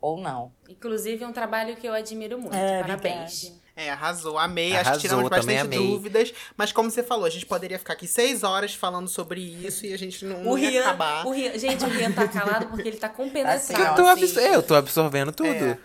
Ou 0.00 0.20
não. 0.20 0.52
Inclusive, 0.68 1.24
é 1.24 1.26
um 1.26 1.32
trabalho 1.32 1.74
que 1.74 1.88
eu 1.88 1.92
admiro 1.92 2.38
muito. 2.38 2.54
É, 2.54 2.82
Parabéns. 2.82 3.42
verdade. 3.42 3.63
É, 3.76 3.90
arrasou. 3.90 4.38
Amei. 4.38 4.68
Acho 4.72 4.80
Arrasou, 4.90 4.94
que 4.94 5.00
tiramos 5.08 5.28
bastante 5.28 5.58
amei. 5.58 5.78
dúvidas. 5.78 6.32
Mas 6.56 6.70
como 6.70 6.88
você 6.90 7.02
falou, 7.02 7.24
a 7.24 7.30
gente 7.30 7.44
poderia 7.44 7.76
ficar 7.76 7.94
aqui 7.94 8.06
seis 8.06 8.44
horas 8.44 8.72
falando 8.72 9.08
sobre 9.08 9.40
isso 9.40 9.84
e 9.84 9.92
a 9.92 9.98
gente 9.98 10.24
não, 10.24 10.42
O 10.42 10.44
não 10.44 10.58
ia 10.58 10.70
Rian, 10.70 10.80
acabar. 10.82 11.26
o 11.26 11.32
Rian, 11.32 11.58
gente, 11.58 11.84
o 11.84 11.88
Rian 11.88 12.12
tá 12.12 12.26
calado 12.28 12.66
porque 12.66 12.86
ele 12.88 12.96
tá 12.98 13.08
compenetrado. 13.08 13.56
Assim, 13.56 13.72
Eu 13.74 13.94
tô, 13.96 14.06
absor- 14.06 14.42
eu 14.42 14.62
tô 14.62 14.74
absorvendo 14.76 15.32
tudo. 15.32 15.48
É. 15.48 15.78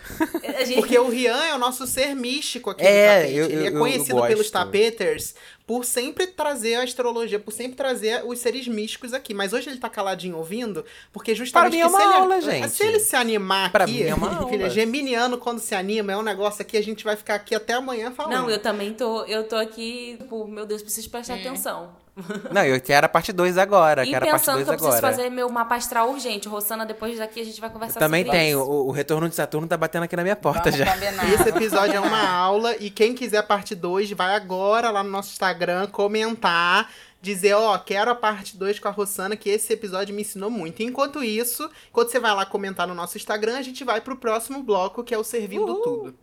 A 0.58 0.64
gente- 0.66 0.76
Porque 0.80 1.00
o 1.00 1.10
Rian 1.10 1.36
é 1.46 1.56
o 1.56 1.58
nosso 1.58 1.88
ser 1.88 2.14
místico 2.16 2.70
aqui 2.70 2.86
É, 2.86 2.92
do 3.08 3.22
tapete. 3.22 3.36
eu- 3.38 3.46
Ele 3.46 3.56
eu- 3.56 3.64
é 3.64 3.68
eu 3.76 3.80
conhecido 3.80 4.22
pelos 4.28 4.52
tapeters 4.52 5.34
por 5.70 5.86
sempre 5.86 6.26
trazer 6.26 6.74
a 6.74 6.82
astrologia, 6.84 7.38
por 7.38 7.52
sempre 7.52 7.76
trazer 7.78 8.26
os 8.26 8.40
seres 8.40 8.68
místicos 8.68 9.14
aqui. 9.14 9.36
Mas 9.36 9.54
hoje 9.54 9.70
ele 9.70 9.78
tá 9.78 9.88
caladinho 9.88 10.36
ouvindo, 10.38 10.84
porque 11.14 11.36
justamente 11.36 11.78
Para 11.78 11.78
mim 11.78 11.84
é 11.84 11.84
que 11.84 11.90
se 11.92 11.96
uma 11.96 12.04
ele, 12.04 12.20
aula, 12.20 12.42
gente. 12.42 12.70
se 12.70 12.84
ele 12.84 13.00
se 13.00 13.16
animar 13.16 13.72
Pra 13.72 13.84
aqui, 13.84 13.94
mim 13.94 14.10
é 14.10 14.16
uma 14.16 14.30
ele 14.52 14.64
é 14.64 14.66
aula. 14.66 14.70
geminiano 14.72 15.38
quando 15.38 15.60
se 15.60 15.76
anima, 15.76 16.12
é 16.12 16.18
um 16.18 16.24
negócio 16.24 16.64
aqui, 16.64 16.76
a 16.76 16.82
gente 16.82 17.04
vai 17.04 17.16
ficar 17.16 17.36
aqui 17.36 17.54
até 17.54 17.74
amanhã 17.74 18.10
falando. 18.10 18.34
Não, 18.34 18.50
eu 18.50 18.58
também 18.58 18.96
tô, 18.96 19.24
eu 19.26 19.44
tô 19.48 19.58
aqui, 19.58 20.18
tipo, 20.20 20.48
meu 20.48 20.66
Deus, 20.66 20.82
preciso 20.82 21.08
prestar 21.12 21.36
atenção. 21.36 21.92
Não, 22.52 22.66
eu 22.66 22.82
quero 22.82 23.06
a 23.06 23.10
parte 23.10 23.32
2 23.32 23.58
agora. 23.58 24.04
E 24.06 24.10
quero 24.10 24.26
a 24.26 24.30
parte 24.32 24.42
pensando 24.42 24.56
2 24.56 24.68
que 24.68 24.74
eu 24.74 24.78
preciso 24.78 24.98
agora. 24.98 25.16
fazer 25.16 25.30
meu 25.30 25.50
mapa 25.50 25.76
astral 25.76 26.10
urgente. 26.10 26.50
Rossana, 26.50 26.86
depois 26.86 27.18
daqui 27.18 27.40
a 27.40 27.46
gente 27.46 27.62
vai 27.62 27.70
conversar 27.70 27.98
Também 27.98 28.26
sobre 28.26 28.38
tem. 28.38 28.50
isso. 28.50 28.60
O, 28.60 28.88
o 28.88 28.92
retorno 28.92 29.30
de 29.30 29.36
Saturno 29.36 29.66
tá 29.68 29.78
batendo 29.78 30.04
aqui 30.04 30.18
na 30.18 30.24
minha 30.24 30.36
porta 30.36 30.70
Vamos 30.70 30.78
já. 30.80 30.92
combinar. 30.92 31.34
Esse 31.34 31.48
episódio 31.48 31.96
é 31.96 32.00
uma 32.02 32.30
aula 32.30 32.76
e 32.78 32.90
quem 32.90 33.14
quiser 33.14 33.42
parte 33.44 33.74
2 33.74 34.12
vai 34.12 34.36
agora 34.36 34.90
lá 34.92 35.02
no 35.02 35.10
nosso 35.10 35.32
Instagram 35.32 35.59
comentar, 35.92 36.92
dizer, 37.22 37.54
ó, 37.54 37.78
quero 37.78 38.12
a 38.12 38.16
parte 38.16 38.58
2 38.58 38.80
com 38.80 38.88
a 38.88 38.92
Rossana, 38.92 39.36
que 39.36 39.50
esse 39.50 39.74
episódio 39.74 40.16
me 40.16 40.22
ensinou 40.22 40.50
muito. 40.50 40.82
Enquanto 40.82 41.24
isso, 41.24 41.70
quando 41.92 42.10
você 42.10 42.20
vai 42.20 42.34
lá 42.34 42.46
comentar 42.46 42.88
no 42.88 42.94
nosso 42.94 43.18
Instagram, 43.18 43.58
a 43.58 43.62
gente 43.62 43.84
vai 43.84 44.02
pro 44.02 44.18
próximo 44.18 44.64
bloco, 44.64 45.04
que 45.04 45.14
é 45.14 45.18
o 45.18 45.24
Servindo 45.24 45.82
Tudo. 45.82 46.16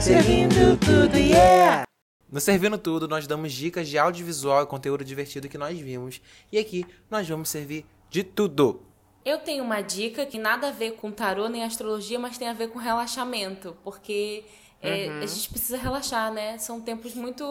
Servindo 0.00 0.76
tudo, 0.78 1.16
yeah! 1.16 1.84
No 2.30 2.40
Servindo 2.40 2.76
Tudo, 2.76 3.08
nós 3.08 3.26
damos 3.26 3.52
dicas 3.52 3.88
de 3.88 3.96
audiovisual 3.96 4.62
e 4.62 4.66
conteúdo 4.66 5.04
divertido 5.04 5.48
que 5.48 5.56
nós 5.56 5.78
vimos. 5.78 6.20
E 6.52 6.58
aqui 6.58 6.84
nós 7.10 7.28
vamos 7.28 7.48
servir 7.48 7.86
de 8.10 8.22
tudo. 8.22 8.82
Eu 9.24 9.38
tenho 9.38 9.64
uma 9.64 9.80
dica 9.80 10.26
que 10.26 10.38
nada 10.38 10.68
a 10.68 10.70
ver 10.70 10.92
com 10.92 11.10
tarô 11.10 11.48
nem 11.48 11.64
astrologia, 11.64 12.18
mas 12.18 12.38
tem 12.38 12.46
a 12.46 12.52
ver 12.52 12.68
com 12.68 12.78
relaxamento. 12.78 13.76
Porque 13.82 14.44
é, 14.88 15.08
a 15.22 15.26
gente 15.26 15.48
precisa 15.48 15.76
relaxar, 15.76 16.32
né? 16.32 16.58
São 16.58 16.80
tempos 16.80 17.14
muito 17.14 17.44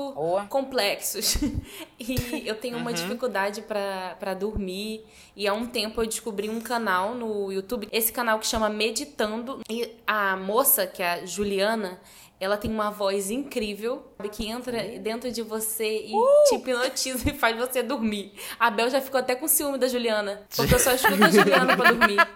complexos. 0.50 1.36
e 2.00 2.43
eu 2.45 2.56
tenho 2.56 2.78
uma 2.78 2.93
dificuldade 2.93 3.62
pra 3.62 4.15
pra 4.19 4.34
dormir. 4.34 5.06
E 5.36 5.48
há 5.48 5.54
um 5.54 5.65
tempo 5.65 6.02
eu 6.02 6.06
descobri 6.06 6.50
um 6.50 6.62
canal 6.62 7.13
no 7.13 7.52
YouTube. 7.52 7.88
Esse 7.91 8.12
canal 8.12 8.39
que 8.39 8.48
chama 8.48 8.69
Meditando. 8.69 9.60
E 9.69 9.91
a 10.08 10.36
moça, 10.36 10.88
que 10.88 11.04
é 11.04 11.13
a 11.13 11.26
Juliana, 11.26 12.00
ela 12.39 12.58
tem 12.58 12.69
uma 12.69 12.89
voz 12.89 13.32
incrível, 13.32 14.06
sabe, 14.17 14.30
que 14.30 14.48
entra 14.48 14.82
dentro 15.00 15.32
de 15.32 15.41
você 15.41 16.06
e 16.06 16.12
te 16.50 16.56
hipnotiza 16.56 17.30
e 17.32 17.34
faz 17.34 17.58
você 17.58 17.82
dormir. 17.82 18.34
A 18.60 18.69
Bel 18.69 18.89
já 18.89 19.02
ficou 19.02 19.19
até 19.19 19.36
com 19.36 19.48
ciúme 19.48 19.78
da 19.78 19.88
Juliana, 19.88 20.45
porque 20.56 20.74
eu 20.74 20.80
só 20.80 20.91
escuto 20.95 21.24
a 21.24 21.30
Juliana 21.30 21.76
pra 21.76 21.91
dormir. 21.91 22.28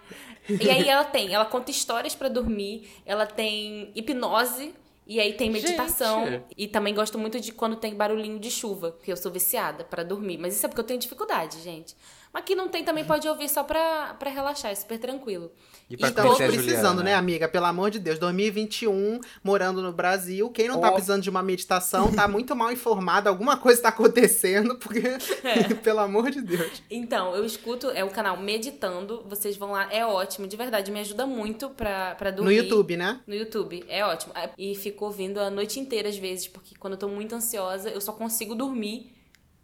E 0.50 0.70
aí 0.70 0.88
ela 0.88 1.04
tem, 1.04 1.34
ela 1.34 1.46
conta 1.46 1.70
histórias 1.70 2.16
pra 2.16 2.28
dormir, 2.28 2.90
ela 3.06 3.26
tem 3.26 3.92
hipnose 3.94 4.74
e 5.10 5.19
aí 5.19 5.34
tem 5.34 5.50
meditação 5.50 6.24
Gente. 6.28 6.45
e 6.56 6.67
também 6.67 6.93
gosto 6.93 7.17
muito 7.17 7.39
de 7.39 7.52
quando 7.52 7.76
tem 7.76 7.95
barulhinho 7.95 8.38
de 8.38 8.52
chuva, 8.52 8.91
porque 8.91 9.12
eu 9.12 9.17
sou 9.17 9.32
viciada 9.32 9.84
pra 9.84 10.04
dormir, 10.04 10.38
mas 10.38 10.56
isso 10.56 10.63
é 10.63 10.69
porque 10.69 10.82
eu 10.82 10.86
tenho 10.86 11.00
dificuldade, 11.00 11.60
gente. 11.62 11.98
Mas 12.32 12.43
que 12.43 12.54
não 12.54 12.69
tem 12.69 12.84
também 12.84 13.04
pode 13.04 13.28
ouvir 13.28 13.50
só 13.50 13.63
pra, 13.63 14.13
pra 14.13 14.30
relaxar, 14.30 14.69
é 14.69 14.76
super 14.76 15.00
tranquilo. 15.00 15.52
E 15.89 15.97
pra 15.97 16.10
Estamos 16.10 16.36
conhecer 16.38 16.43
a 16.43 16.47
precisando, 16.62 16.97
Juliana, 16.97 17.04
né, 17.04 17.15
amiga? 17.15 17.47
Pelo 17.47 17.65
amor 17.65 17.89
de 17.89 17.97
Deus. 17.97 18.19
2021, 18.19 19.19
morando 19.43 19.82
no 19.82 19.91
Brasil. 19.91 20.47
Quem 20.52 20.67
não 20.67 20.80
tá 20.80 20.89
Oh. 20.89 20.93
precisando 20.93 21.23
de 21.23 21.32
uma 21.32 21.41
meditação 21.41 22.12
tá 22.13 22.28
muito 22.28 22.56
mal 22.56 22.71
informado. 22.71 23.28
Alguma 23.28 23.58
coisa 23.58 23.82
tá 23.82 23.89
acontecendo, 23.89 24.75
porque, 24.75 25.02
pelo 25.84 25.99
amor 26.02 26.30
de 26.30 26.41
Deus. 26.41 26.84
Então, 26.91 27.36
eu 27.36 27.43
escuto, 27.43 27.89
é 27.89 28.04
o 28.04 28.10
canal 28.12 28.38
Meditando, 28.38 29.23
vocês 29.28 29.58
vão 29.58 29.71
lá, 29.71 29.91
é 29.91 30.06
ótimo, 30.06 30.45
de 30.47 30.56
verdade, 30.56 30.91
me 30.91 30.99
ajuda 30.99 31.25
muito 31.25 31.69
pra, 31.71 32.13
pra 32.13 32.30
No 32.30 32.38
dormir. 32.38 32.58
YouTube, 32.58 32.95
né? 32.95 33.21
No 33.25 33.34
YouTube, 33.34 33.84
é 33.88 34.06
ótimo. 34.06 34.32
É, 34.36 34.52
E 34.58 34.75
fico 34.75 35.06
ouvindo 35.06 35.39
a 35.39 35.49
noite 35.49 35.80
inteira 35.80 36.08
às 36.08 36.17
vezes, 36.17 36.47
porque 36.47 36.75
quando 36.78 36.93
eu 36.93 36.99
tô 36.99 37.08
muito 37.08 37.34
ansiosa, 37.34 37.89
eu 37.89 37.99
só 37.99 38.12
consigo 38.12 38.54
dormir 38.54 39.12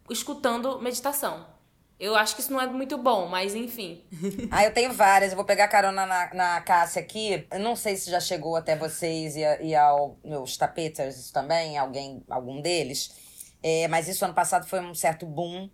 escutando 0.09 0.79
meditação. 0.81 1.45
Eu 1.97 2.15
acho 2.15 2.36
que 2.36 2.41
isso 2.41 2.51
não 2.51 2.60
é 2.60 2.67
muito 2.67 2.97
bom, 2.97 3.27
mas 3.27 3.55
enfim. 3.55 4.03
Ah, 4.51 4.63
eu 4.65 4.73
tenho 4.73 4.91
várias. 4.93 5.31
Eu 5.31 5.38
vou 5.38 5.45
pegar 5.45 5.67
carona 5.67 6.05
na, 6.05 6.34
na 6.34 6.62
Cássia 6.62 7.01
aqui. 7.01 7.45
Eu 7.51 7.60
não 7.60 7.75
sei 7.75 7.95
se 7.95 8.12
já 8.12 8.19
chegou 8.19 8.55
até 8.55 8.75
vocês 8.75 9.36
e, 9.36 9.41
e 9.62 9.75
ao 9.75 10.17
meus 10.23 10.58
tapeters 10.58 11.31
também, 11.31 11.77
alguém, 11.77 12.23
algum 12.29 12.62
deles. 12.62 13.12
É, 13.63 13.88
mas 13.88 14.08
isso 14.08 14.23
ano 14.23 14.34
passado 14.34 14.67
foi 14.67 14.79
um 14.79 14.93
certo 14.93 15.25
boom, 15.25 15.69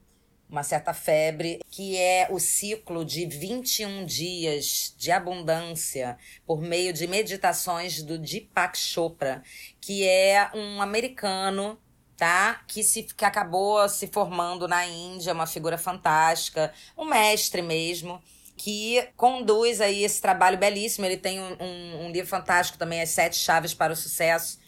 uma 0.49 0.63
certa 0.63 0.93
febre, 0.93 1.59
que 1.69 1.97
é 1.97 2.27
o 2.29 2.39
ciclo 2.39 3.03
de 3.03 3.25
21 3.25 4.05
dias 4.05 4.93
de 4.97 5.11
abundância 5.11 6.17
por 6.45 6.61
meio 6.61 6.93
de 6.93 7.07
meditações 7.07 8.01
do 8.03 8.17
Deepak 8.19 8.77
Chopra, 8.77 9.43
que 9.79 10.07
é 10.07 10.51
um 10.53 10.81
americano 10.81 11.79
tá? 12.21 12.61
Que, 12.67 12.83
se, 12.83 13.01
que 13.01 13.25
acabou 13.25 13.89
se 13.89 14.05
formando 14.05 14.67
na 14.67 14.85
Índia, 14.85 15.33
uma 15.33 15.47
figura 15.47 15.75
fantástica, 15.75 16.71
um 16.95 17.03
mestre 17.03 17.63
mesmo, 17.63 18.21
que 18.55 19.03
conduz 19.17 19.81
aí 19.81 20.03
esse 20.03 20.21
trabalho 20.21 20.55
belíssimo. 20.55 21.07
Ele 21.07 21.17
tem 21.17 21.41
um, 21.41 21.57
um, 21.59 22.05
um 22.05 22.11
livro 22.11 22.29
fantástico 22.29 22.77
também, 22.77 23.01
As 23.01 23.09
Sete 23.09 23.37
Chaves 23.37 23.73
para 23.73 23.91
o 23.91 23.95
Sucesso, 23.95 24.59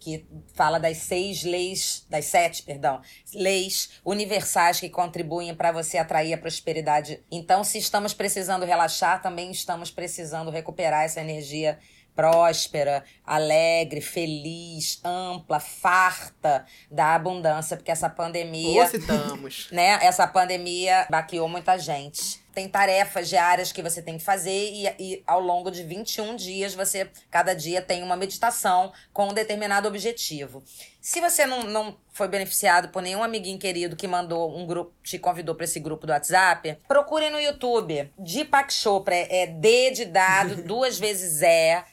que 0.00 0.26
fala 0.52 0.80
das 0.80 0.96
seis 0.96 1.44
leis, 1.44 2.04
das 2.10 2.24
sete, 2.24 2.64
perdão, 2.64 3.00
leis 3.32 4.00
universais 4.04 4.80
que 4.80 4.88
contribuem 4.88 5.54
para 5.54 5.70
você 5.70 5.98
atrair 5.98 6.32
a 6.34 6.38
prosperidade. 6.38 7.22
Então, 7.30 7.62
se 7.62 7.78
estamos 7.78 8.14
precisando 8.14 8.66
relaxar, 8.66 9.22
também 9.22 9.52
estamos 9.52 9.92
precisando 9.92 10.50
recuperar 10.50 11.04
essa 11.04 11.20
energia 11.20 11.78
próspera, 12.16 13.04
alegre, 13.24 14.00
feliz, 14.00 14.98
ampla, 15.04 15.60
farta 15.60 16.64
da 16.90 17.14
abundância, 17.14 17.76
porque 17.76 17.90
essa 17.90 18.08
pandemia 18.08 18.82
Ou 18.82 18.88
citamos. 18.88 19.68
né? 19.70 19.98
Essa 20.02 20.26
pandemia 20.26 21.06
baqueou 21.10 21.48
muita 21.48 21.78
gente. 21.78 22.44
Tem 22.54 22.66
tarefas 22.66 23.28
diárias 23.28 23.70
que 23.70 23.82
você 23.82 24.00
tem 24.00 24.16
que 24.16 24.24
fazer 24.24 24.72
e, 24.72 24.86
e 24.98 25.22
ao 25.26 25.40
longo 25.40 25.70
de 25.70 25.82
21 25.82 26.36
dias 26.36 26.74
você, 26.74 27.10
cada 27.30 27.52
dia, 27.52 27.82
tem 27.82 28.02
uma 28.02 28.16
meditação 28.16 28.94
com 29.12 29.28
um 29.28 29.34
determinado 29.34 29.86
objetivo. 29.86 30.64
Se 30.98 31.20
você 31.20 31.44
não, 31.44 31.64
não 31.64 31.98
foi 32.14 32.28
beneficiado 32.28 32.88
por 32.88 33.02
nenhum 33.02 33.22
amiguinho 33.22 33.58
querido 33.58 33.94
que 33.94 34.08
mandou 34.08 34.56
um 34.56 34.66
grupo, 34.66 34.94
te 35.02 35.18
convidou 35.18 35.54
para 35.54 35.64
esse 35.64 35.78
grupo 35.78 36.06
do 36.06 36.12
WhatsApp, 36.12 36.78
procure 36.88 37.28
no 37.28 37.38
YouTube. 37.38 38.10
Deepak 38.18 38.72
Chopra 38.72 39.14
é 39.14 39.46
D 39.46 39.90
de 39.90 40.06
dado, 40.06 40.56
duas 40.64 40.98
vezes 40.98 41.42
é, 41.42 41.84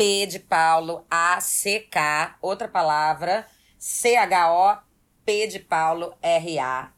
P 0.00 0.24
de 0.24 0.38
Paulo, 0.38 1.04
A-C-K, 1.10 2.38
outra 2.40 2.66
palavra, 2.66 3.46
C-H-O, 3.78 4.78
P 5.26 5.46
de 5.46 5.58
Paulo, 5.58 6.16
R-A. 6.22 6.90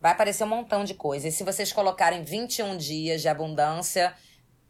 Vai 0.00 0.12
aparecer 0.12 0.44
um 0.44 0.46
montão 0.46 0.84
de 0.84 0.94
coisas. 0.94 1.34
E 1.34 1.36
se 1.36 1.42
vocês 1.42 1.72
colocarem 1.72 2.22
21 2.22 2.76
dias 2.76 3.22
de 3.22 3.28
abundância, 3.28 4.14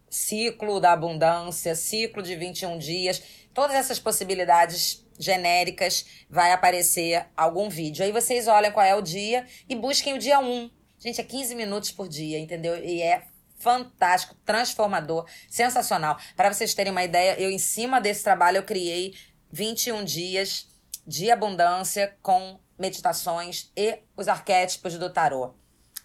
ciclo 0.09 0.81
da 0.81 0.93
abundância, 0.93 1.75
ciclo 1.75 2.23
de 2.23 2.35
21 2.35 2.79
dias, 2.79 3.23
todas 3.53 3.77
essas 3.77 3.99
possibilidades 3.99 5.05
genéricas, 5.19 6.07
vai 6.31 6.53
aparecer 6.53 7.27
algum 7.37 7.69
vídeo. 7.69 8.03
Aí 8.03 8.13
vocês 8.13 8.49
olham 8.49 8.73
qual 8.73 8.87
é 8.87 8.95
o 8.95 9.03
dia 9.03 9.45
e 9.69 9.77
busquem 9.77 10.15
o 10.15 10.19
dia 10.19 10.39
1. 10.39 10.71
Gente, 10.99 11.21
é 11.21 11.25
15 11.25 11.55
minutos 11.55 11.93
por 11.93 12.09
dia, 12.09 12.39
entendeu? 12.39 12.83
E 12.83 13.03
é 13.03 13.25
fantástico, 13.65 14.37
transformador, 14.45 15.27
sensacional. 15.49 16.19
Para 16.37 16.53
vocês 16.53 16.75
terem 16.75 16.93
uma 16.93 17.03
ideia, 17.03 17.41
eu 17.41 17.51
em 17.51 17.59
cima 17.59 17.99
desse 17.99 18.23
trabalho 18.23 18.59
eu 18.59 18.63
criei 18.63 19.15
21 19.51 20.05
dias 20.05 20.69
de 21.07 21.31
abundância 21.31 22.15
com 22.21 22.61
meditações 22.79 23.73
e 23.75 24.01
os 24.15 24.29
arquétipos 24.29 24.99
do 24.99 25.11
tarô. 25.11 25.55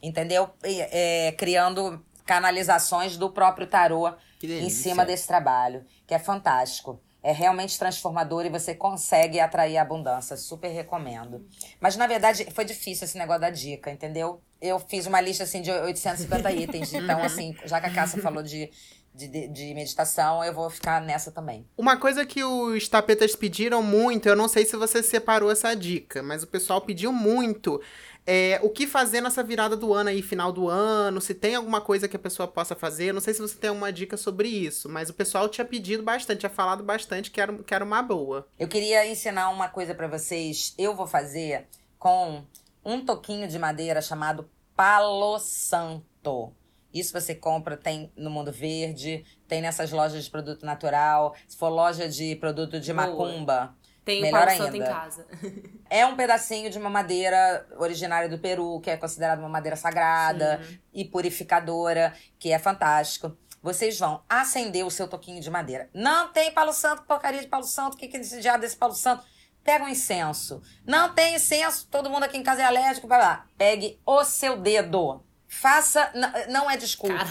Entendeu? 0.01 0.49
É, 0.63 1.33
criando 1.33 2.01
canalizações 2.25 3.17
do 3.17 3.29
próprio 3.29 3.67
tarô 3.67 4.13
em 4.41 4.69
cima 4.69 5.05
desse 5.05 5.27
trabalho, 5.27 5.85
que 6.07 6.13
é 6.13 6.19
fantástico. 6.19 7.01
É 7.21 7.33
realmente 7.33 7.77
transformador 7.77 8.45
e 8.45 8.49
você 8.49 8.73
consegue 8.73 9.41
atrair 9.41 9.77
a 9.77 9.81
abundância. 9.81 10.37
Super 10.37 10.69
recomendo. 10.69 11.45
Mas, 11.81 11.97
na 11.97 12.07
verdade, 12.07 12.47
foi 12.53 12.63
difícil 12.63 13.03
esse 13.03 13.17
negócio 13.17 13.41
da 13.41 13.49
dica, 13.49 13.91
entendeu? 13.91 14.41
Eu 14.61 14.79
fiz 14.79 15.05
uma 15.05 15.21
lista, 15.21 15.43
assim, 15.43 15.61
de 15.61 15.71
850 15.71 16.51
itens. 16.51 16.93
Então, 16.93 17.21
assim, 17.23 17.55
já 17.65 17.79
que 17.79 17.87
a 17.87 17.93
Cássia 17.93 18.21
falou 18.21 18.43
de, 18.43 18.69
de, 19.13 19.47
de- 19.47 19.73
meditação, 19.73 20.43
eu 20.43 20.53
vou 20.53 20.69
ficar 20.69 21.01
nessa 21.01 21.31
também. 21.31 21.65
Uma 21.77 21.95
coisa 21.97 22.25
que 22.25 22.43
os 22.43 22.87
tapetas 22.89 23.35
pediram 23.35 23.81
muito, 23.81 24.27
eu 24.27 24.35
não 24.35 24.47
sei 24.47 24.65
se 24.65 24.75
você 24.75 25.01
separou 25.01 25.49
essa 25.51 25.73
dica, 25.75 26.21
mas 26.21 26.43
o 26.43 26.47
pessoal 26.47 26.81
pediu 26.81 27.11
muito. 27.13 27.81
É, 28.27 28.59
o 28.61 28.69
que 28.69 28.85
fazer 28.85 29.21
nessa 29.21 29.41
virada 29.41 29.75
do 29.75 29.91
ano 29.93 30.09
aí, 30.09 30.21
final 30.21 30.51
do 30.51 30.67
ano, 30.69 31.19
se 31.19 31.33
tem 31.33 31.55
alguma 31.55 31.81
coisa 31.81 32.07
que 32.07 32.15
a 32.15 32.19
pessoa 32.19 32.47
possa 32.47 32.75
fazer. 32.75 33.05
Eu 33.09 33.13
não 33.15 33.21
sei 33.21 33.33
se 33.33 33.41
você 33.41 33.55
tem 33.55 33.69
alguma 33.69 33.91
dica 33.91 34.17
sobre 34.17 34.47
isso, 34.47 34.87
mas 34.89 35.09
o 35.09 35.13
pessoal 35.13 35.47
tinha 35.49 35.65
pedido 35.65 36.03
bastante, 36.03 36.39
tinha 36.39 36.49
falado 36.49 36.83
bastante 36.83 37.31
que 37.31 37.41
era, 37.41 37.53
que 37.57 37.73
era 37.73 37.83
uma 37.83 38.03
boa. 38.03 38.45
Eu 38.59 38.67
queria 38.67 39.07
ensinar 39.07 39.49
uma 39.49 39.67
coisa 39.69 39.95
pra 39.95 40.07
vocês. 40.07 40.75
Eu 40.77 40.95
vou 40.95 41.07
fazer 41.07 41.65
com 41.97 42.43
um 42.83 43.03
toquinho 43.03 43.47
de 43.47 43.57
madeira 43.59 44.01
chamado 44.01 44.49
Palo 44.75 45.37
Santo. 45.39 46.53
Isso 46.93 47.13
você 47.13 47.35
compra, 47.35 47.77
tem 47.77 48.11
no 48.15 48.29
Mundo 48.31 48.51
Verde, 48.51 49.23
tem 49.47 49.61
nessas 49.61 49.91
lojas 49.91 50.23
de 50.23 50.31
produto 50.31 50.65
natural. 50.65 51.35
Se 51.47 51.55
for 51.55 51.69
loja 51.69 52.09
de 52.09 52.35
produto 52.37 52.79
de 52.79 52.91
Boa. 52.91 53.07
macumba, 53.07 53.75
Tem 54.03 54.19
o 54.19 54.21
Melhor 54.23 54.47
Paulo 54.47 54.63
Santo 54.63 54.75
em 54.75 54.81
ainda. 54.81 54.93
casa. 54.93 55.27
é 55.89 56.05
um 56.05 56.15
pedacinho 56.15 56.69
de 56.69 56.79
uma 56.79 56.89
madeira 56.89 57.67
originária 57.77 58.27
do 58.27 58.39
Peru, 58.39 58.79
que 58.79 58.89
é 58.89 58.97
considerada 58.97 59.39
uma 59.39 59.49
madeira 59.49 59.75
sagrada 59.75 60.59
e 60.91 61.05
purificadora, 61.05 62.13
que 62.39 62.51
é 62.51 62.57
fantástico. 62.57 63.37
Vocês 63.61 63.99
vão 63.99 64.23
acender 64.27 64.85
o 64.85 64.89
seu 64.89 65.07
toquinho 65.07 65.41
de 65.41 65.49
madeira. 65.49 65.89
Não 65.93 66.31
tem 66.31 66.51
palo 66.51 66.73
santo, 66.73 67.03
porcaria 67.03 67.41
de 67.41 67.47
palo 67.47 67.65
santo. 67.65 67.95
O 67.95 67.97
que, 67.97 68.07
que 68.07 68.17
é 68.17 68.21
esse 68.21 68.39
diabo 68.39 68.61
desse 68.61 68.77
palo 68.77 68.93
santo? 68.95 69.23
Pega 69.69 69.85
um 69.85 69.87
incenso. 69.87 70.63
Não 70.83 71.13
tem 71.13 71.35
incenso, 71.35 71.87
todo 71.91 72.09
mundo 72.09 72.23
aqui 72.23 72.35
em 72.35 72.41
casa 72.41 72.63
é 72.63 72.65
alérgico, 72.65 73.07
vai 73.07 73.19
lá. 73.19 73.45
Pegue 73.55 73.99
o 74.03 74.23
seu 74.23 74.57
dedo. 74.57 75.23
Faça. 75.47 76.11
Não 76.49 76.71
é 76.71 76.75
desculpa 76.75 77.23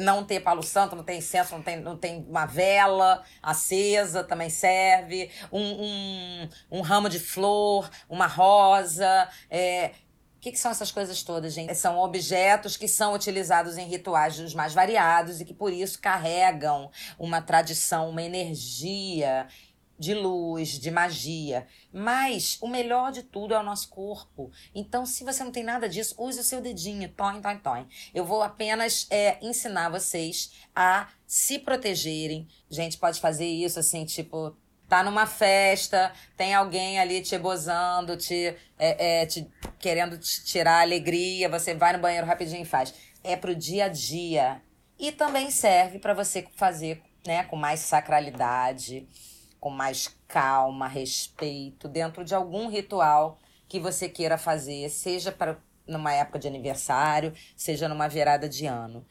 não 0.00 0.24
ter 0.24 0.40
palo 0.40 0.62
santo, 0.62 0.96
não 0.96 1.04
tem 1.04 1.18
incenso, 1.18 1.54
não 1.54 1.62
tem, 1.62 1.78
não 1.78 1.94
tem 1.94 2.24
uma 2.30 2.46
vela 2.46 3.22
acesa, 3.42 4.24
também 4.24 4.48
serve. 4.48 5.30
Um, 5.52 5.60
um, 5.60 6.48
um 6.78 6.80
ramo 6.80 7.10
de 7.10 7.20
flor, 7.20 7.90
uma 8.08 8.26
rosa. 8.26 9.28
É, 9.50 9.90
o 10.36 10.40
que, 10.40 10.52
que 10.52 10.58
são 10.58 10.70
essas 10.70 10.90
coisas 10.90 11.22
todas, 11.22 11.52
gente? 11.52 11.74
São 11.74 11.98
objetos 11.98 12.78
que 12.78 12.88
são 12.88 13.12
utilizados 13.12 13.76
em 13.76 13.86
rituais 13.86 14.38
dos 14.38 14.54
mais 14.54 14.72
variados 14.72 15.42
e 15.42 15.44
que 15.44 15.52
por 15.52 15.74
isso 15.74 16.00
carregam 16.00 16.90
uma 17.18 17.42
tradição, 17.42 18.08
uma 18.08 18.22
energia 18.22 19.46
de 19.98 20.14
luz, 20.14 20.78
de 20.78 20.90
magia. 20.90 21.66
Mas 21.92 22.58
o 22.60 22.68
melhor 22.68 23.12
de 23.12 23.22
tudo 23.22 23.54
é 23.54 23.58
o 23.58 23.62
nosso 23.62 23.88
corpo. 23.88 24.50
Então, 24.74 25.06
se 25.06 25.24
você 25.24 25.42
não 25.42 25.50
tem 25.50 25.64
nada 25.64 25.88
disso, 25.88 26.14
use 26.18 26.40
o 26.40 26.44
seu 26.44 26.60
dedinho. 26.60 27.08
Toim, 27.08 27.40
toim, 27.40 27.58
toim. 27.58 27.88
Eu 28.14 28.24
vou 28.24 28.42
apenas 28.42 29.06
é, 29.10 29.38
ensinar 29.40 29.88
vocês 29.88 30.52
a 30.74 31.08
se 31.26 31.58
protegerem. 31.58 32.46
Gente, 32.70 32.98
pode 32.98 33.20
fazer 33.20 33.46
isso 33.46 33.78
assim, 33.78 34.04
tipo, 34.04 34.56
tá 34.88 35.02
numa 35.02 35.26
festa, 35.26 36.12
tem 36.36 36.54
alguém 36.54 36.98
ali 36.98 37.20
te 37.20 37.36
bozando, 37.38 38.16
te, 38.16 38.54
é, 38.78 39.22
é, 39.22 39.26
te 39.26 39.50
querendo 39.78 40.18
te 40.18 40.44
tirar 40.44 40.78
a 40.78 40.82
alegria, 40.82 41.48
você 41.48 41.74
vai 41.74 41.92
no 41.92 41.98
banheiro 41.98 42.26
rapidinho 42.26 42.62
e 42.62 42.66
faz. 42.66 42.94
É 43.22 43.36
pro 43.36 43.54
dia 43.54 43.86
a 43.86 43.88
dia. 43.88 44.62
E 44.98 45.12
também 45.12 45.50
serve 45.50 45.98
para 45.98 46.14
você 46.14 46.46
fazer, 46.56 47.02
né, 47.26 47.42
com 47.44 47.56
mais 47.56 47.80
sacralidade, 47.80 49.06
com 49.60 49.70
mais 49.70 50.16
calma, 50.28 50.88
respeito, 50.88 51.88
dentro 51.88 52.24
de 52.24 52.34
algum 52.34 52.68
ritual 52.68 53.38
que 53.68 53.80
você 53.80 54.08
queira 54.08 54.38
fazer, 54.38 54.88
seja 54.88 55.32
para 55.32 55.58
numa 55.86 56.12
época 56.12 56.38
de 56.38 56.48
aniversário, 56.48 57.32
seja 57.56 57.88
numa 57.88 58.08
virada 58.08 58.48
de 58.48 58.66
ano. 58.66 59.06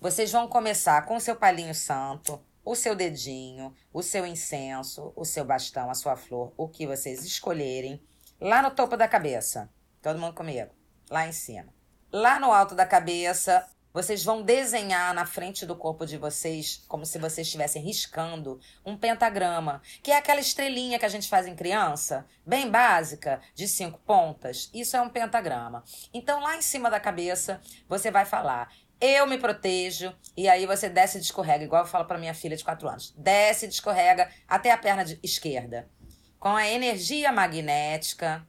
Vocês 0.00 0.32
vão 0.32 0.48
começar 0.48 1.04
com 1.04 1.16
o 1.16 1.20
seu 1.20 1.36
palinho 1.36 1.74
santo, 1.74 2.40
o 2.64 2.74
seu 2.74 2.94
dedinho, 2.94 3.74
o 3.92 4.02
seu 4.02 4.26
incenso, 4.26 5.12
o 5.14 5.24
seu 5.24 5.44
bastão, 5.44 5.90
a 5.90 5.94
sua 5.94 6.16
flor, 6.16 6.52
o 6.56 6.66
que 6.66 6.86
vocês 6.86 7.24
escolherem, 7.24 8.02
lá 8.40 8.62
no 8.62 8.70
topo 8.70 8.96
da 8.96 9.06
cabeça. 9.06 9.70
Todo 10.00 10.18
mundo 10.18 10.34
comigo? 10.34 10.70
Lá 11.10 11.26
em 11.26 11.32
cima. 11.32 11.72
Lá 12.10 12.40
no 12.40 12.52
alto 12.52 12.74
da 12.74 12.86
cabeça, 12.86 13.68
vocês 13.94 14.24
vão 14.24 14.42
desenhar 14.42 15.14
na 15.14 15.24
frente 15.24 15.64
do 15.64 15.76
corpo 15.76 16.04
de 16.04 16.18
vocês, 16.18 16.84
como 16.88 17.06
se 17.06 17.16
vocês 17.16 17.46
estivessem 17.46 17.80
riscando, 17.80 18.60
um 18.84 18.96
pentagrama, 18.96 19.80
que 20.02 20.10
é 20.10 20.16
aquela 20.16 20.40
estrelinha 20.40 20.98
que 20.98 21.06
a 21.06 21.08
gente 21.08 21.28
faz 21.28 21.46
em 21.46 21.54
criança, 21.54 22.26
bem 22.44 22.68
básica, 22.68 23.40
de 23.54 23.68
cinco 23.68 24.00
pontas. 24.00 24.68
Isso 24.74 24.96
é 24.96 25.00
um 25.00 25.08
pentagrama. 25.08 25.84
Então, 26.12 26.42
lá 26.42 26.56
em 26.56 26.62
cima 26.62 26.90
da 26.90 26.98
cabeça, 26.98 27.60
você 27.88 28.10
vai 28.10 28.24
falar: 28.24 28.72
eu 29.00 29.28
me 29.28 29.38
protejo. 29.38 30.12
E 30.36 30.48
aí 30.48 30.66
você 30.66 30.88
desce 30.88 31.18
e 31.18 31.20
descorrega, 31.20 31.62
igual 31.62 31.82
eu 31.82 31.88
falo 31.88 32.04
para 32.04 32.18
minha 32.18 32.34
filha 32.34 32.56
de 32.56 32.64
4 32.64 32.88
anos. 32.88 33.14
Desce 33.16 33.66
e 33.66 33.68
descorrega 33.68 34.28
até 34.48 34.72
a 34.72 34.78
perna 34.78 35.04
esquerda. 35.22 35.88
Com 36.40 36.56
a 36.56 36.66
energia 36.66 37.30
magnética. 37.30 38.44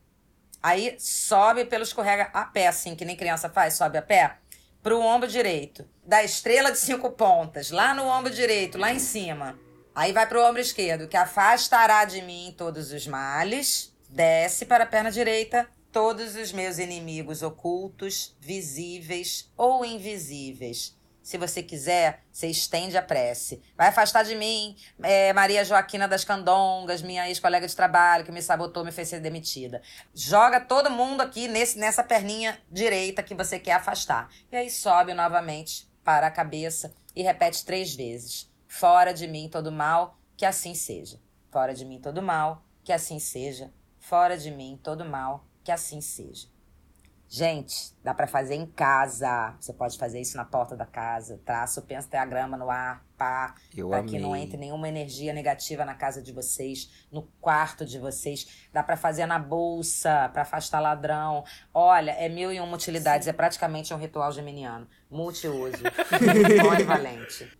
Aí 0.63 0.95
sobe 0.97 1.63
pelo 1.65 1.83
escorrega 1.83 2.31
a 2.33 2.43
pé, 2.45 2.65
assim, 2.65 2.95
que 2.95 3.05
nem 3.05 3.15
criança 3.15 3.47
faz, 3.47 3.75
sobe 3.75 3.99
a 3.99 4.01
pé, 4.01 4.39
pro 4.85 5.01
ombro 5.01 5.27
direito. 5.27 5.83
Da 6.05 6.23
estrela 6.23 6.71
de 6.71 6.77
cinco 6.77 7.09
pontas, 7.09 7.71
lá 7.71 7.95
no 7.95 8.03
ombro 8.03 8.31
direito, 8.31 8.77
lá 8.77 8.93
em 8.93 8.99
cima. 8.99 9.59
Aí 9.95 10.13
vai 10.13 10.29
pro 10.29 10.45
ombro 10.45 10.61
esquerdo, 10.61 11.07
que 11.07 11.17
afastará 11.17 12.05
de 12.05 12.21
mim 12.21 12.53
todos 12.55 12.91
os 12.91 13.07
males. 13.07 13.91
Desce 14.07 14.63
para 14.63 14.83
a 14.83 14.87
perna 14.87 15.09
direita, 15.09 15.67
todos 15.91 16.35
os 16.35 16.51
meus 16.51 16.77
inimigos 16.77 17.41
ocultos, 17.41 18.37
visíveis 18.39 19.51
ou 19.57 19.83
invisíveis. 19.83 20.94
Se 21.25 21.39
você 21.39 21.63
quiser, 21.63 22.23
você 22.31 22.45
estende 22.45 22.95
a 22.95 23.01
prece. 23.01 23.59
Vai 23.75 23.87
afastar 23.87 24.23
de 24.23 24.35
mim 24.35 24.77
é, 25.01 25.33
Maria 25.33 25.65
Joaquina 25.65 26.07
das 26.07 26.23
Candongas, 26.23 27.01
minha 27.01 27.27
ex-colega 27.27 27.67
de 27.67 27.75
trabalho, 27.75 28.23
que 28.23 28.31
me 28.31 28.43
sabotou, 28.43 28.85
me 28.85 28.91
fez 28.91 29.07
ser 29.07 29.21
demitida. 29.21 29.81
Joga 30.13 30.59
todo 30.61 30.91
mundo 30.91 31.21
aqui 31.21 31.47
nesse, 31.47 31.79
nessa 31.79 32.03
perninha 32.03 32.61
direita 32.71 33.23
que 33.23 33.33
você 33.33 33.57
quer 33.57 33.71
afastar. 33.71 34.29
E 34.51 34.55
aí 34.55 34.69
sobe 34.69 35.15
novamente 35.15 35.89
para 36.03 36.27
a 36.27 36.31
cabeça 36.31 36.93
e 37.15 37.23
repete 37.23 37.65
três 37.65 37.95
vezes. 37.95 38.47
Fora 38.67 39.11
de 39.11 39.27
mim 39.27 39.49
todo 39.49 39.71
mal, 39.71 40.19
que 40.37 40.45
assim 40.45 40.75
seja. 40.75 41.19
Fora 41.49 41.73
de 41.73 41.85
mim 41.85 41.99
todo 41.99 42.21
mal, 42.21 42.63
que 42.83 42.93
assim 42.93 43.17
seja. 43.17 43.73
Fora 43.97 44.37
de 44.37 44.51
mim 44.51 44.79
todo 44.83 45.03
mal, 45.03 45.43
que 45.63 45.71
assim 45.71 46.01
seja. 46.01 46.47
Gente, 47.35 47.91
dá 48.01 48.13
pra 48.13 48.27
fazer 48.27 48.55
em 48.55 48.65
casa. 48.65 49.53
Você 49.59 49.73
pode 49.73 49.97
fazer 49.97 50.21
isso 50.21 50.37
na 50.37 50.45
porta 50.45 50.73
da 50.73 50.85
casa. 50.85 51.37
Traça 51.45 51.81
o 51.81 51.83
pentagrama 51.83 52.55
no 52.55 52.71
ar, 52.71 53.03
pá. 53.17 53.55
Eu 53.75 53.89
Pra 53.89 54.01
que 54.03 54.17
não 54.17 54.33
entre 54.33 54.55
nenhuma 54.55 54.87
energia 54.87 55.33
negativa 55.33 55.83
na 55.83 55.93
casa 55.93 56.21
de 56.21 56.31
vocês, 56.31 56.89
no 57.11 57.23
quarto 57.41 57.85
de 57.85 57.99
vocês. 57.99 58.47
Dá 58.71 58.81
pra 58.81 58.95
fazer 58.95 59.25
na 59.25 59.37
bolsa, 59.37 60.29
pra 60.31 60.43
afastar 60.43 60.79
ladrão. 60.79 61.43
Olha, 61.73 62.11
é 62.11 62.29
mil 62.29 62.53
e 62.53 62.59
uma 62.61 62.73
utilidades. 62.73 63.27
É 63.27 63.33
praticamente 63.33 63.93
um 63.93 63.97
ritual 63.97 64.31
geminiano. 64.31 64.87
Multiuso. 65.11 65.83
Polivalente. 66.63 67.51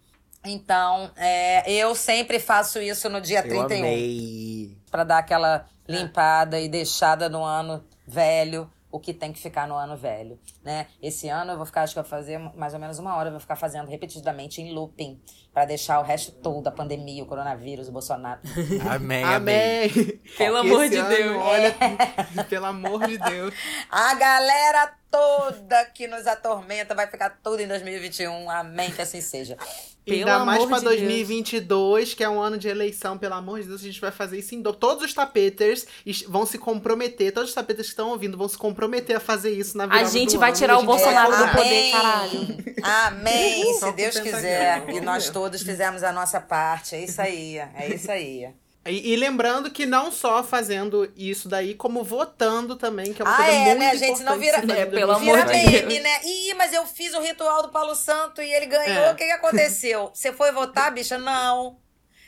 Então, 0.46 1.12
é, 1.18 1.70
eu 1.70 1.94
sempre 1.96 2.40
faço 2.40 2.80
isso 2.80 3.10
no 3.10 3.20
dia 3.20 3.40
Eu 3.40 3.50
31 3.50 3.78
amei. 3.80 4.78
para 4.90 5.04
dar 5.04 5.18
aquela 5.18 5.66
limpada 5.86 6.62
e 6.62 6.70
deixada 6.70 7.28
no 7.28 7.44
ano 7.44 7.84
velho. 8.08 8.72
O 8.96 9.00
que 9.00 9.14
tem 9.14 9.34
que 9.34 9.40
ficar 9.40 9.68
no 9.68 9.76
ano 9.76 9.98
velho, 9.98 10.40
né? 10.64 10.88
Esse 11.02 11.28
ano 11.28 11.52
eu 11.52 11.58
vou 11.58 11.66
ficar, 11.66 11.82
acho 11.82 11.94
que 11.94 12.00
eu 12.00 12.04
vou 12.04 12.10
fazer 12.10 12.38
mais 12.38 12.74
ou 12.74 12.80
menos 12.80 12.98
uma 12.98 13.14
hora, 13.18 13.28
eu 13.28 13.32
vou 13.34 13.42
ficar 13.42 13.58
fazendo 13.58 13.90
repetidamente 13.90 14.62
em 14.62 14.74
looping 14.74 15.20
para 15.56 15.64
deixar 15.64 16.02
o 16.02 16.04
resto 16.04 16.34
todo 16.34 16.62
da 16.62 16.70
pandemia, 16.70 17.24
o 17.24 17.26
coronavírus, 17.26 17.88
o 17.88 17.92
Bolsonaro. 17.94 18.42
Amém, 18.94 19.24
amém. 19.24 19.86
Amém. 19.86 20.22
Pelo 20.38 20.58
amor 20.58 20.90
de 20.90 20.98
ano, 20.98 21.08
Deus. 21.08 21.38
Olha, 21.38 21.76
pelo 22.50 22.66
amor 22.66 23.08
de 23.08 23.18
Deus. 23.18 23.54
A 23.90 24.14
galera 24.16 24.94
toda 25.10 25.86
que 25.86 26.08
nos 26.08 26.28
atormenta 26.28 26.94
vai 26.94 27.08
ficar 27.08 27.40
tudo 27.42 27.62
em 27.62 27.68
2021. 27.70 28.50
Amém, 28.50 28.92
que 28.92 29.02
assim 29.02 29.22
seja. 29.22 29.58
Pelo 30.06 30.20
Ainda 30.20 30.46
mais 30.46 30.60
amor 30.60 30.68
pra 30.68 30.78
de 30.78 30.84
Deus. 30.84 31.00
2022, 31.00 32.14
que 32.14 32.24
é 32.24 32.30
um 32.30 32.40
ano 32.40 32.60
de 32.60 32.68
eleição, 32.68 33.18
pelo 33.18 33.34
amor 33.34 33.60
de 33.60 33.68
Deus, 33.68 33.82
a 33.82 33.86
gente 33.86 34.00
vai 34.00 34.12
fazer 34.12 34.38
isso 34.38 34.54
em 34.54 34.62
dobro. 34.62 34.80
Todos 34.80 35.04
os 35.04 35.14
tapeters 35.14 35.88
vão 36.28 36.46
se 36.46 36.60
comprometer, 36.60 37.32
todos 37.32 37.50
os 37.50 37.56
tapeters 37.56 37.88
que 37.88 37.94
estão 37.94 38.10
ouvindo 38.10 38.38
vão 38.38 38.48
se 38.48 38.58
comprometer 38.58 39.16
a 39.16 39.20
fazer 39.20 39.52
isso 39.52 39.76
na 39.76 39.86
A 39.86 39.88
virada 39.88 40.10
gente 40.10 40.34
do 40.34 40.40
vai 40.40 40.50
ano, 40.50 40.58
tirar 40.60 40.74
a 40.74 40.78
o 40.78 40.80
vai 40.82 40.86
Bolsonaro 40.86 41.32
do 41.32 41.52
poder, 41.54 41.92
caralho. 41.92 42.40
Amém, 42.84 43.74
se 43.74 43.92
Deus 43.94 44.20
quiser. 44.20 44.88
E 44.90 45.02
nós 45.02 45.24
ver. 45.26 45.32
Todos 45.46 45.62
fizemos 45.62 46.02
a 46.04 46.12
nossa 46.12 46.42
parte. 46.42 46.96
É 46.96 47.04
isso 47.04 47.22
aí, 47.22 47.58
é 47.60 47.88
isso 47.94 48.12
aí. 48.12 48.50
E, 48.88 49.14
e 49.14 49.16
lembrando 49.16 49.70
que 49.72 49.86
não 49.86 50.12
só 50.12 50.44
fazendo 50.44 51.12
isso 51.16 51.48
daí, 51.48 51.74
como 51.76 52.04
votando 52.04 52.76
também, 52.76 53.14
que 53.14 53.22
é 53.22 53.26
uma 53.26 53.34
Ah, 53.34 53.38
coisa 53.38 53.52
é, 53.52 53.66
muito 53.66 53.80
né, 53.80 53.98
gente? 53.98 54.24
Não 54.24 54.36
importante 54.38 54.66
vira- 54.66 54.80
É, 54.80 54.86
pelo 54.86 55.08
2022. 55.14 55.16
amor 55.16 55.38
Vira 55.38 55.46
de 55.46 55.72
Deus. 55.72 55.82
meme, 55.88 56.00
né? 56.02 56.20
Ih, 56.24 56.54
mas 56.56 56.74
eu 56.74 56.86
fiz 56.86 57.14
o 57.14 57.20
ritual 57.22 57.62
do 57.64 57.70
Paulo 57.70 57.96
Santo 57.96 58.42
e 58.42 58.52
ele 58.54 58.66
ganhou. 58.68 59.06
É. 59.06 59.12
O 59.12 59.16
que, 59.16 59.26
que 59.26 59.32
aconteceu? 59.32 60.12
Você 60.14 60.32
foi 60.34 60.52
votar, 60.52 60.92
bicha? 60.92 61.18
Não. 61.18 61.78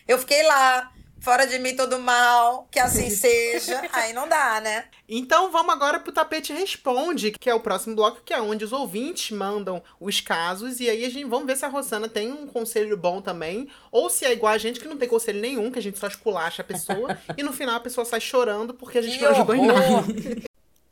Eu 0.07 0.17
fiquei 0.19 0.41
lá. 0.43 0.91
Fora 1.19 1.45
de 1.45 1.59
mim 1.59 1.75
todo 1.75 1.99
mal, 1.99 2.67
que 2.71 2.79
assim 2.79 3.09
seja. 3.09 3.81
Aí 3.91 4.13
não 4.13 4.27
dá, 4.27 4.61
né? 4.61 4.85
Então 5.09 5.51
vamos 5.51 5.73
agora 5.73 5.99
pro 5.99 6.11
Tapete 6.11 6.53
Responde, 6.53 7.31
que 7.31 7.49
é 7.49 7.53
o 7.53 7.59
próximo 7.59 7.95
bloco, 7.95 8.21
que 8.23 8.33
é 8.33 8.41
onde 8.41 8.63
os 8.63 8.71
ouvintes 8.71 9.35
mandam 9.35 9.81
os 9.99 10.21
casos. 10.21 10.79
E 10.79 10.89
aí 10.89 11.05
a 11.05 11.09
gente 11.09 11.25
vamos 11.25 11.47
ver 11.47 11.57
se 11.57 11.65
a 11.65 11.69
Rosana 11.69 12.07
tem 12.07 12.31
um 12.31 12.47
conselho 12.47 12.95
bom 12.95 13.21
também. 13.21 13.67
Ou 13.91 14.09
se 14.09 14.25
é 14.25 14.31
igual 14.31 14.53
a 14.53 14.57
gente, 14.57 14.79
que 14.79 14.87
não 14.87 14.97
tem 14.97 15.09
conselho 15.09 15.41
nenhum, 15.41 15.71
que 15.71 15.79
a 15.79 15.81
gente 15.81 15.97
só 15.97 16.07
esculacha 16.07 16.61
a 16.61 16.65
pessoa. 16.65 17.17
e 17.37 17.43
no 17.43 17.51
final 17.51 17.75
a 17.75 17.81
pessoa 17.81 18.05
sai 18.05 18.21
chorando 18.21 18.73
porque 18.73 18.99
a 18.99 19.01
gente 19.01 19.17
Que 19.17 19.23
não 19.23 19.31
ajudou 19.31 19.55
em 19.55 19.65
nada. 19.65 19.81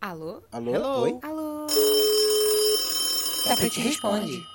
Alô? 0.01 0.43
Alô? 0.51 0.76
Hello. 0.76 1.01
Oi? 1.01 1.19
Alô? 1.21 1.67
Tapete 3.47 3.80
responde. 3.80 4.54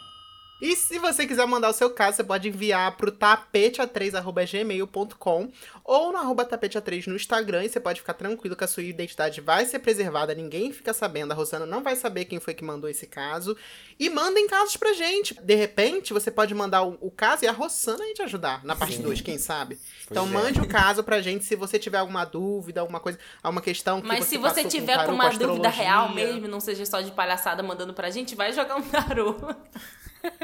E 0.61 0.77
se 0.77 0.99
você 0.99 1.27
quiser 1.27 1.47
mandar 1.47 1.71
o 1.71 1.73
seu 1.73 1.89
caso, 1.91 2.19
você 2.19 2.25
pode 2.25 2.49
enviar 2.49 2.95
pro 2.97 3.11
tapete3.gmail.com 3.11 5.51
ou 5.85 6.13
no 6.13 6.19
arroba 6.19 6.45
tapete3 6.45 7.07
no 7.07 7.17
Instagram. 7.17 7.65
E 7.65 7.69
você 7.69 7.81
pode 7.81 8.01
ficar 8.01 8.15
tranquilo 8.15 8.55
que 8.55 8.65
a 8.65 8.69
sua 8.69 8.83
identidade 8.83 9.41
vai 9.41 9.65
ser 9.65 9.79
preservada, 9.79 10.35
ninguém 10.35 10.73
fica 10.73 10.93
sabendo. 10.93 11.33
A 11.33 11.35
Rosana 11.35 11.65
não 11.65 11.83
vai 11.83 11.97
saber 11.97 12.27
quem 12.27 12.39
foi 12.39 12.53
que 12.55 12.63
mandou 12.63 12.91
esse 12.91 13.07
caso. 13.07 13.57
E 13.99 14.11
mandem 14.11 14.47
casos 14.47 14.77
pra 14.77 14.93
gente. 14.93 15.35
De 15.43 15.55
repente, 15.55 16.13
você 16.13 16.31
pode 16.31 16.55
mandar 16.55 16.83
o, 16.83 16.99
o 17.01 17.11
caso 17.11 17.45
e 17.45 17.49
a 17.49 17.53
Rosana 17.53 18.05
aí 18.05 18.13
te 18.15 18.23
ajudar 18.23 18.65
na 18.65 18.77
parte 18.77 18.99
2, 18.99 19.21
quem 19.21 19.37
sabe? 19.39 19.79
então 20.11 20.27
é. 20.27 20.29
mande 20.29 20.61
o 20.61 20.67
caso 20.67 21.05
pra 21.05 21.21
gente 21.21 21.45
se 21.45 21.55
você 21.55 21.79
tiver 21.79 21.99
alguma 21.99 22.25
dúvida, 22.25 22.81
alguma 22.81 22.99
coisa, 22.99 23.19
alguma 23.43 23.63
questão 23.63 24.01
que 24.01 24.09
Mas 24.09 24.25
você 24.25 24.31
se 24.31 24.39
você 24.39 24.65
tiver 24.65 24.97
tarô, 24.97 25.09
com 25.09 25.15
uma 25.15 25.31
dúvida 25.31 25.69
astrologia. 25.69 25.71
real 25.71 26.13
mesmo, 26.13 26.49
não 26.49 26.61
seja 26.61 26.85
só 26.85 27.01
de 27.01 27.13
palhaçada 27.13 27.63
mandando 27.63 27.95
pra 27.95 28.11
gente, 28.11 28.35
vai 28.35 28.53
jogar 28.53 28.77
um 28.77 28.83
tarô. 28.83 29.37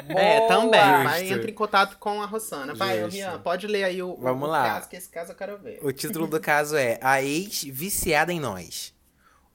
É, 0.08 0.38
Boa. 0.38 0.48
também. 0.48 0.80
Vai, 0.80 1.20
Justo. 1.20 1.34
entra 1.34 1.50
em 1.50 1.54
contato 1.54 1.98
com 1.98 2.22
a 2.22 2.26
Rossana. 2.26 2.74
Vai. 2.74 3.06
Rian, 3.08 3.38
pode 3.40 3.66
ler 3.66 3.84
aí 3.84 4.02
o, 4.02 4.16
Vamos 4.16 4.48
o 4.48 4.50
lá. 4.50 4.64
caso, 4.64 4.88
que 4.88 4.96
esse 4.96 5.08
caso 5.08 5.32
eu 5.32 5.36
quero 5.36 5.58
ver. 5.58 5.78
O 5.82 5.92
título 5.92 6.26
do 6.26 6.40
caso 6.40 6.76
é 6.76 6.98
A 7.02 7.22
Ex 7.22 7.62
Viciada 7.64 8.32
em 8.32 8.40
Nós. 8.40 8.94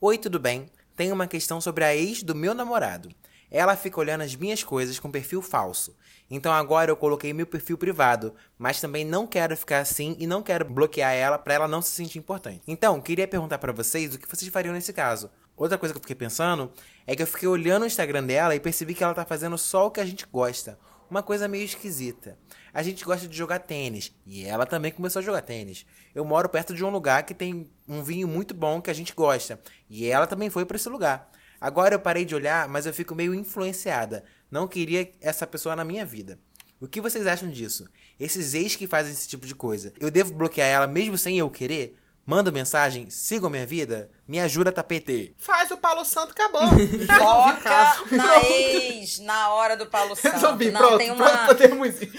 Oi, 0.00 0.18
tudo 0.18 0.38
bem? 0.38 0.70
Tenho 0.96 1.14
uma 1.14 1.26
questão 1.26 1.60
sobre 1.60 1.84
a 1.84 1.94
ex 1.96 2.22
do 2.22 2.34
meu 2.34 2.54
namorado. 2.54 3.08
Ela 3.50 3.76
fica 3.76 4.00
olhando 4.00 4.22
as 4.22 4.34
minhas 4.34 4.64
coisas 4.64 4.98
com 4.98 5.10
perfil 5.10 5.42
falso. 5.42 5.94
Então 6.30 6.52
agora 6.52 6.90
eu 6.90 6.96
coloquei 6.96 7.32
meu 7.32 7.46
perfil 7.46 7.76
privado, 7.76 8.34
mas 8.58 8.80
também 8.80 9.04
não 9.04 9.26
quero 9.26 9.56
ficar 9.56 9.80
assim 9.80 10.16
e 10.18 10.26
não 10.26 10.42
quero 10.42 10.64
bloquear 10.64 11.12
ela 11.12 11.38
pra 11.38 11.54
ela 11.54 11.68
não 11.68 11.82
se 11.82 11.90
sentir 11.90 12.18
importante. 12.18 12.62
Então, 12.66 13.00
queria 13.00 13.28
perguntar 13.28 13.58
pra 13.58 13.72
vocês 13.72 14.14
o 14.14 14.18
que 14.18 14.28
vocês 14.28 14.50
fariam 14.50 14.72
nesse 14.72 14.92
caso. 14.92 15.30
Outra 15.56 15.78
coisa 15.78 15.92
que 15.92 15.98
eu 15.98 16.02
fiquei 16.02 16.16
pensando 16.16 16.72
é 17.06 17.14
que 17.14 17.22
eu 17.22 17.26
fiquei 17.26 17.48
olhando 17.48 17.82
o 17.82 17.86
Instagram 17.86 18.24
dela 18.24 18.54
e 18.54 18.60
percebi 18.60 18.94
que 18.94 19.04
ela 19.04 19.14
tá 19.14 19.24
fazendo 19.24 19.56
só 19.58 19.86
o 19.86 19.90
que 19.90 20.00
a 20.00 20.04
gente 20.04 20.26
gosta. 20.26 20.78
Uma 21.10 21.22
coisa 21.22 21.46
meio 21.46 21.64
esquisita. 21.64 22.38
A 22.72 22.82
gente 22.82 23.04
gosta 23.04 23.28
de 23.28 23.36
jogar 23.36 23.58
tênis 23.58 24.12
e 24.26 24.44
ela 24.44 24.64
também 24.64 24.90
começou 24.90 25.20
a 25.20 25.22
jogar 25.22 25.42
tênis. 25.42 25.84
Eu 26.14 26.24
moro 26.24 26.48
perto 26.48 26.74
de 26.74 26.82
um 26.82 26.88
lugar 26.88 27.24
que 27.24 27.34
tem 27.34 27.70
um 27.86 28.02
vinho 28.02 28.26
muito 28.26 28.54
bom 28.54 28.80
que 28.80 28.90
a 28.90 28.94
gente 28.94 29.12
gosta 29.14 29.60
e 29.90 30.06
ela 30.06 30.26
também 30.26 30.48
foi 30.48 30.64
pra 30.64 30.76
esse 30.76 30.88
lugar. 30.88 31.30
Agora 31.60 31.94
eu 31.94 32.00
parei 32.00 32.24
de 32.24 32.34
olhar, 32.34 32.66
mas 32.66 32.86
eu 32.86 32.94
fico 32.94 33.14
meio 33.14 33.34
influenciada. 33.34 34.24
Não 34.50 34.66
queria 34.66 35.12
essa 35.20 35.46
pessoa 35.46 35.76
na 35.76 35.84
minha 35.84 36.04
vida. 36.04 36.38
O 36.80 36.88
que 36.88 37.00
vocês 37.00 37.26
acham 37.26 37.48
disso? 37.48 37.88
Esses 38.18 38.54
ex 38.54 38.74
que 38.74 38.88
fazem 38.88 39.12
esse 39.12 39.28
tipo 39.28 39.46
de 39.46 39.54
coisa, 39.54 39.92
eu 40.00 40.10
devo 40.10 40.34
bloquear 40.34 40.66
ela 40.68 40.86
mesmo 40.88 41.16
sem 41.16 41.38
eu 41.38 41.48
querer? 41.48 41.96
Manda 42.24 42.52
mensagem, 42.52 43.10
sigam 43.10 43.50
minha 43.50 43.66
vida, 43.66 44.08
me 44.28 44.38
ajuda 44.38 44.70
tapete. 44.70 45.34
Faz 45.38 45.72
o 45.72 45.76
Paulo 45.76 46.04
Santo, 46.04 46.30
acabou. 46.30 46.62
Toca 47.18 48.06
na 48.16 48.38
ex, 48.44 49.18
na 49.18 49.52
hora 49.52 49.76
do 49.76 49.86
Paulo 49.86 50.14
Santo. 50.14 50.34
Resolvi, 50.34 50.70
Não, 50.70 50.80
pronto, 50.80 50.98
tem 50.98 51.14
pronto, 51.16 51.28
uma, 51.30 51.46
podemos 51.46 52.00
ir. 52.00 52.12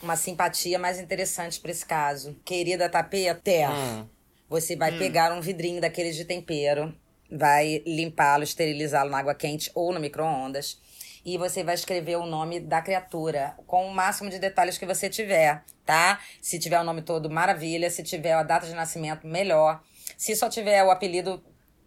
uma 0.00 0.16
simpatia 0.16 0.78
mais 0.78 1.00
interessante 1.00 1.58
pra 1.60 1.72
esse 1.72 1.84
caso. 1.84 2.36
Querida 2.44 2.88
Tapete, 2.88 3.64
Hum. 3.68 4.06
você 4.48 4.76
vai 4.76 4.96
pegar 4.96 5.32
um 5.32 5.40
vidrinho 5.40 5.80
daqueles 5.80 6.14
de 6.14 6.24
tempero, 6.24 6.94
vai 7.30 7.82
limpá-lo, 7.84 8.44
esterilizá-lo 8.44 9.10
na 9.10 9.18
água 9.18 9.34
quente 9.34 9.70
ou 9.74 9.92
no 9.92 9.98
micro-ondas. 9.98 10.78
E 11.24 11.38
você 11.38 11.62
vai 11.62 11.74
escrever 11.74 12.16
o 12.16 12.26
nome 12.26 12.58
da 12.58 12.82
criatura 12.82 13.54
com 13.66 13.86
o 13.86 13.94
máximo 13.94 14.28
de 14.28 14.38
detalhes 14.38 14.76
que 14.76 14.86
você 14.86 15.08
tiver, 15.08 15.62
tá? 15.86 16.20
Se 16.40 16.58
tiver 16.58 16.80
o 16.80 16.84
nome 16.84 17.02
todo, 17.02 17.30
maravilha. 17.30 17.88
Se 17.90 18.02
tiver 18.02 18.32
a 18.32 18.42
data 18.42 18.66
de 18.66 18.74
nascimento, 18.74 19.26
melhor. 19.26 19.80
Se 20.16 20.34
só 20.34 20.48
tiver 20.48 20.82
o 20.84 20.90
apelido, 20.90 21.42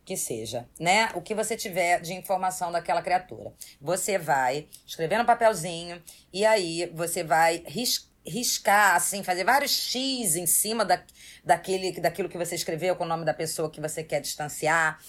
que 0.05 0.15
seja, 0.15 0.69
né? 0.79 1.09
O 1.15 1.21
que 1.21 1.33
você 1.33 1.57
tiver 1.57 1.99
de 1.99 2.13
informação 2.13 2.71
daquela 2.71 3.01
criatura. 3.01 3.51
Você 3.81 4.17
vai 4.17 4.67
escrever 4.86 5.17
no 5.17 5.25
papelzinho 5.25 6.01
e 6.31 6.45
aí 6.45 6.91
você 6.93 7.23
vai 7.23 7.63
ris- 7.65 8.09
riscar, 8.25 8.95
assim, 8.95 9.23
fazer 9.23 9.43
vários 9.43 9.71
X 9.71 10.36
em 10.36 10.45
cima 10.45 10.86
da, 10.86 11.03
daquele, 11.43 11.91
daquilo 11.99 12.29
que 12.29 12.38
você 12.38 12.55
escreveu 12.55 12.95
com 12.95 13.03
o 13.03 13.07
nome 13.07 13.25
da 13.25 13.33
pessoa 13.33 13.69
que 13.69 13.81
você 13.81 14.03
quer 14.03 14.21
distanciar. 14.21 14.99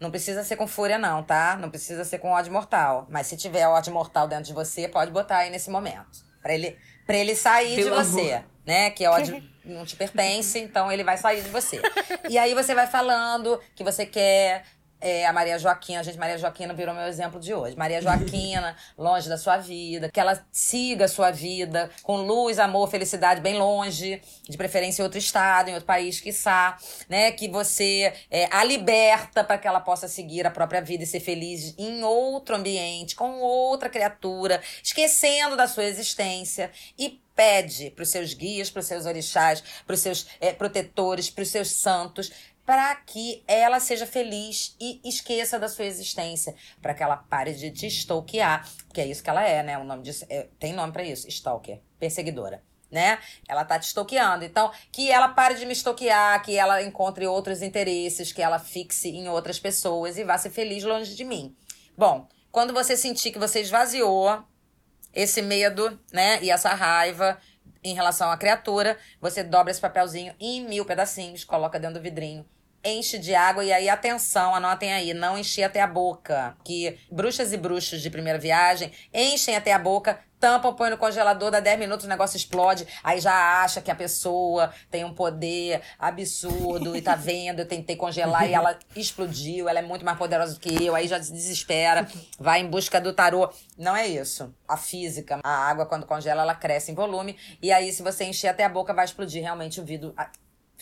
Não 0.00 0.10
precisa 0.10 0.44
ser 0.44 0.56
com 0.56 0.66
fúria, 0.66 0.98
não, 0.98 1.22
tá? 1.22 1.56
Não 1.56 1.70
precisa 1.70 2.04
ser 2.04 2.18
com 2.18 2.30
ódio 2.30 2.52
mortal. 2.52 3.06
Mas 3.08 3.26
se 3.26 3.36
tiver 3.36 3.66
ódio 3.66 3.92
mortal 3.92 4.28
dentro 4.28 4.44
de 4.44 4.52
você, 4.52 4.86
pode 4.88 5.10
botar 5.10 5.38
aí 5.38 5.50
nesse 5.50 5.70
momento. 5.70 6.24
Pra 6.42 6.54
ele, 6.54 6.76
pra 7.06 7.16
ele 7.16 7.34
sair 7.34 7.76
Pelo 7.76 7.90
de 7.90 7.96
você 8.04 8.32
amor. 8.32 8.44
né? 8.66 8.90
Que 8.90 9.06
ódio 9.06 9.42
não 9.64 9.84
te 9.84 9.96
pertence, 9.96 10.58
então 10.58 10.92
ele 10.92 11.02
vai 11.02 11.16
sair 11.16 11.42
de 11.42 11.48
você. 11.48 11.80
E 12.28 12.38
aí 12.38 12.54
você 12.54 12.74
vai 12.74 12.86
falando 12.88 13.60
que 13.74 13.84
você 13.84 14.04
quer. 14.04 14.64
É, 15.00 15.26
a 15.26 15.32
Maria 15.32 15.58
Joaquina, 15.58 16.02
gente, 16.02 16.18
Maria 16.18 16.38
Joaquina 16.38 16.72
virou 16.72 16.94
meu 16.94 17.06
exemplo 17.06 17.38
de 17.38 17.52
hoje. 17.52 17.76
Maria 17.76 18.00
Joaquina, 18.00 18.76
longe 18.96 19.28
da 19.28 19.36
sua 19.36 19.58
vida, 19.58 20.10
que 20.10 20.18
ela 20.18 20.44
siga 20.50 21.04
a 21.04 21.08
sua 21.08 21.30
vida 21.30 21.90
com 22.02 22.16
luz, 22.16 22.58
amor, 22.58 22.88
felicidade 22.88 23.40
bem 23.40 23.58
longe, 23.58 24.22
de 24.48 24.56
preferência 24.56 25.02
em 25.02 25.04
outro 25.04 25.18
estado, 25.18 25.68
em 25.68 25.74
outro 25.74 25.86
país, 25.86 26.20
quiçá, 26.20 26.76
né? 27.08 27.32
Que 27.32 27.48
você 27.48 28.12
é, 28.30 28.48
a 28.50 28.64
liberta 28.64 29.44
para 29.44 29.58
que 29.58 29.68
ela 29.68 29.80
possa 29.80 30.08
seguir 30.08 30.46
a 30.46 30.50
própria 30.50 30.80
vida 30.80 31.04
e 31.04 31.06
ser 31.06 31.20
feliz 31.20 31.74
em 31.76 32.02
outro 32.02 32.56
ambiente, 32.56 33.14
com 33.14 33.40
outra 33.40 33.88
criatura, 33.88 34.60
esquecendo 34.82 35.56
da 35.56 35.68
sua 35.68 35.84
existência 35.84 36.70
e 36.98 37.20
pede 37.36 37.90
para 37.90 38.02
os 38.02 38.08
seus 38.08 38.32
guias, 38.32 38.70
para 38.70 38.80
os 38.80 38.86
seus 38.86 39.04
orixás, 39.04 39.62
para 39.86 39.94
os 39.94 40.00
seus 40.00 40.26
eh, 40.40 40.54
protetores, 40.54 41.28
para 41.28 41.42
os 41.42 41.50
seus 41.50 41.70
santos, 41.70 42.32
para 42.66 42.94
que 42.96 43.44
ela 43.46 43.78
seja 43.78 44.04
feliz 44.04 44.74
e 44.80 45.00
esqueça 45.04 45.56
da 45.56 45.68
sua 45.68 45.84
existência, 45.84 46.54
para 46.82 46.92
que 46.92 47.02
ela 47.02 47.16
pare 47.16 47.54
de 47.54 47.70
te 47.70 47.86
stalkear, 47.86 48.68
porque 48.88 49.00
é 49.00 49.06
isso 49.06 49.22
que 49.22 49.30
ela 49.30 49.46
é, 49.46 49.62
né? 49.62 49.78
O 49.78 49.84
nome 49.84 50.02
disso 50.02 50.26
é- 50.28 50.48
tem 50.58 50.72
nome 50.72 50.92
para 50.92 51.04
isso, 51.04 51.28
stalker, 51.28 51.80
perseguidora. 51.98 52.62
Né? 52.88 53.18
Ela 53.48 53.64
tá 53.64 53.78
te 53.80 53.86
stalkeando. 53.86 54.44
Então, 54.44 54.70
que 54.92 55.10
ela 55.10 55.28
pare 55.28 55.56
de 55.56 55.66
me 55.66 55.72
stalkear, 55.72 56.40
que 56.42 56.56
ela 56.56 56.82
encontre 56.82 57.26
outros 57.26 57.60
interesses, 57.60 58.32
que 58.32 58.40
ela 58.40 58.60
fixe 58.60 59.08
em 59.08 59.28
outras 59.28 59.58
pessoas 59.58 60.16
e 60.16 60.24
vá 60.24 60.38
ser 60.38 60.50
feliz 60.50 60.84
longe 60.84 61.14
de 61.14 61.24
mim. 61.24 61.54
Bom, 61.98 62.28
quando 62.52 62.72
você 62.72 62.96
sentir 62.96 63.32
que 63.32 63.40
você 63.40 63.60
esvaziou 63.60 64.44
esse 65.12 65.42
medo, 65.42 65.98
né, 66.12 66.38
e 66.42 66.50
essa 66.50 66.74
raiva 66.74 67.38
em 67.82 67.94
relação 67.94 68.30
à 68.30 68.36
criatura, 68.36 68.96
você 69.20 69.42
dobra 69.42 69.70
esse 69.70 69.80
papelzinho 69.80 70.34
em 70.38 70.64
mil 70.64 70.84
pedacinhos, 70.84 71.44
coloca 71.44 71.78
dentro 71.80 71.98
do 71.98 72.02
vidrinho, 72.02 72.46
enche 72.86 73.18
de 73.18 73.34
água 73.34 73.64
e 73.64 73.72
aí 73.72 73.88
atenção, 73.88 74.54
anotem 74.54 74.92
aí, 74.92 75.12
não 75.12 75.36
encher 75.36 75.64
até 75.64 75.80
a 75.80 75.86
boca, 75.86 76.56
que 76.64 76.98
bruxas 77.10 77.52
e 77.52 77.56
bruxos 77.56 78.00
de 78.00 78.10
primeira 78.10 78.38
viagem 78.38 78.92
enchem 79.12 79.56
até 79.56 79.72
a 79.72 79.78
boca 79.78 80.18
tampam, 80.38 80.74
põe 80.74 80.90
no 80.90 80.98
congelador, 80.98 81.50
dá 81.50 81.60
10 81.60 81.78
minutos, 81.78 82.06
o 82.06 82.08
negócio 82.08 82.36
explode. 82.36 82.86
Aí 83.02 83.20
já 83.20 83.62
acha 83.62 83.80
que 83.80 83.90
a 83.90 83.94
pessoa 83.94 84.72
tem 84.90 85.04
um 85.04 85.14
poder 85.14 85.82
absurdo 85.98 86.96
e 86.96 87.02
tá 87.02 87.14
vendo, 87.16 87.60
eu 87.60 87.66
tentei 87.68 87.96
congelar 87.96 88.48
e 88.48 88.54
ela 88.54 88.78
explodiu, 88.94 89.68
ela 89.68 89.78
é 89.78 89.82
muito 89.82 90.04
mais 90.04 90.18
poderosa 90.18 90.54
do 90.54 90.60
que 90.60 90.84
eu. 90.84 90.94
Aí 90.94 91.08
já 91.08 91.22
se 91.22 91.32
desespera, 91.32 92.06
vai 92.38 92.60
em 92.60 92.66
busca 92.66 93.00
do 93.00 93.12
tarô. 93.12 93.50
Não 93.76 93.96
é 93.96 94.06
isso. 94.06 94.54
A 94.68 94.76
física, 94.76 95.40
a 95.42 95.50
água, 95.50 95.86
quando 95.86 96.06
congela, 96.06 96.42
ela 96.42 96.54
cresce 96.54 96.92
em 96.92 96.94
volume. 96.94 97.36
E 97.62 97.72
aí, 97.72 97.92
se 97.92 98.02
você 98.02 98.24
encher 98.24 98.48
até 98.48 98.64
a 98.64 98.68
boca, 98.68 98.94
vai 98.94 99.04
explodir 99.04 99.42
realmente 99.42 99.80
o 99.80 99.84
vidro 99.84 100.14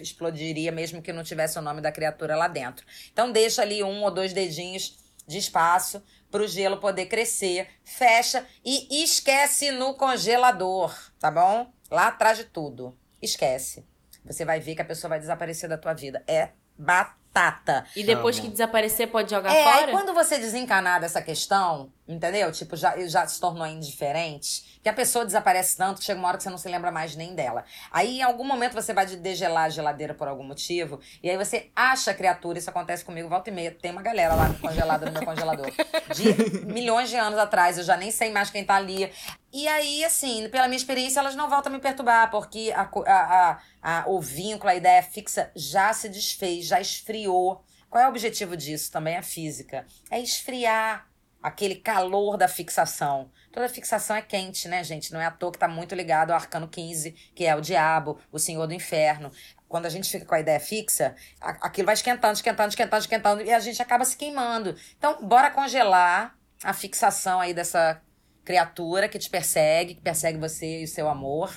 explodiria 0.02 0.72
mesmo 0.72 1.00
que 1.02 1.12
não 1.12 1.22
tivesse 1.22 1.58
o 1.58 1.62
nome 1.62 1.80
da 1.80 1.92
criatura 1.92 2.36
lá 2.36 2.48
dentro. 2.48 2.84
Então 3.12 3.30
deixa 3.30 3.62
ali 3.62 3.82
um 3.82 4.02
ou 4.02 4.10
dois 4.10 4.32
dedinhos 4.32 4.96
de 5.26 5.38
espaço 5.38 6.02
para 6.30 6.42
o 6.42 6.46
gelo 6.48 6.78
poder 6.78 7.06
crescer, 7.06 7.68
fecha 7.84 8.44
e 8.64 9.02
esquece 9.04 9.70
no 9.70 9.94
congelador, 9.94 10.94
tá 11.20 11.30
bom? 11.30 11.70
Lá 11.90 12.08
atrás 12.08 12.38
de 12.38 12.44
tudo. 12.44 12.96
Esquece. 13.22 13.86
Você 14.24 14.44
vai 14.44 14.58
ver 14.60 14.74
que 14.74 14.82
a 14.82 14.84
pessoa 14.84 15.10
vai 15.10 15.20
desaparecer 15.20 15.68
da 15.68 15.78
tua 15.78 15.94
vida. 15.94 16.22
É 16.26 16.50
batata. 16.76 17.84
E 17.94 18.02
depois 18.02 18.38
que 18.40 18.48
desaparecer, 18.48 19.08
pode 19.08 19.30
jogar 19.30 19.54
É, 19.54 19.62
fora? 19.62 19.86
aí 19.86 19.90
quando 19.92 20.12
você 20.12 20.38
desencanar 20.38 21.00
dessa 21.00 21.22
questão, 21.22 21.92
entendeu? 22.06 22.52
Tipo, 22.52 22.76
já, 22.76 22.96
já 23.06 23.26
se 23.26 23.40
tornou 23.40 23.66
indiferente, 23.66 24.78
que 24.82 24.88
a 24.88 24.92
pessoa 24.92 25.24
desaparece 25.24 25.76
tanto 25.76 25.98
que 26.00 26.04
chega 26.04 26.18
uma 26.18 26.28
hora 26.28 26.36
que 26.36 26.42
você 26.42 26.50
não 26.50 26.58
se 26.58 26.68
lembra 26.68 26.90
mais 26.90 27.16
nem 27.16 27.34
dela. 27.34 27.64
Aí, 27.90 28.18
em 28.18 28.22
algum 28.22 28.44
momento, 28.44 28.74
você 28.74 28.92
vai 28.92 29.06
de- 29.06 29.16
degelar 29.16 29.64
a 29.64 29.68
geladeira 29.70 30.12
por 30.14 30.28
algum 30.28 30.44
motivo, 30.44 31.00
e 31.22 31.30
aí 31.30 31.36
você 31.36 31.70
acha 31.74 32.10
a 32.10 32.14
criatura, 32.14 32.58
isso 32.58 32.68
acontece 32.68 33.04
comigo 33.04 33.28
volta 33.28 33.48
e 33.50 33.52
meia. 33.52 33.70
Tem 33.72 33.90
uma 33.90 34.02
galera 34.02 34.34
lá 34.34 34.52
congelada 34.60 35.06
no 35.06 35.12
meu 35.12 35.24
congelador. 35.24 35.70
De 36.14 36.66
milhões 36.66 37.08
de 37.08 37.16
anos 37.16 37.38
atrás, 37.38 37.78
eu 37.78 37.84
já 37.84 37.96
nem 37.96 38.10
sei 38.10 38.30
mais 38.30 38.50
quem 38.50 38.64
tá 38.64 38.74
ali. 38.74 39.10
E 39.52 39.66
aí, 39.68 40.04
assim, 40.04 40.48
pela 40.50 40.66
minha 40.68 40.76
experiência, 40.76 41.20
elas 41.20 41.34
não 41.36 41.48
voltam 41.48 41.72
a 41.72 41.76
me 41.76 41.80
perturbar, 41.80 42.30
porque 42.30 42.72
a, 42.74 42.82
a, 43.06 43.12
a, 43.12 43.58
a- 44.00 44.04
o 44.08 44.20
vínculo, 44.20 44.70
a 44.70 44.74
ideia 44.74 45.02
fixa 45.02 45.50
já 45.56 45.92
se 45.92 46.08
desfez, 46.08 46.66
já 46.66 46.80
esfriou. 46.80 47.64
Qual 47.88 48.02
é 48.02 48.06
o 48.06 48.10
objetivo 48.10 48.56
disso? 48.56 48.90
Também 48.90 49.16
a 49.16 49.22
física. 49.22 49.86
É 50.10 50.18
esfriar 50.20 51.06
aquele 51.44 51.74
calor 51.74 52.38
da 52.38 52.48
fixação. 52.48 53.30
Toda 53.52 53.68
fixação 53.68 54.16
é 54.16 54.22
quente, 54.22 54.66
né, 54.66 54.82
gente? 54.82 55.12
Não 55.12 55.20
é 55.20 55.26
à 55.26 55.30
toa 55.30 55.52
que 55.52 55.58
tá 55.58 55.68
muito 55.68 55.94
ligado 55.94 56.30
ao 56.30 56.36
arcano 56.36 56.66
15, 56.66 57.10
que 57.34 57.44
é 57.44 57.54
o 57.54 57.60
diabo, 57.60 58.18
o 58.32 58.38
senhor 58.38 58.66
do 58.66 58.72
inferno. 58.72 59.30
Quando 59.68 59.84
a 59.84 59.90
gente 59.90 60.10
fica 60.10 60.24
com 60.24 60.34
a 60.34 60.40
ideia 60.40 60.58
fixa, 60.58 61.14
aquilo 61.38 61.84
vai 61.84 61.92
esquentando, 61.92 62.32
esquentando, 62.32 62.70
esquentando, 62.70 63.02
esquentando, 63.02 63.42
e 63.42 63.52
a 63.52 63.60
gente 63.60 63.82
acaba 63.82 64.06
se 64.06 64.16
queimando. 64.16 64.74
Então, 64.96 65.22
bora 65.22 65.50
congelar 65.50 66.34
a 66.62 66.72
fixação 66.72 67.40
aí 67.40 67.52
dessa 67.52 68.00
criatura 68.42 69.06
que 69.06 69.18
te 69.18 69.28
persegue, 69.28 69.96
que 69.96 70.00
persegue 70.00 70.38
você 70.38 70.80
e 70.80 70.84
o 70.84 70.88
seu 70.88 71.10
amor. 71.10 71.54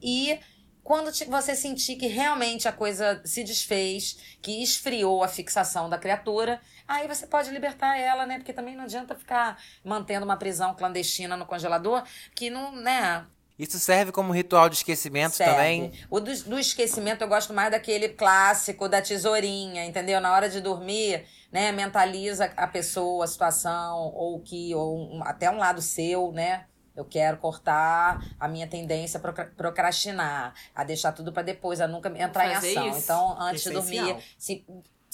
E 0.00 0.40
quando 0.82 1.12
você 1.26 1.54
sentir 1.54 1.96
que 1.96 2.06
realmente 2.06 2.68
a 2.68 2.72
coisa 2.72 3.20
se 3.22 3.44
desfez, 3.44 4.16
que 4.40 4.62
esfriou 4.62 5.22
a 5.22 5.28
fixação 5.28 5.90
da 5.90 5.98
criatura, 5.98 6.58
aí 6.88 7.06
você 7.08 7.26
pode 7.26 7.50
libertar 7.50 7.98
ela, 7.98 8.26
né? 8.26 8.38
Porque 8.38 8.52
também 8.52 8.76
não 8.76 8.84
adianta 8.84 9.14
ficar 9.14 9.58
mantendo 9.84 10.24
uma 10.24 10.36
prisão 10.36 10.74
clandestina 10.74 11.36
no 11.36 11.46
congelador, 11.46 12.02
que 12.34 12.50
não, 12.50 12.72
né? 12.72 13.24
Isso 13.58 13.78
serve 13.78 14.12
como 14.12 14.34
ritual 14.34 14.68
de 14.68 14.76
esquecimento 14.76 15.34
serve. 15.34 15.52
também. 15.54 15.92
O 16.10 16.20
do, 16.20 16.30
do 16.44 16.58
esquecimento 16.58 17.22
eu 17.24 17.28
gosto 17.28 17.54
mais 17.54 17.70
daquele 17.70 18.10
clássico 18.10 18.86
da 18.86 19.00
tesourinha, 19.00 19.82
entendeu? 19.86 20.20
Na 20.20 20.30
hora 20.34 20.48
de 20.50 20.60
dormir, 20.60 21.24
né? 21.50 21.72
Mentaliza 21.72 22.52
a 22.54 22.66
pessoa, 22.66 23.24
a 23.24 23.28
situação, 23.28 24.12
ou 24.14 24.40
que, 24.40 24.74
ou 24.74 24.98
um- 25.16 25.22
até 25.24 25.50
um 25.50 25.56
lado 25.56 25.80
seu, 25.80 26.32
né? 26.32 26.66
Eu 26.94 27.04
quero 27.06 27.38
cortar 27.38 28.22
a 28.38 28.46
minha 28.46 28.66
tendência 28.66 29.16
a 29.16 29.20
procra- 29.22 29.50
procrastinar, 29.56 30.52
a 30.74 30.84
deixar 30.84 31.12
tudo 31.12 31.32
pra 31.32 31.42
depois, 31.42 31.80
a 31.80 31.88
nunca 31.88 32.08
entrar 32.18 32.48
em 32.48 32.54
ação. 32.54 32.88
isso. 32.90 32.98
Então, 32.98 33.40
antes 33.40 33.62
de 33.62 33.70
Essencial. 33.70 34.04
dormir, 34.06 34.24
se, 34.38 34.66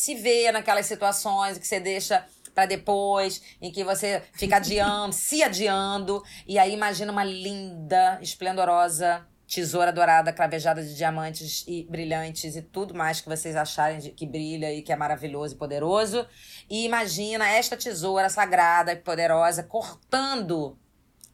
se 0.03 0.17
vê 0.17 0.51
naquelas 0.51 0.87
situações 0.87 1.57
que 1.59 1.65
você 1.65 1.79
deixa 1.79 2.27
pra 2.53 2.67
depois, 2.67 3.41
em 3.61 3.71
que 3.71 3.85
você 3.85 4.21
fica 4.33 4.57
adiando, 4.57 5.15
se 5.15 5.45
adiando, 5.45 6.25
e 6.45 6.59
aí 6.59 6.75
imagina 6.75 7.13
uma 7.13 7.23
linda, 7.23 8.19
esplendorosa 8.21 9.25
tesoura 9.47 9.93
dourada 9.93 10.33
cravejada 10.33 10.83
de 10.83 10.97
diamantes 10.97 11.65
e 11.69 11.85
brilhantes 11.89 12.57
e 12.57 12.63
tudo 12.63 12.95
mais 12.95 13.21
que 13.21 13.29
vocês 13.29 13.55
acharem 13.55 14.01
de, 14.01 14.11
que 14.11 14.27
brilha 14.27 14.73
e 14.73 14.83
que 14.83 14.93
é 14.93 14.97
maravilhoso 14.97 15.55
e 15.55 15.59
poderoso. 15.59 16.27
E 16.69 16.85
imagina 16.85 17.49
esta 17.49 17.77
tesoura 17.77 18.29
sagrada 18.29 18.93
e 18.93 18.97
poderosa 18.97 19.63
cortando 19.63 20.77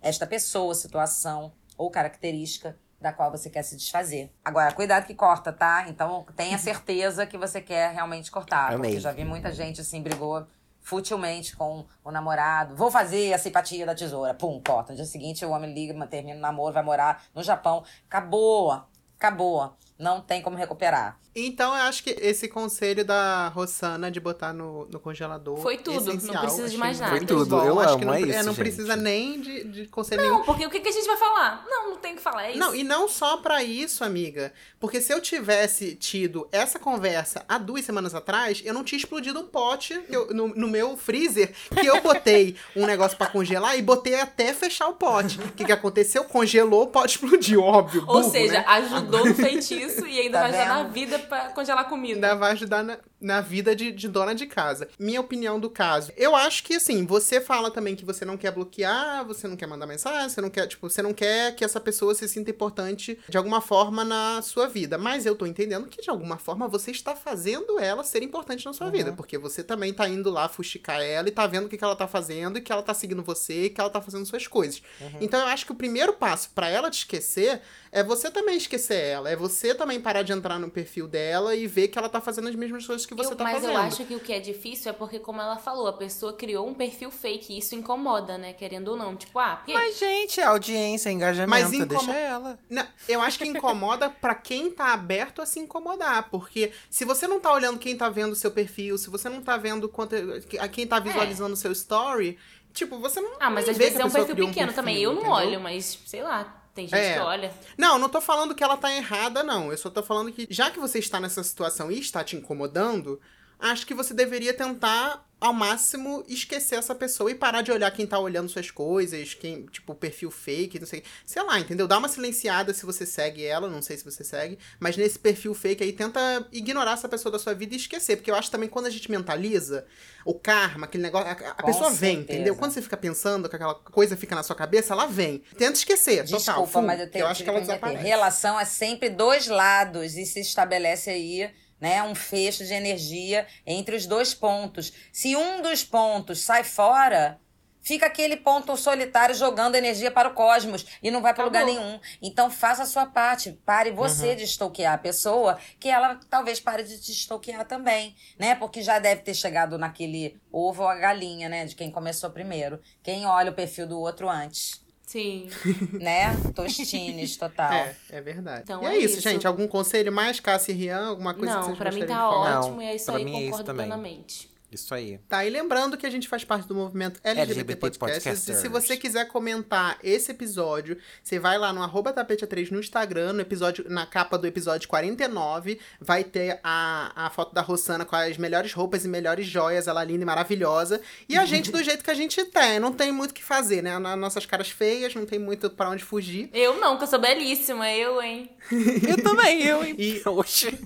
esta 0.03 0.27
pessoa, 0.27 0.75
situação 0.75 1.55
ou 1.79 1.91
característica 1.91 2.77
da 3.01 3.13
qual 3.13 3.31
você 3.31 3.49
quer 3.49 3.63
se 3.63 3.77
desfazer. 3.77 4.33
Agora, 4.45 4.73
cuidado 4.73 5.07
que 5.07 5.15
corta, 5.15 5.53
tá? 5.53 5.87
Então 5.89 6.27
tenha 6.37 6.59
certeza 6.59 7.27
que 7.27 7.39
você 7.39 7.61
quer 7.61 7.93
realmente 7.93 8.31
cortar. 8.31 8.73
Amei. 8.73 8.91
Porque 8.91 9.01
já 9.01 9.13
vi 9.13 9.25
muita 9.25 9.53
gente 9.53 9.81
assim, 9.81 10.03
brigou 10.03 10.47
futilmente 10.81 11.55
com 11.55 11.85
o 12.03 12.11
namorado. 12.11 12.75
Vou 12.75 12.91
fazer 12.91 13.33
a 13.35 13.39
simpatia 13.39 13.85
da 13.85 13.95
tesoura. 13.95 14.35
Pum, 14.35 14.61
corta. 14.67 14.93
No 14.93 14.97
dia 14.97 15.05
seguinte 15.05 15.45
o 15.45 15.51
homem 15.51 15.73
liga, 15.73 16.07
termina 16.07 16.39
o 16.39 16.41
namoro, 16.41 16.73
vai 16.73 16.83
morar 16.83 17.25
no 17.35 17.43
Japão. 17.43 17.85
Acabou. 18.07 18.83
Acabou. 19.17 19.77
Não 19.99 20.21
tem 20.21 20.41
como 20.41 20.57
recuperar. 20.57 21.19
Então 21.35 21.69
eu 21.75 21.83
acho 21.83 22.03
que 22.03 22.11
esse 22.21 22.49
conselho 22.49 23.05
da 23.05 23.49
Rossana 23.49 24.11
de 24.11 24.19
botar 24.19 24.53
no, 24.53 24.87
no 24.87 24.99
congelador. 24.99 25.59
Foi 25.59 25.77
tudo, 25.77 26.13
não 26.25 26.41
precisa 26.41 26.69
de 26.69 26.77
mais 26.77 26.99
nada. 26.99 27.17
Foi 27.17 27.25
tudo, 27.25 27.57
bom. 27.57 27.65
eu 27.65 27.79
acho 27.79 27.91
amo, 27.91 27.99
que 28.01 28.05
não, 28.05 28.15
é 28.15 28.21
isso, 28.23 28.39
não 28.39 28.53
gente. 28.55 28.57
precisa 28.57 28.97
nem 28.97 29.41
de, 29.41 29.65
de 29.65 29.87
conselho 29.87 30.23
nenhum. 30.23 30.39
Não, 30.39 30.45
porque 30.45 30.67
o 30.67 30.71
que, 30.71 30.81
que 30.81 30.89
a 30.89 30.93
gente 30.93 31.07
vai 31.07 31.17
falar? 31.17 31.65
Não, 31.69 31.91
não 31.91 31.97
tem 31.97 32.15
o 32.15 32.17
que 32.17 32.23
falar, 32.23 32.47
é 32.47 32.51
isso. 32.51 32.59
Não, 32.59 32.75
e 32.75 32.83
não 32.83 33.09
só 33.09 33.37
pra 33.37 33.63
isso, 33.63 34.03
amiga. 34.03 34.53
Porque 34.81 35.01
se 35.01 35.13
eu 35.13 35.21
tivesse 35.21 35.95
tido 35.95 36.49
essa 36.51 36.79
conversa 36.79 37.45
há 37.49 37.57
duas 37.59 37.85
semanas 37.85 38.15
atrás, 38.15 38.61
eu 38.65 38.75
não 38.75 38.83
tinha 38.83 38.99
explodido 38.99 39.39
um 39.39 39.47
pote 39.47 40.01
eu- 40.09 40.35
no, 40.35 40.49
no 40.49 40.67
meu 40.69 40.97
freezer 40.97 41.53
que 41.79 41.87
eu 41.87 42.01
botei 42.03 42.57
um 42.75 42.85
negócio 42.87 43.17
pra 43.17 43.29
congelar 43.29 43.79
e 43.79 43.83
botei 43.83 44.19
até 44.21 44.53
fechar 44.53 44.89
o 44.89 44.95
pote. 44.95 45.39
O 45.41 45.53
que, 45.53 45.65
que 45.65 45.73
aconteceu? 45.73 46.25
Congelou, 46.25 46.85
o 46.85 46.87
pote 46.89 47.15
explodiu, 47.23 47.63
óbvio. 47.63 48.03
Ou 48.09 48.21
burro, 48.23 48.31
seja, 48.31 48.55
né? 48.55 48.65
ajudou 48.67 49.25
no 49.25 49.35
feitiço 49.35 49.88
e 50.07 50.21
ainda 50.21 50.39
Tá 50.39 50.49
vai 50.49 50.51
ajudar 50.59 50.69
na 50.69 50.83
vida 50.89 51.19
pra 51.19 51.49
congelar 51.51 51.89
comida. 51.89 52.15
Ainda 52.15 52.35
vai 52.35 52.53
ajudar 52.53 52.83
na, 52.83 52.99
na 53.21 53.41
vida 53.41 53.75
de, 53.75 53.91
de 53.91 54.09
dona 54.09 54.35
de 54.35 54.47
casa. 54.47 54.89
Minha 54.99 55.21
opinião 55.21 55.59
do 55.59 55.71
caso. 55.71 56.13
Eu 56.17 56.37
acho 56.37 56.63
que, 56.65 56.75
assim, 56.75 57.05
você 57.07 57.41
fala 57.41 57.71
também 57.71 57.97
que 57.97 58.05
você 58.05 58.25
não 58.25 58.37
quer 58.37 58.53
bloquear, 58.53 59.25
você 59.25 59.49
não 59.49 59.57
quer 59.57 59.67
mandar 59.67 59.87
mensagem, 59.87 60.29
você 60.29 60.41
não 60.41 60.51
quer, 60.51 60.67
tipo, 60.67 60.89
você 60.89 61.03
não 61.03 61.13
quer 61.15 61.55
que 61.55 61.65
essa 61.65 61.81
pessoa 61.81 62.15
se 62.15 62.29
sinta 62.29 62.51
importante 62.51 63.19
de 63.29 63.37
alguma 63.37 63.61
forma 63.61 64.05
na 64.05 64.43
sua 64.43 64.67
vida. 64.67 64.99
Mas 64.99 65.27
eu 65.27 65.35
tô 65.35 65.47
entendendo 65.47 65.87
que, 65.87 66.03
de 66.03 66.11
alguma 66.11 66.39
forma, 66.39 66.69
você 66.69 66.91
está 66.91 67.15
fazendo 67.17 67.79
ela 67.79 68.05
ser 68.05 68.23
importante 68.23 68.65
na 68.65 68.73
sua 68.73 68.91
vida. 68.91 69.13
Porque 69.13 69.39
você 69.39 69.63
também 69.63 69.93
tá 69.93 70.09
indo 70.09 70.31
lá 70.31 70.49
fuxicar 70.49 71.01
ela 71.01 71.29
e 71.29 71.33
tá 71.33 71.47
vendo 71.47 71.67
o 71.67 71.69
que, 71.69 71.77
que 71.77 71.85
ela 71.85 71.97
tá 71.97 72.07
fazendo 72.07 72.59
e 72.59 72.61
que 72.61 72.73
ela 72.73 72.83
tá 72.83 72.95
seguindo 72.95 73.23
você 73.23 73.65
e 73.65 73.71
que 73.71 73.81
ela 73.81 73.91
tá 73.91 74.01
fazendo 74.01 74.27
suas 74.27 74.47
coisas. 74.47 74.83
Então 75.21 75.41
eu 75.41 75.47
acho 75.47 75.65
que 75.67 75.73
o 75.73 75.75
primeiro 75.75 76.13
passo 76.13 76.51
pra 76.55 76.69
ela 76.69 76.91
te 76.91 76.99
esquecer 76.99 77.61
é 77.91 78.03
você 78.03 78.31
também 78.31 78.57
esquecer 78.57 78.95
ela. 79.01 79.31
É 79.31 79.37
você 79.37 79.75
também 79.75 80.01
parar 80.01 80.23
de 80.23 80.33
entrar 80.33 80.59
no 80.59 80.71
perfil 80.71 81.07
dela 81.09 81.55
e 81.55 81.67
ver 81.67 81.89
que 81.89 81.99
ela 81.99 82.09
tá 82.09 82.21
fazendo 82.21 82.49
as 82.49 82.55
mesmas 82.55 82.87
coisas 82.87 83.07
que 83.07 83.15
você 83.15 83.33
Eu- 83.33 83.37
tá 83.37 83.45
mas 83.45 83.55
fazendo. 83.55 83.73
eu 83.73 83.79
acho 83.79 84.05
que 84.05 84.15
o 84.15 84.21
que 84.21 84.33
é 84.33 84.41
difícil 84.41 84.91
é 84.91 84.93
porque, 84.93 85.19
como 85.19 85.41
ela 85.41 85.57
falou, 85.57 85.87
a 85.87 85.93
pessoa 85.93 86.33
criou 86.33 86.67
um 86.69 86.75
perfil 86.75 87.11
fake 87.11 87.53
e 87.53 87.59
isso 87.59 87.75
incomoda, 87.75 88.37
né? 88.39 88.53
Querendo 88.53 88.89
ou 88.89 88.97
não. 88.97 89.17
Tipo, 89.17 89.39
ah, 89.39 89.57
porque... 89.57 89.73
Mas, 89.73 89.99
gente, 89.99 90.41
audiência, 90.41 91.11
engajamento, 91.11 91.51
Mas 91.51 91.73
incomo- 91.73 91.89
deixa 92.07 92.13
ela. 92.15 92.59
Não, 92.69 92.87
eu 93.09 93.21
acho 93.21 93.39
que 93.39 93.47
incomoda 93.47 94.09
pra 94.21 94.35
quem 94.35 94.71
tá 94.71 94.93
aberto 94.93 95.41
a 95.43 95.47
se 95.47 95.59
incomodar. 95.59 96.29
Porque 96.31 96.73
se 96.91 97.05
você 97.05 97.27
não 97.27 97.41
tá 97.41 97.53
olhando 97.53 97.79
quem 97.79 97.97
tá 97.97 98.09
vendo 98.09 98.33
o 98.33 98.37
seu 98.37 98.51
perfil, 98.51 98.99
se 98.99 99.09
você 99.11 99.29
não 99.29 99.41
tá 99.43 99.57
vendo 99.57 99.89
quanto, 99.89 100.15
a 100.61 100.69
quem 100.69 100.87
tá 100.87 100.99
visualizando 100.99 101.55
o 101.55 101.57
seu 101.57 101.73
story, 101.73 102.39
tipo, 102.73 102.99
você 102.99 103.21
não. 103.21 103.33
ah, 103.41 103.51
mas 103.51 103.69
às 103.69 103.77
vezes 103.77 103.99
é 103.99 104.05
um 104.05 104.11
perfil 104.11 104.37
pequeno 104.37 104.73
também. 104.73 104.99
Eu 104.99 105.13
não 105.13 105.21
entendeu? 105.23 105.37
olho, 105.37 105.61
mas 105.61 105.99
sei 106.07 106.23
lá, 106.23 106.58
tem 106.79 106.87
gente 106.87 106.97
É. 106.97 107.15
que 107.15 107.21
olha. 107.21 107.53
Não, 107.77 107.99
não 107.99 108.09
tô 108.09 108.21
falando 108.21 108.55
que 108.55 108.63
ela 108.63 108.77
tá 108.77 108.95
errada, 108.95 109.43
não. 109.43 109.73
Eu 109.73 109.77
só 109.77 109.91
tô 109.91 110.01
falando 110.01 110.31
que, 110.31 110.47
já 110.49 110.71
que 110.71 110.79
você 110.79 111.01
está 111.01 111.19
nessa 111.19 111.43
situação 111.43 111.91
e 111.91 111.99
está 111.99 112.23
te 112.23 112.37
incomodando, 112.37 113.21
acho 113.59 113.87
que 113.87 113.95
você 113.95 114.15
deveria 114.15 114.55
tentar, 114.55 115.27
ao 115.41 115.53
máximo, 115.53 116.25
esquecer 116.29 116.77
essa 116.77 116.95
pessoa 116.95 117.31
e 117.31 117.35
parar 117.35 117.63
de 117.63 117.73
olhar 117.73 117.91
quem 117.91 118.07
tá 118.07 118.19
olhando 118.19 118.49
suas 118.49 118.71
coisas, 118.71 119.35
quem, 119.35 119.67
tipo, 119.67 119.95
perfil 119.95 120.31
fake, 120.31 120.79
não 120.79 120.87
sei. 120.87 121.03
Sei 121.27 121.43
lá, 121.43 121.59
entendeu? 121.59 121.87
Dá 121.87 121.99
uma 121.99 122.09
silenciada 122.09 122.73
se 122.73 122.87
você 122.87 123.05
segue 123.05 123.45
ela, 123.45 123.69
não 123.69 123.83
sei 123.83 123.97
se 123.97 124.05
você 124.05 124.23
segue, 124.23 124.59
mas 124.79 124.97
nesse 124.97 125.19
perfil 125.19 125.55
fake 125.55 125.83
aí, 125.83 125.93
tenta 125.93 126.47
ignorar 126.53 126.93
essa 126.93 127.09
pessoa 127.09 127.33
da 127.33 127.39
sua 127.39 127.55
vida 127.55 127.75
e 127.75 127.77
esquecer. 127.77 128.17
Porque 128.17 128.31
eu 128.31 128.35
acho 128.35 128.51
também 128.51 128.69
quando 128.69 128.87
a 128.87 128.91
gente 128.91 129.11
mentaliza 129.11 129.85
o 130.25 130.35
karma, 130.35 130.87
aquele 130.87 131.03
negócio, 131.03 131.29
a, 131.29 131.33
a 131.33 131.63
pessoa 131.63 131.91
vem, 131.91 132.17
certeza. 132.17 132.33
entendeu? 132.39 132.57
Quando 132.57 132.73
você 132.73 132.83
fica 132.83 132.97
pensando 132.97 133.49
que 133.49 133.57
aquela 133.57 133.75
coisa 133.75 134.17
fica 134.17 134.35
na 134.35 134.43
sua 134.43 134.57
cabeça, 134.57 134.93
ela 134.93 135.07
vem. 135.07 135.43
Tenta 135.57 135.79
esquecer, 135.79 136.25
total. 136.25 136.39
Desculpa, 136.39 136.67
full, 136.67 136.83
mas 136.83 137.01
eu 137.01 137.11
tenho 137.11 137.25
eu 137.25 137.29
acho 137.29 137.43
que 137.43 137.49
ela 137.49 137.61
desaparece. 137.61 138.03
Relação 138.03 138.59
é 138.59 138.65
sempre 138.65 139.09
dois 139.11 139.47
lados 139.47 140.17
e 140.17 140.27
se 140.27 140.41
estabelece 140.41 141.11
aí, 141.11 141.51
né, 141.81 142.03
um 142.03 142.15
fecho 142.15 142.65
de 142.65 142.75
energia 142.75 143.47
entre 143.67 143.97
os 143.97 144.07
dois 144.07 144.35
pontos. 144.35 144.93
Se 145.13 145.37
um 145.37 145.63
dos 145.63 145.85
pontos 145.85 146.41
sai 146.41 146.65
fora, 146.65 147.41
fica 147.81 148.07
aquele 148.07 148.37
ponto 148.37 148.77
solitário 148.77 149.35
jogando 149.35 149.75
energia 149.75 150.11
para 150.11 150.29
o 150.29 150.35
cosmos 150.35 150.85
e 151.03 151.11
não 151.11 151.23
vai 151.23 151.33
para 151.33 151.45
lugar 151.45 151.65
nenhum. 151.65 151.99
Então 152.21 152.51
faça 152.51 152.83
a 152.83 152.87
sua 152.87 153.07
parte. 153.07 153.53
Pare 153.65 153.91
você 153.91 154.35
de 154.35 154.45
stalkear 154.45 154.95
a 154.95 154.99
pessoa, 154.99 155.59
que 155.81 155.89
ela 155.89 156.21
talvez 156.29 156.61
pare 156.61 156.83
de 156.83 157.01
te 157.01 157.13
stalkear 157.13 157.65
também, 157.65 158.15
né? 158.39 158.55
Porque 158.55 158.83
já 158.83 158.99
deve 158.99 159.23
ter 159.23 159.35
chegado 159.35 159.79
naquele 159.79 160.39
ovo 160.53 160.83
ou 160.83 160.89
a 160.89 160.97
galinha, 160.97 161.49
né? 161.49 161.65
De 161.65 161.75
quem 161.75 161.91
começou 161.91 162.31
primeiro. 162.31 162.81
Quem 163.03 163.25
olha 163.27 163.51
o 163.51 163.55
perfil 163.55 163.87
do 163.87 163.99
outro 163.99 164.29
antes, 164.29 164.85
Sim. 165.09 165.49
né? 165.99 166.37
Tostines, 166.55 167.35
total. 167.39 167.73
É, 167.73 167.97
é 168.11 168.21
verdade. 168.21 168.65
Então 168.65 168.83
e 168.83 168.87
é, 168.87 168.91
é 168.91 168.99
isso, 168.99 169.15
isso. 169.15 169.23
gente. 169.23 169.47
Algum 169.47 169.67
conselho 169.67 170.13
mais, 170.13 170.39
Cássia 170.39 170.73
e 170.73 170.75
Rian? 170.75 171.07
Alguma 171.09 171.33
coisa 171.33 171.51
que 171.55 171.59
Não, 171.61 171.65
vocês 171.65 171.79
pra 171.79 171.91
mim 171.91 172.01
tá 172.01 172.15
falar? 172.15 172.61
ótimo 172.61 172.77
Não, 172.77 172.83
e 172.83 172.87
é 172.87 172.95
isso 172.95 173.11
aí, 173.11 173.25
mim 173.25 173.31
é 173.31 173.41
isso 173.41 173.45
concordo 173.53 173.65
também. 173.65 173.87
plenamente. 173.87 174.51
Isso 174.71 174.95
aí. 174.95 175.19
Tá, 175.27 175.47
e 175.47 175.51
lembrando 175.51 175.97
que 175.97 176.05
a 176.07 176.11
gente 176.11 176.29
faz 176.29 176.45
parte 176.45 176.69
do 176.69 176.75
movimento 176.75 177.19
LGBT, 177.25 177.53
LGBT 177.53 177.81
Podcasts. 177.99 178.49
E 178.49 178.55
se 178.55 178.69
você 178.69 178.97
quiser 178.99 179.27
comentar 179.27 179.99
esse 180.05 180.31
episódio, 180.31 180.99
você 181.23 181.39
vai 181.39 181.57
lá 181.57 181.73
no 181.73 181.83
arroba 181.83 182.13
tapete 182.13 182.47
3 182.47 182.71
no 182.71 182.79
Instagram, 182.79 183.33
no 183.33 183.41
episódio, 183.41 183.87
na 183.89 184.05
capa 184.05 184.37
do 184.37 184.47
episódio 184.47 184.87
49, 184.87 185.81
vai 185.99 186.23
ter 186.23 186.61
a, 186.63 187.13
a 187.27 187.31
foto 187.31 187.55
da 187.55 187.63
Rossana 187.63 188.05
com 188.05 188.15
as 188.15 188.37
melhores 188.37 188.75
roupas 188.75 189.07
e 189.07 189.09
melhores 189.09 189.47
joias, 189.47 189.89
ela 189.89 190.05
linda 190.05 190.23
e 190.23 190.27
maravilhosa. 190.27 191.01
E 191.27 191.37
a 191.39 191.47
gente 191.47 191.71
do 191.73 191.83
jeito 191.83 192.05
que 192.05 192.11
a 192.11 192.15
gente 192.15 192.45
tem, 192.45 192.79
não 192.79 192.93
tem 192.93 193.11
muito 193.11 193.31
o 193.31 193.35
que 193.35 193.43
fazer, 193.43 193.83
né? 193.83 193.99
Na- 193.99 194.17
Nossas 194.17 194.45
caras 194.45 194.69
feias, 194.69 195.15
não 195.15 195.25
tem 195.25 195.39
muito 195.39 195.71
pra 195.71 195.89
onde 195.89 196.05
fugir. 196.05 196.51
Eu 196.53 196.79
não, 196.79 196.99
que 196.99 197.05
eu 197.05 197.09
sou 197.09 197.19
belíssima, 197.19 197.91
eu, 197.91 198.21
hein? 198.21 198.51
Eu 199.09 199.23
também, 199.23 199.63
eu, 199.63 199.83
hein? 199.83 199.95
E- 199.99 200.21
Oxi. 200.29 200.79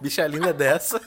Bicha 0.00 0.26
linda 0.26 0.52
dessa. 0.52 1.00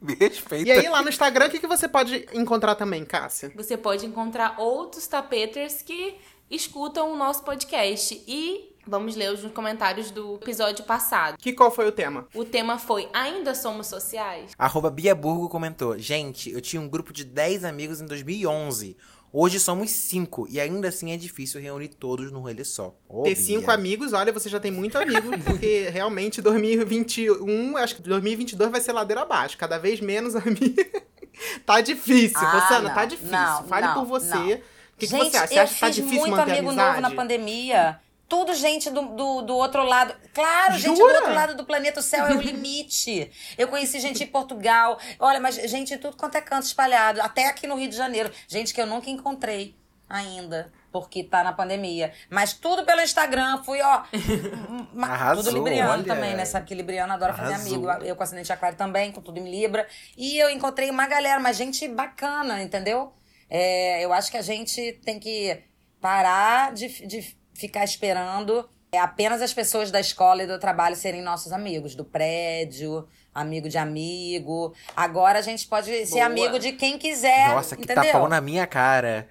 Me 0.00 0.14
respeita. 0.14 0.68
E 0.68 0.72
aí, 0.72 0.88
lá 0.88 1.02
no 1.02 1.08
Instagram, 1.08 1.46
o 1.46 1.50
que, 1.50 1.58
que 1.58 1.66
você 1.66 1.88
pode 1.88 2.26
encontrar 2.32 2.74
também, 2.74 3.04
Cássia? 3.04 3.50
Você 3.54 3.76
pode 3.76 4.04
encontrar 4.06 4.56
outros 4.58 5.06
tapeters 5.06 5.82
que 5.82 6.16
escutam 6.50 7.12
o 7.12 7.16
nosso 7.16 7.42
podcast. 7.44 8.22
E 8.26 8.76
vamos 8.86 9.16
ler 9.16 9.32
os 9.32 9.50
comentários 9.52 10.10
do 10.10 10.36
episódio 10.36 10.84
passado. 10.84 11.36
Que 11.38 11.52
qual 11.52 11.70
foi 11.70 11.88
o 11.88 11.92
tema? 11.92 12.26
O 12.34 12.44
tema 12.44 12.78
foi 12.78 13.08
Ainda 13.12 13.54
Somos 13.54 13.86
Sociais? 13.86 14.52
Arroba 14.58 14.90
Bia 14.90 15.14
Burgo 15.14 15.48
comentou: 15.48 15.98
Gente, 15.98 16.50
eu 16.50 16.60
tinha 16.60 16.80
um 16.80 16.88
grupo 16.88 17.12
de 17.12 17.24
10 17.24 17.64
amigos 17.64 18.00
em 18.00 18.06
2011. 18.06 18.96
Hoje 19.38 19.60
somos 19.60 19.90
5 19.90 20.46
e 20.48 20.58
ainda 20.58 20.88
assim 20.88 21.12
é 21.12 21.16
difícil 21.18 21.60
reunir 21.60 21.88
todos 21.88 22.32
num 22.32 22.40
rolê 22.40 22.64
só. 22.64 22.96
Ô, 23.06 23.22
Ter 23.22 23.34
Bia. 23.34 23.44
cinco 23.44 23.70
amigos, 23.70 24.14
olha, 24.14 24.32
você 24.32 24.48
já 24.48 24.58
tem 24.58 24.70
muito 24.70 24.96
amigo, 24.96 25.28
porque 25.44 25.90
realmente 25.90 26.40
2021, 26.40 27.76
acho 27.76 27.96
que 27.96 28.00
2022 28.00 28.70
vai 28.70 28.80
ser 28.80 28.92
ladeira 28.92 29.20
abaixo, 29.20 29.58
cada 29.58 29.76
vez 29.76 30.00
menos 30.00 30.34
amigos. 30.34 30.86
tá 31.66 31.82
difícil, 31.82 32.38
Ah, 32.38 32.60
Rossana, 32.60 32.88
não, 32.88 32.94
tá 32.94 33.04
difícil. 33.04 33.32
não, 33.32 33.64
Fale 33.64 33.86
não, 33.88 33.94
por 33.94 34.06
você. 34.06 34.34
O 34.36 34.98
que, 34.98 35.06
que 35.06 35.06
gente, 35.06 35.30
você 35.30 35.36
acha? 35.36 35.46
Você 35.48 35.58
eu 35.58 35.62
acha 35.64 35.74
que 35.74 35.80
tá 35.80 35.86
fiz 35.88 35.96
difícil 35.96 36.20
muito 36.20 36.36
manter 36.36 36.52
amigo 36.52 36.72
novo 36.72 37.00
na 37.02 37.10
pandemia. 37.10 38.00
Tudo 38.28 38.54
gente 38.54 38.90
do, 38.90 39.02
do, 39.02 39.42
do 39.42 39.54
outro 39.54 39.84
lado. 39.84 40.14
Claro, 40.34 40.74
gente 40.74 40.90
do 40.90 40.96
Jura? 40.96 41.14
outro 41.18 41.34
lado 41.34 41.54
do 41.54 41.64
planeta. 41.64 42.00
O 42.00 42.02
céu 42.02 42.26
é 42.26 42.34
o 42.34 42.40
limite. 42.40 43.30
Eu 43.56 43.68
conheci 43.68 44.00
gente 44.00 44.24
em 44.24 44.26
Portugal. 44.26 44.98
Olha, 45.18 45.38
mas 45.38 45.54
gente 45.54 45.96
tudo 45.98 46.16
quanto 46.16 46.36
é 46.36 46.40
canto 46.40 46.64
espalhado. 46.64 47.20
Até 47.22 47.46
aqui 47.46 47.66
no 47.66 47.76
Rio 47.76 47.88
de 47.88 47.96
Janeiro. 47.96 48.30
Gente 48.48 48.74
que 48.74 48.80
eu 48.80 48.86
nunca 48.86 49.08
encontrei 49.08 49.76
ainda. 50.08 50.72
Porque 50.90 51.22
tá 51.22 51.44
na 51.44 51.52
pandemia. 51.52 52.12
Mas 52.28 52.52
tudo 52.52 52.84
pelo 52.84 53.00
Instagram. 53.00 53.62
Fui, 53.62 53.80
ó. 53.80 54.02
Arrasou, 55.02 55.44
tudo 55.44 55.58
libriano 55.58 55.92
olha. 55.92 56.04
também, 56.04 56.34
né? 56.34 56.44
Sabe 56.44 56.66
que 56.66 56.74
libriano 56.74 57.12
adora 57.12 57.32
fazer 57.32 57.54
Arrasou. 57.54 57.88
amigo. 57.88 58.04
Eu 58.04 58.16
com 58.16 58.22
acidente 58.22 58.46
de 58.46 58.52
aquário 58.52 58.76
também, 58.76 59.12
com 59.12 59.20
tudo 59.20 59.38
em 59.38 59.48
Libra. 59.48 59.86
E 60.16 60.36
eu 60.38 60.50
encontrei 60.50 60.90
uma 60.90 61.06
galera, 61.06 61.38
mas 61.38 61.56
gente 61.56 61.86
bacana, 61.86 62.62
entendeu? 62.62 63.12
É, 63.48 64.04
eu 64.04 64.12
acho 64.12 64.30
que 64.30 64.36
a 64.36 64.42
gente 64.42 64.94
tem 65.04 65.20
que 65.20 65.62
parar 66.00 66.72
de, 66.72 67.06
de 67.06 67.35
ficar 67.56 67.84
esperando 67.84 68.68
é, 68.92 68.98
apenas 68.98 69.42
as 69.42 69.52
pessoas 69.52 69.90
da 69.90 70.00
escola 70.00 70.42
e 70.42 70.46
do 70.46 70.58
trabalho 70.58 70.96
serem 70.96 71.22
nossos 71.22 71.52
amigos, 71.52 71.94
do 71.94 72.04
prédio, 72.04 73.06
amigo 73.34 73.68
de 73.68 73.78
amigo. 73.78 74.74
Agora 74.96 75.38
a 75.38 75.42
gente 75.42 75.66
pode 75.66 76.06
ser 76.06 76.14
Boa. 76.14 76.24
amigo 76.26 76.58
de 76.58 76.72
quem 76.72 76.98
quiser. 76.98 77.48
Nossa, 77.48 77.76
que 77.76 77.82
entendeu? 77.82 78.04
tapão 78.04 78.28
na 78.28 78.40
minha 78.40 78.66
cara. 78.66 79.28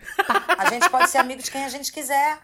A 0.58 0.70
gente 0.70 0.90
pode 0.90 1.10
ser 1.10 1.18
amigo 1.18 1.42
de 1.42 1.50
quem 1.50 1.64
a 1.64 1.70
gente 1.70 1.92
quiser. 1.92 2.40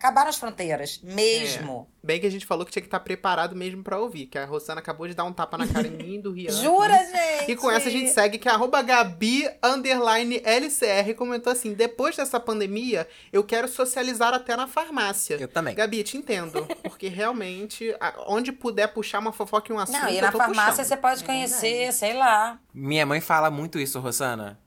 Acabaram 0.00 0.30
as 0.30 0.36
fronteiras, 0.36 0.98
mesmo. 1.02 1.86
Bem 2.02 2.18
que 2.18 2.26
a 2.26 2.30
gente 2.30 2.46
falou 2.46 2.64
que 2.64 2.72
tinha 2.72 2.80
que 2.80 2.86
estar 2.86 3.00
preparado 3.00 3.54
mesmo 3.54 3.82
pra 3.84 3.98
ouvir, 3.98 4.24
que 4.24 4.38
a 4.38 4.46
Rossana 4.46 4.80
acabou 4.80 5.06
de 5.06 5.12
dar 5.12 5.24
um 5.24 5.32
tapa 5.34 5.58
na 5.58 5.66
cara 5.68 5.86
em 5.86 5.90
mim 5.90 6.14
e 6.14 6.18
do 6.22 6.32
Rian. 6.32 6.50
Jura, 6.50 6.96
gente? 6.96 7.50
E 7.52 7.54
com 7.54 7.70
essa 7.70 7.88
a 7.88 7.92
gente 7.92 8.08
segue 8.08 8.38
que 8.38 8.48
a 8.48 8.54
arroba 8.54 8.80
Gabi 8.80 9.46
underline 9.62 10.40
LCR 10.42 11.12
comentou 11.14 11.52
assim: 11.52 11.74
depois 11.74 12.16
dessa 12.16 12.40
pandemia, 12.40 13.06
eu 13.30 13.44
quero 13.44 13.68
socializar 13.68 14.32
até 14.32 14.56
na 14.56 14.66
farmácia. 14.66 15.36
Eu 15.38 15.48
também. 15.48 15.74
Gabi, 15.74 16.02
te 16.02 16.16
entendo. 16.16 16.66
Porque 16.82 17.08
realmente, 17.08 17.94
a- 18.00 18.24
onde 18.26 18.52
puder 18.52 18.88
puxar 18.94 19.18
uma 19.18 19.32
fofoca 19.34 19.70
e 19.70 19.76
um 19.76 19.78
assunto. 19.78 20.00
Não, 20.00 20.08
e 20.08 20.16
eu 20.16 20.22
na 20.22 20.32
tô 20.32 20.38
farmácia 20.38 20.70
puxando. 20.72 20.86
você 20.86 20.96
pode 20.96 21.24
conhecer, 21.24 21.92
sei 21.92 22.14
lá. 22.14 22.58
Minha 22.72 23.04
mãe 23.04 23.20
fala 23.20 23.50
muito 23.50 23.78
isso, 23.78 24.00
Rosana. 24.00 24.58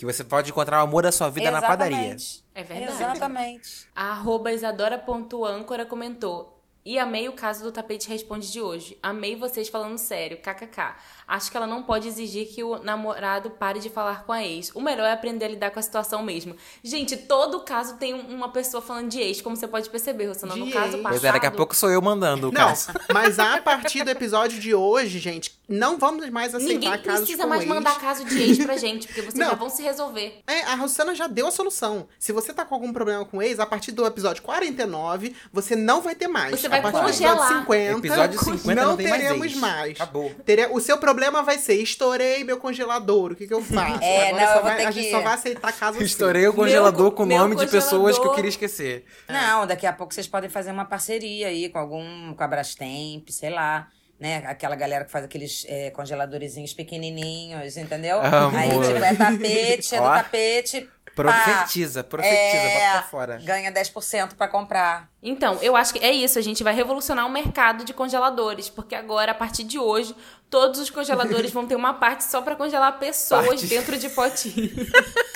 Que 0.00 0.06
você 0.06 0.24
pode 0.24 0.50
encontrar 0.50 0.80
o 0.80 0.84
amor 0.84 1.02
da 1.02 1.12
sua 1.12 1.28
vida 1.28 1.50
na 1.50 1.60
padaria. 1.60 2.14
Exatamente. 2.14 2.44
É 2.54 2.64
verdade. 2.64 2.92
Exatamente. 2.92 3.86
A 3.94 4.12
arroba 4.12 4.50
isadora.âncora 4.50 5.84
comentou. 5.84 6.58
E 6.82 6.98
amei 6.98 7.28
o 7.28 7.34
caso 7.34 7.62
do 7.62 7.70
tapete 7.70 8.08
responde 8.08 8.50
de 8.50 8.62
hoje. 8.62 8.98
Amei 9.02 9.36
vocês 9.36 9.68
falando 9.68 9.98
sério, 9.98 10.38
kkk. 10.38 10.94
Acho 11.30 11.50
que 11.50 11.56
ela 11.56 11.66
não 11.66 11.82
pode 11.82 12.08
exigir 12.08 12.48
que 12.48 12.64
o 12.64 12.82
namorado 12.82 13.50
pare 13.50 13.78
de 13.78 13.88
falar 13.88 14.24
com 14.24 14.32
a 14.32 14.42
ex. 14.44 14.70
O 14.74 14.80
melhor 14.80 15.06
é 15.06 15.12
aprender 15.12 15.44
a 15.44 15.48
lidar 15.48 15.70
com 15.70 15.78
a 15.78 15.82
situação 15.82 16.22
mesmo. 16.24 16.56
Gente, 16.82 17.16
todo 17.16 17.60
caso 17.60 17.96
tem 17.98 18.12
um- 18.14 18.34
uma 18.34 18.48
pessoa 18.50 18.82
falando 18.82 19.08
de 19.08 19.20
ex, 19.20 19.40
como 19.40 19.54
você 19.56 19.68
pode 19.68 19.88
perceber, 19.88 20.26
Rosana. 20.26 20.56
No 20.56 20.70
caso 20.72 20.94
ex. 20.96 21.02
passado... 21.02 21.10
Pois 21.12 21.24
é, 21.24 21.32
daqui 21.32 21.46
a 21.46 21.50
pouco 21.52 21.76
sou 21.76 21.88
eu 21.88 22.02
mandando 22.02 22.48
o 22.48 22.52
Não, 22.52 22.60
caso. 22.60 22.90
mas 23.14 23.38
a 23.38 23.60
partir 23.60 24.02
do 24.02 24.10
episódio 24.10 24.58
de 24.58 24.74
hoje, 24.74 25.20
gente, 25.20 25.56
não 25.68 25.98
vamos 25.98 26.28
mais 26.30 26.52
aceitar 26.52 26.72
Ninguém 26.74 26.90
casos 27.02 27.20
precisa 27.20 27.44
com 27.44 27.48
mais 27.48 27.60
ex. 27.62 27.68
mandar 27.70 28.00
caso 28.00 28.24
de 28.24 28.42
ex 28.42 28.58
pra 28.58 28.76
gente, 28.78 29.06
porque 29.06 29.22
vocês 29.22 29.34
Não. 29.34 29.50
já 29.50 29.54
vão 29.54 29.70
se 29.70 29.82
resolver. 29.82 30.40
É, 30.48 30.62
a 30.62 30.74
Rossana 30.74 31.14
já 31.14 31.28
deu 31.28 31.46
a 31.46 31.50
solução. 31.52 32.08
Se 32.18 32.32
você 32.32 32.52
tá 32.52 32.64
com 32.64 32.74
algum 32.74 32.92
problema 32.92 33.24
com 33.24 33.40
ex, 33.40 33.60
a 33.60 33.66
partir 33.66 33.92
do 33.92 34.04
episódio 34.04 34.42
49, 34.42 35.34
você 35.52 35.76
não 35.76 36.00
vai 36.00 36.16
ter 36.16 36.26
mais. 36.26 36.58
Você 36.60 36.66
a 36.66 36.70
vai 36.70 36.82
partir 36.82 36.98
do 36.98 37.04
congelar. 37.06 37.34
episódio 37.36 37.60
50, 37.60 37.98
Episódio 38.06 38.38
50 38.58 38.74
não, 38.74 38.96
não 38.96 38.96
mais 38.96 39.10
teremos 39.22 39.46
ex. 39.46 39.56
mais. 39.56 39.92
Acabou. 40.00 40.32
Teria- 40.44 40.72
o 40.74 40.80
seu 40.80 40.98
problema 40.98 41.19
vai 41.44 41.58
ser, 41.58 41.74
estourei 41.82 42.44
meu 42.44 42.56
congelador, 42.58 43.32
o 43.32 43.34
que 43.36 43.46
que 43.46 43.52
eu 43.52 43.60
faço? 43.64 44.02
É, 44.02 44.28
Agora 44.30 44.40
não, 44.46 44.52
só 44.52 44.58
eu 44.58 44.62
vai- 44.62 44.84
a 44.86 44.90
gente 44.90 45.10
só 45.10 45.20
vai 45.20 45.34
aceitar 45.34 45.72
caso 45.72 45.96
assim. 45.96 46.04
Estourei 46.06 46.46
o 46.46 46.52
congelador 46.54 47.02
Meu- 47.02 47.12
com 47.12 47.22
o 47.24 47.26
nome 47.26 47.56
de 47.56 47.66
pessoas 47.66 47.90
que 47.90 47.98
eu 47.98 48.30
congelador- 48.30 48.34
queria 48.36 48.48
esquecer. 48.48 49.04
Não, 49.28 49.66
daqui 49.66 49.86
a 49.86 49.92
pouco 49.92 50.14
vocês 50.14 50.26
podem 50.28 50.48
fazer 50.48 50.70
uma 50.70 50.84
parceria 50.84 51.48
aí 51.48 51.68
com 51.68 51.78
algum, 51.78 52.32
com 52.34 52.42
a 52.42 52.46
Brastemp, 52.48 53.28
sei 53.28 53.50
lá. 53.50 53.88
Né? 54.18 54.42
Aquela 54.44 54.76
galera 54.76 55.06
que 55.06 55.10
faz 55.10 55.24
aqueles 55.24 55.64
é, 55.66 55.88
congeladorzinhos 55.92 56.74
pequenininhos, 56.74 57.78
entendeu? 57.78 58.20
Amor. 58.20 58.54
Aí, 58.54 58.68
tipo, 58.68 59.02
é 59.02 59.14
tapete, 59.16 59.94
é 59.94 59.98
do 59.98 60.04
tapete. 60.04 60.90
Profetiza, 61.14 62.04
profetiza, 62.04 62.36
é, 62.36 62.74
bota 62.74 62.90
pra 62.92 63.02
fora. 63.02 63.36
Ganha 63.38 63.72
10% 63.72 64.34
pra 64.34 64.48
comprar. 64.48 65.10
Então, 65.22 65.58
eu 65.60 65.76
acho 65.76 65.92
que 65.92 65.98
é 65.98 66.10
isso. 66.12 66.38
A 66.38 66.42
gente 66.42 66.62
vai 66.62 66.74
revolucionar 66.74 67.26
o 67.26 67.30
mercado 67.30 67.84
de 67.84 67.92
congeladores. 67.92 68.68
Porque 68.68 68.94
agora, 68.94 69.32
a 69.32 69.34
partir 69.34 69.64
de 69.64 69.78
hoje, 69.78 70.14
todos 70.48 70.80
os 70.80 70.90
congeladores 70.90 71.50
vão 71.52 71.66
ter 71.66 71.76
uma 71.76 71.94
parte 71.94 72.24
só 72.24 72.40
pra 72.40 72.56
congelar 72.56 72.98
pessoas 72.98 73.46
Parte. 73.46 73.66
dentro 73.66 73.98
de 73.98 74.08
potinho. 74.08 74.70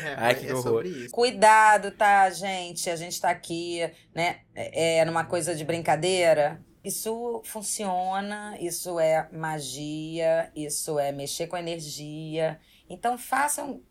É, 0.00 0.14
Ai, 0.16 0.34
que 0.36 0.46
é 0.46 0.54
horror. 0.54 0.84
Cuidado, 1.10 1.90
tá, 1.90 2.30
gente? 2.30 2.88
A 2.88 2.94
gente 2.94 3.20
tá 3.20 3.30
aqui, 3.30 3.80
né? 4.14 4.40
É, 4.54 5.04
numa 5.04 5.24
coisa 5.24 5.56
de 5.56 5.64
brincadeira. 5.64 6.62
Isso 6.84 7.42
funciona, 7.44 8.56
isso 8.60 9.00
é 9.00 9.28
magia, 9.32 10.52
isso 10.54 10.98
é 10.98 11.10
mexer 11.10 11.48
com 11.48 11.56
energia. 11.56 12.60
Então 12.88 13.18
façam 13.18 13.82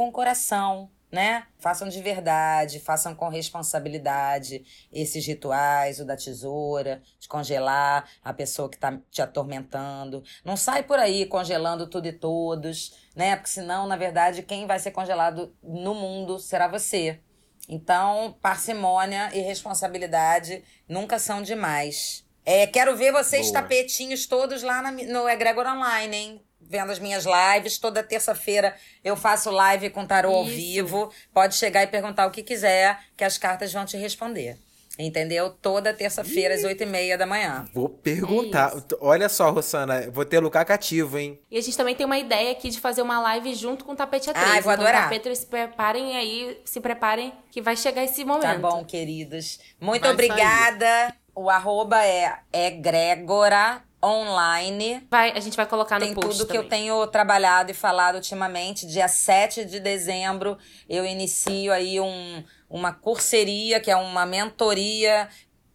com 0.00 0.08
o 0.08 0.12
coração, 0.12 0.90
né? 1.12 1.46
Façam 1.58 1.86
de 1.86 2.00
verdade, 2.00 2.80
façam 2.80 3.14
com 3.14 3.28
responsabilidade 3.28 4.64
esses 4.90 5.26
rituais, 5.26 6.00
o 6.00 6.06
da 6.06 6.16
tesoura, 6.16 7.02
de 7.18 7.28
congelar 7.28 8.08
a 8.24 8.32
pessoa 8.32 8.70
que 8.70 8.78
tá 8.78 8.98
te 9.10 9.20
atormentando. 9.20 10.24
Não 10.42 10.56
sai 10.56 10.84
por 10.84 10.98
aí 10.98 11.26
congelando 11.26 11.86
tudo 11.86 12.06
e 12.06 12.14
todos, 12.14 12.94
né? 13.14 13.36
Porque 13.36 13.50
senão, 13.50 13.86
na 13.86 13.94
verdade, 13.94 14.42
quem 14.42 14.66
vai 14.66 14.78
ser 14.78 14.92
congelado 14.92 15.54
no 15.62 15.94
mundo 15.94 16.38
será 16.38 16.66
você. 16.66 17.20
Então, 17.68 18.38
parcimônia 18.40 19.28
e 19.34 19.40
responsabilidade 19.40 20.64
nunca 20.88 21.18
são 21.18 21.42
demais. 21.42 22.26
É, 22.42 22.66
quero 22.66 22.96
ver 22.96 23.12
vocês 23.12 23.50
Boa. 23.50 23.60
tapetinhos 23.60 24.24
todos 24.24 24.62
lá 24.62 24.80
na 24.80 24.92
no 24.92 25.28
Egregor 25.28 25.66
Online, 25.66 26.16
hein? 26.16 26.49
Vendo 26.70 26.92
as 26.92 27.00
minhas 27.00 27.24
lives. 27.26 27.78
Toda 27.78 28.00
terça-feira 28.00 28.76
eu 29.02 29.16
faço 29.16 29.50
live 29.50 29.90
com 29.90 30.06
tarô 30.06 30.32
ao 30.32 30.44
vivo. 30.44 31.12
Pode 31.34 31.56
chegar 31.56 31.82
e 31.82 31.88
perguntar 31.88 32.28
o 32.28 32.30
que 32.30 32.44
quiser, 32.44 32.96
que 33.16 33.24
as 33.24 33.36
cartas 33.36 33.72
vão 33.72 33.84
te 33.84 33.96
responder. 33.96 34.56
Entendeu? 34.96 35.50
Toda 35.50 35.92
terça-feira, 35.92 36.54
às 36.54 36.62
oito 36.62 36.82
e 36.82 36.86
meia 36.86 37.18
da 37.18 37.26
manhã. 37.26 37.64
Vou 37.74 37.88
perguntar. 37.88 38.72
Olha 39.00 39.28
só, 39.28 39.50
Rosana, 39.50 40.08
vou 40.10 40.24
ter 40.24 40.38
lugar 40.38 40.64
cativo, 40.64 41.18
hein? 41.18 41.40
E 41.50 41.58
a 41.58 41.60
gente 41.60 41.76
também 41.76 41.94
tem 41.96 42.06
uma 42.06 42.18
ideia 42.18 42.52
aqui 42.52 42.68
de 42.68 42.78
fazer 42.78 43.02
uma 43.02 43.18
live 43.20 43.52
junto 43.54 43.84
com 43.84 43.92
o 43.92 43.96
Tapete 43.96 44.30
A3. 44.30 44.34
Ai, 44.36 44.60
vou 44.60 44.72
então, 44.72 44.84
adorar. 44.84 45.04
Tapete, 45.04 45.34
se 45.34 45.46
preparem 45.46 46.16
aí, 46.16 46.60
se 46.64 46.80
preparem 46.80 47.32
que 47.50 47.60
vai 47.60 47.76
chegar 47.76 48.04
esse 48.04 48.24
momento. 48.24 48.42
Tá 48.42 48.58
bom, 48.58 48.84
queridos. 48.84 49.58
Muito 49.80 50.02
Vai 50.02 50.12
obrigada. 50.12 51.14
O 51.34 51.50
arroba 51.50 52.04
é, 52.04 52.38
é 52.52 52.70
Grégora 52.70 53.82
Online. 54.02 55.06
Vai, 55.10 55.32
a 55.32 55.40
gente 55.40 55.56
vai 55.56 55.66
colocar 55.66 55.98
no 55.98 56.06
Tem 56.06 56.14
post 56.14 56.38
tudo 56.38 56.46
que 56.46 56.54
também. 56.54 56.64
eu 56.64 56.68
tenho 56.68 57.06
trabalhado 57.08 57.70
e 57.70 57.74
falado 57.74 58.16
ultimamente. 58.16 58.86
Dia 58.86 59.08
7 59.08 59.64
de 59.64 59.80
dezembro, 59.80 60.56
eu 60.88 61.04
inicio 61.04 61.72
aí 61.72 62.00
um, 62.00 62.42
uma 62.68 62.92
curseria, 62.92 63.80
que 63.80 63.90
é 63.90 63.96
uma 63.96 64.24
mentoria 64.24 65.28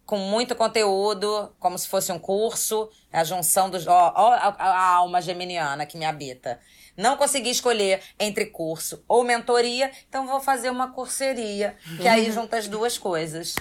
com 0.06 0.18
muito 0.18 0.56
conteúdo, 0.56 1.54
como 1.60 1.78
se 1.78 1.88
fosse 1.88 2.12
um 2.12 2.20
curso. 2.20 2.90
É 3.12 3.20
a 3.20 3.24
junção 3.24 3.70
dos. 3.70 3.88
Ó, 3.88 4.14
ó 4.16 4.32
a, 4.34 4.56
a 4.58 4.90
alma 4.96 5.22
geminiana 5.22 5.86
que 5.86 5.98
me 5.98 6.06
habita. 6.06 6.60
Não 6.96 7.18
consegui 7.18 7.50
escolher 7.50 8.02
entre 8.20 8.46
curso 8.46 9.04
ou 9.08 9.24
mentoria, 9.24 9.92
então 10.08 10.26
vou 10.26 10.40
fazer 10.40 10.70
uma 10.70 10.92
curseria, 10.94 11.76
que 11.98 12.08
aí 12.08 12.32
junta 12.32 12.58
as 12.58 12.68
duas 12.68 12.98
coisas. 12.98 13.56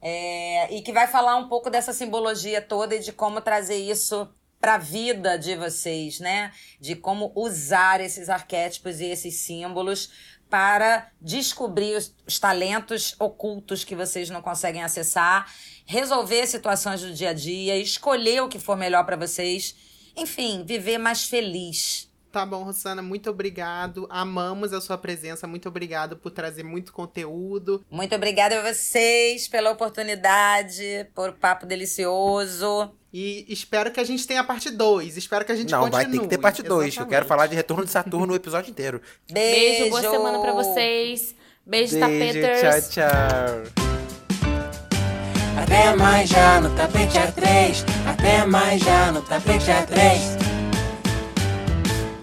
É, 0.00 0.72
e 0.72 0.82
que 0.82 0.92
vai 0.92 1.06
falar 1.08 1.36
um 1.36 1.48
pouco 1.48 1.68
dessa 1.68 1.92
simbologia 1.92 2.62
toda 2.62 2.94
e 2.94 3.00
de 3.00 3.12
como 3.12 3.40
trazer 3.40 3.76
isso 3.76 4.28
para 4.60 4.74
a 4.74 4.78
vida 4.78 5.38
de 5.38 5.56
vocês, 5.56 6.20
né? 6.20 6.52
De 6.80 6.96
como 6.96 7.32
usar 7.34 8.00
esses 8.00 8.28
arquétipos 8.28 9.00
e 9.00 9.06
esses 9.06 9.34
símbolos 9.36 10.10
para 10.48 11.10
descobrir 11.20 11.96
os, 11.96 12.14
os 12.26 12.38
talentos 12.38 13.14
ocultos 13.18 13.84
que 13.84 13.94
vocês 13.94 14.30
não 14.30 14.40
conseguem 14.40 14.82
acessar, 14.82 15.52
resolver 15.84 16.46
situações 16.46 17.02
do 17.02 17.12
dia 17.12 17.30
a 17.30 17.34
dia, 17.34 17.76
escolher 17.76 18.42
o 18.42 18.48
que 18.48 18.58
for 18.58 18.76
melhor 18.76 19.04
para 19.04 19.16
vocês, 19.16 19.74
enfim, 20.16 20.64
viver 20.64 20.98
mais 20.98 21.24
feliz. 21.24 22.07
Tá 22.30 22.44
bom, 22.44 22.62
Rosana, 22.62 23.00
muito 23.00 23.30
obrigado. 23.30 24.06
Amamos 24.10 24.72
a 24.74 24.80
sua 24.82 24.98
presença. 24.98 25.46
Muito 25.46 25.66
obrigado 25.68 26.16
por 26.16 26.30
trazer 26.30 26.62
muito 26.62 26.92
conteúdo. 26.92 27.82
Muito 27.90 28.14
obrigada 28.14 28.58
a 28.60 28.72
vocês 28.72 29.48
pela 29.48 29.70
oportunidade, 29.70 31.06
por 31.14 31.32
papo 31.32 31.64
delicioso. 31.64 32.90
E 33.12 33.46
espero 33.48 33.90
que 33.90 33.98
a 33.98 34.04
gente 34.04 34.26
tenha 34.26 34.42
a 34.42 34.44
parte 34.44 34.70
2. 34.70 35.16
Espero 35.16 35.42
que 35.44 35.52
a 35.52 35.56
gente 35.56 35.70
Não, 35.72 35.80
continue. 35.80 36.02
vai 36.04 36.12
ter 36.12 36.18
que 36.20 36.28
ter 36.28 36.38
parte 36.38 36.62
2. 36.62 36.96
Eu 36.98 37.06
quero 37.06 37.24
falar 37.24 37.46
de 37.46 37.56
Retorno 37.56 37.84
de 37.86 37.90
Saturno 37.90 38.34
o 38.34 38.36
episódio 38.36 38.70
inteiro. 38.70 39.00
Beijo, 39.32 39.84
Beijo, 39.88 39.90
boa 39.90 40.02
semana 40.02 40.38
pra 40.40 40.52
vocês. 40.52 41.34
Beijo, 41.66 41.98
Beijo, 41.98 42.40
tapeters. 42.42 42.88
tchau, 42.90 43.04
tchau. 43.08 43.88
Até 45.62 45.96
mais 45.96 46.28
já 46.28 46.60
no 46.60 46.74
tapete 46.76 47.16
A3. 47.18 47.84
Até 48.06 48.44
mais 48.44 48.80
já 48.82 49.10
no 49.12 49.22
tapete 49.22 49.66
A3. 49.70 50.47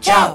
Tchau! 0.06 0.34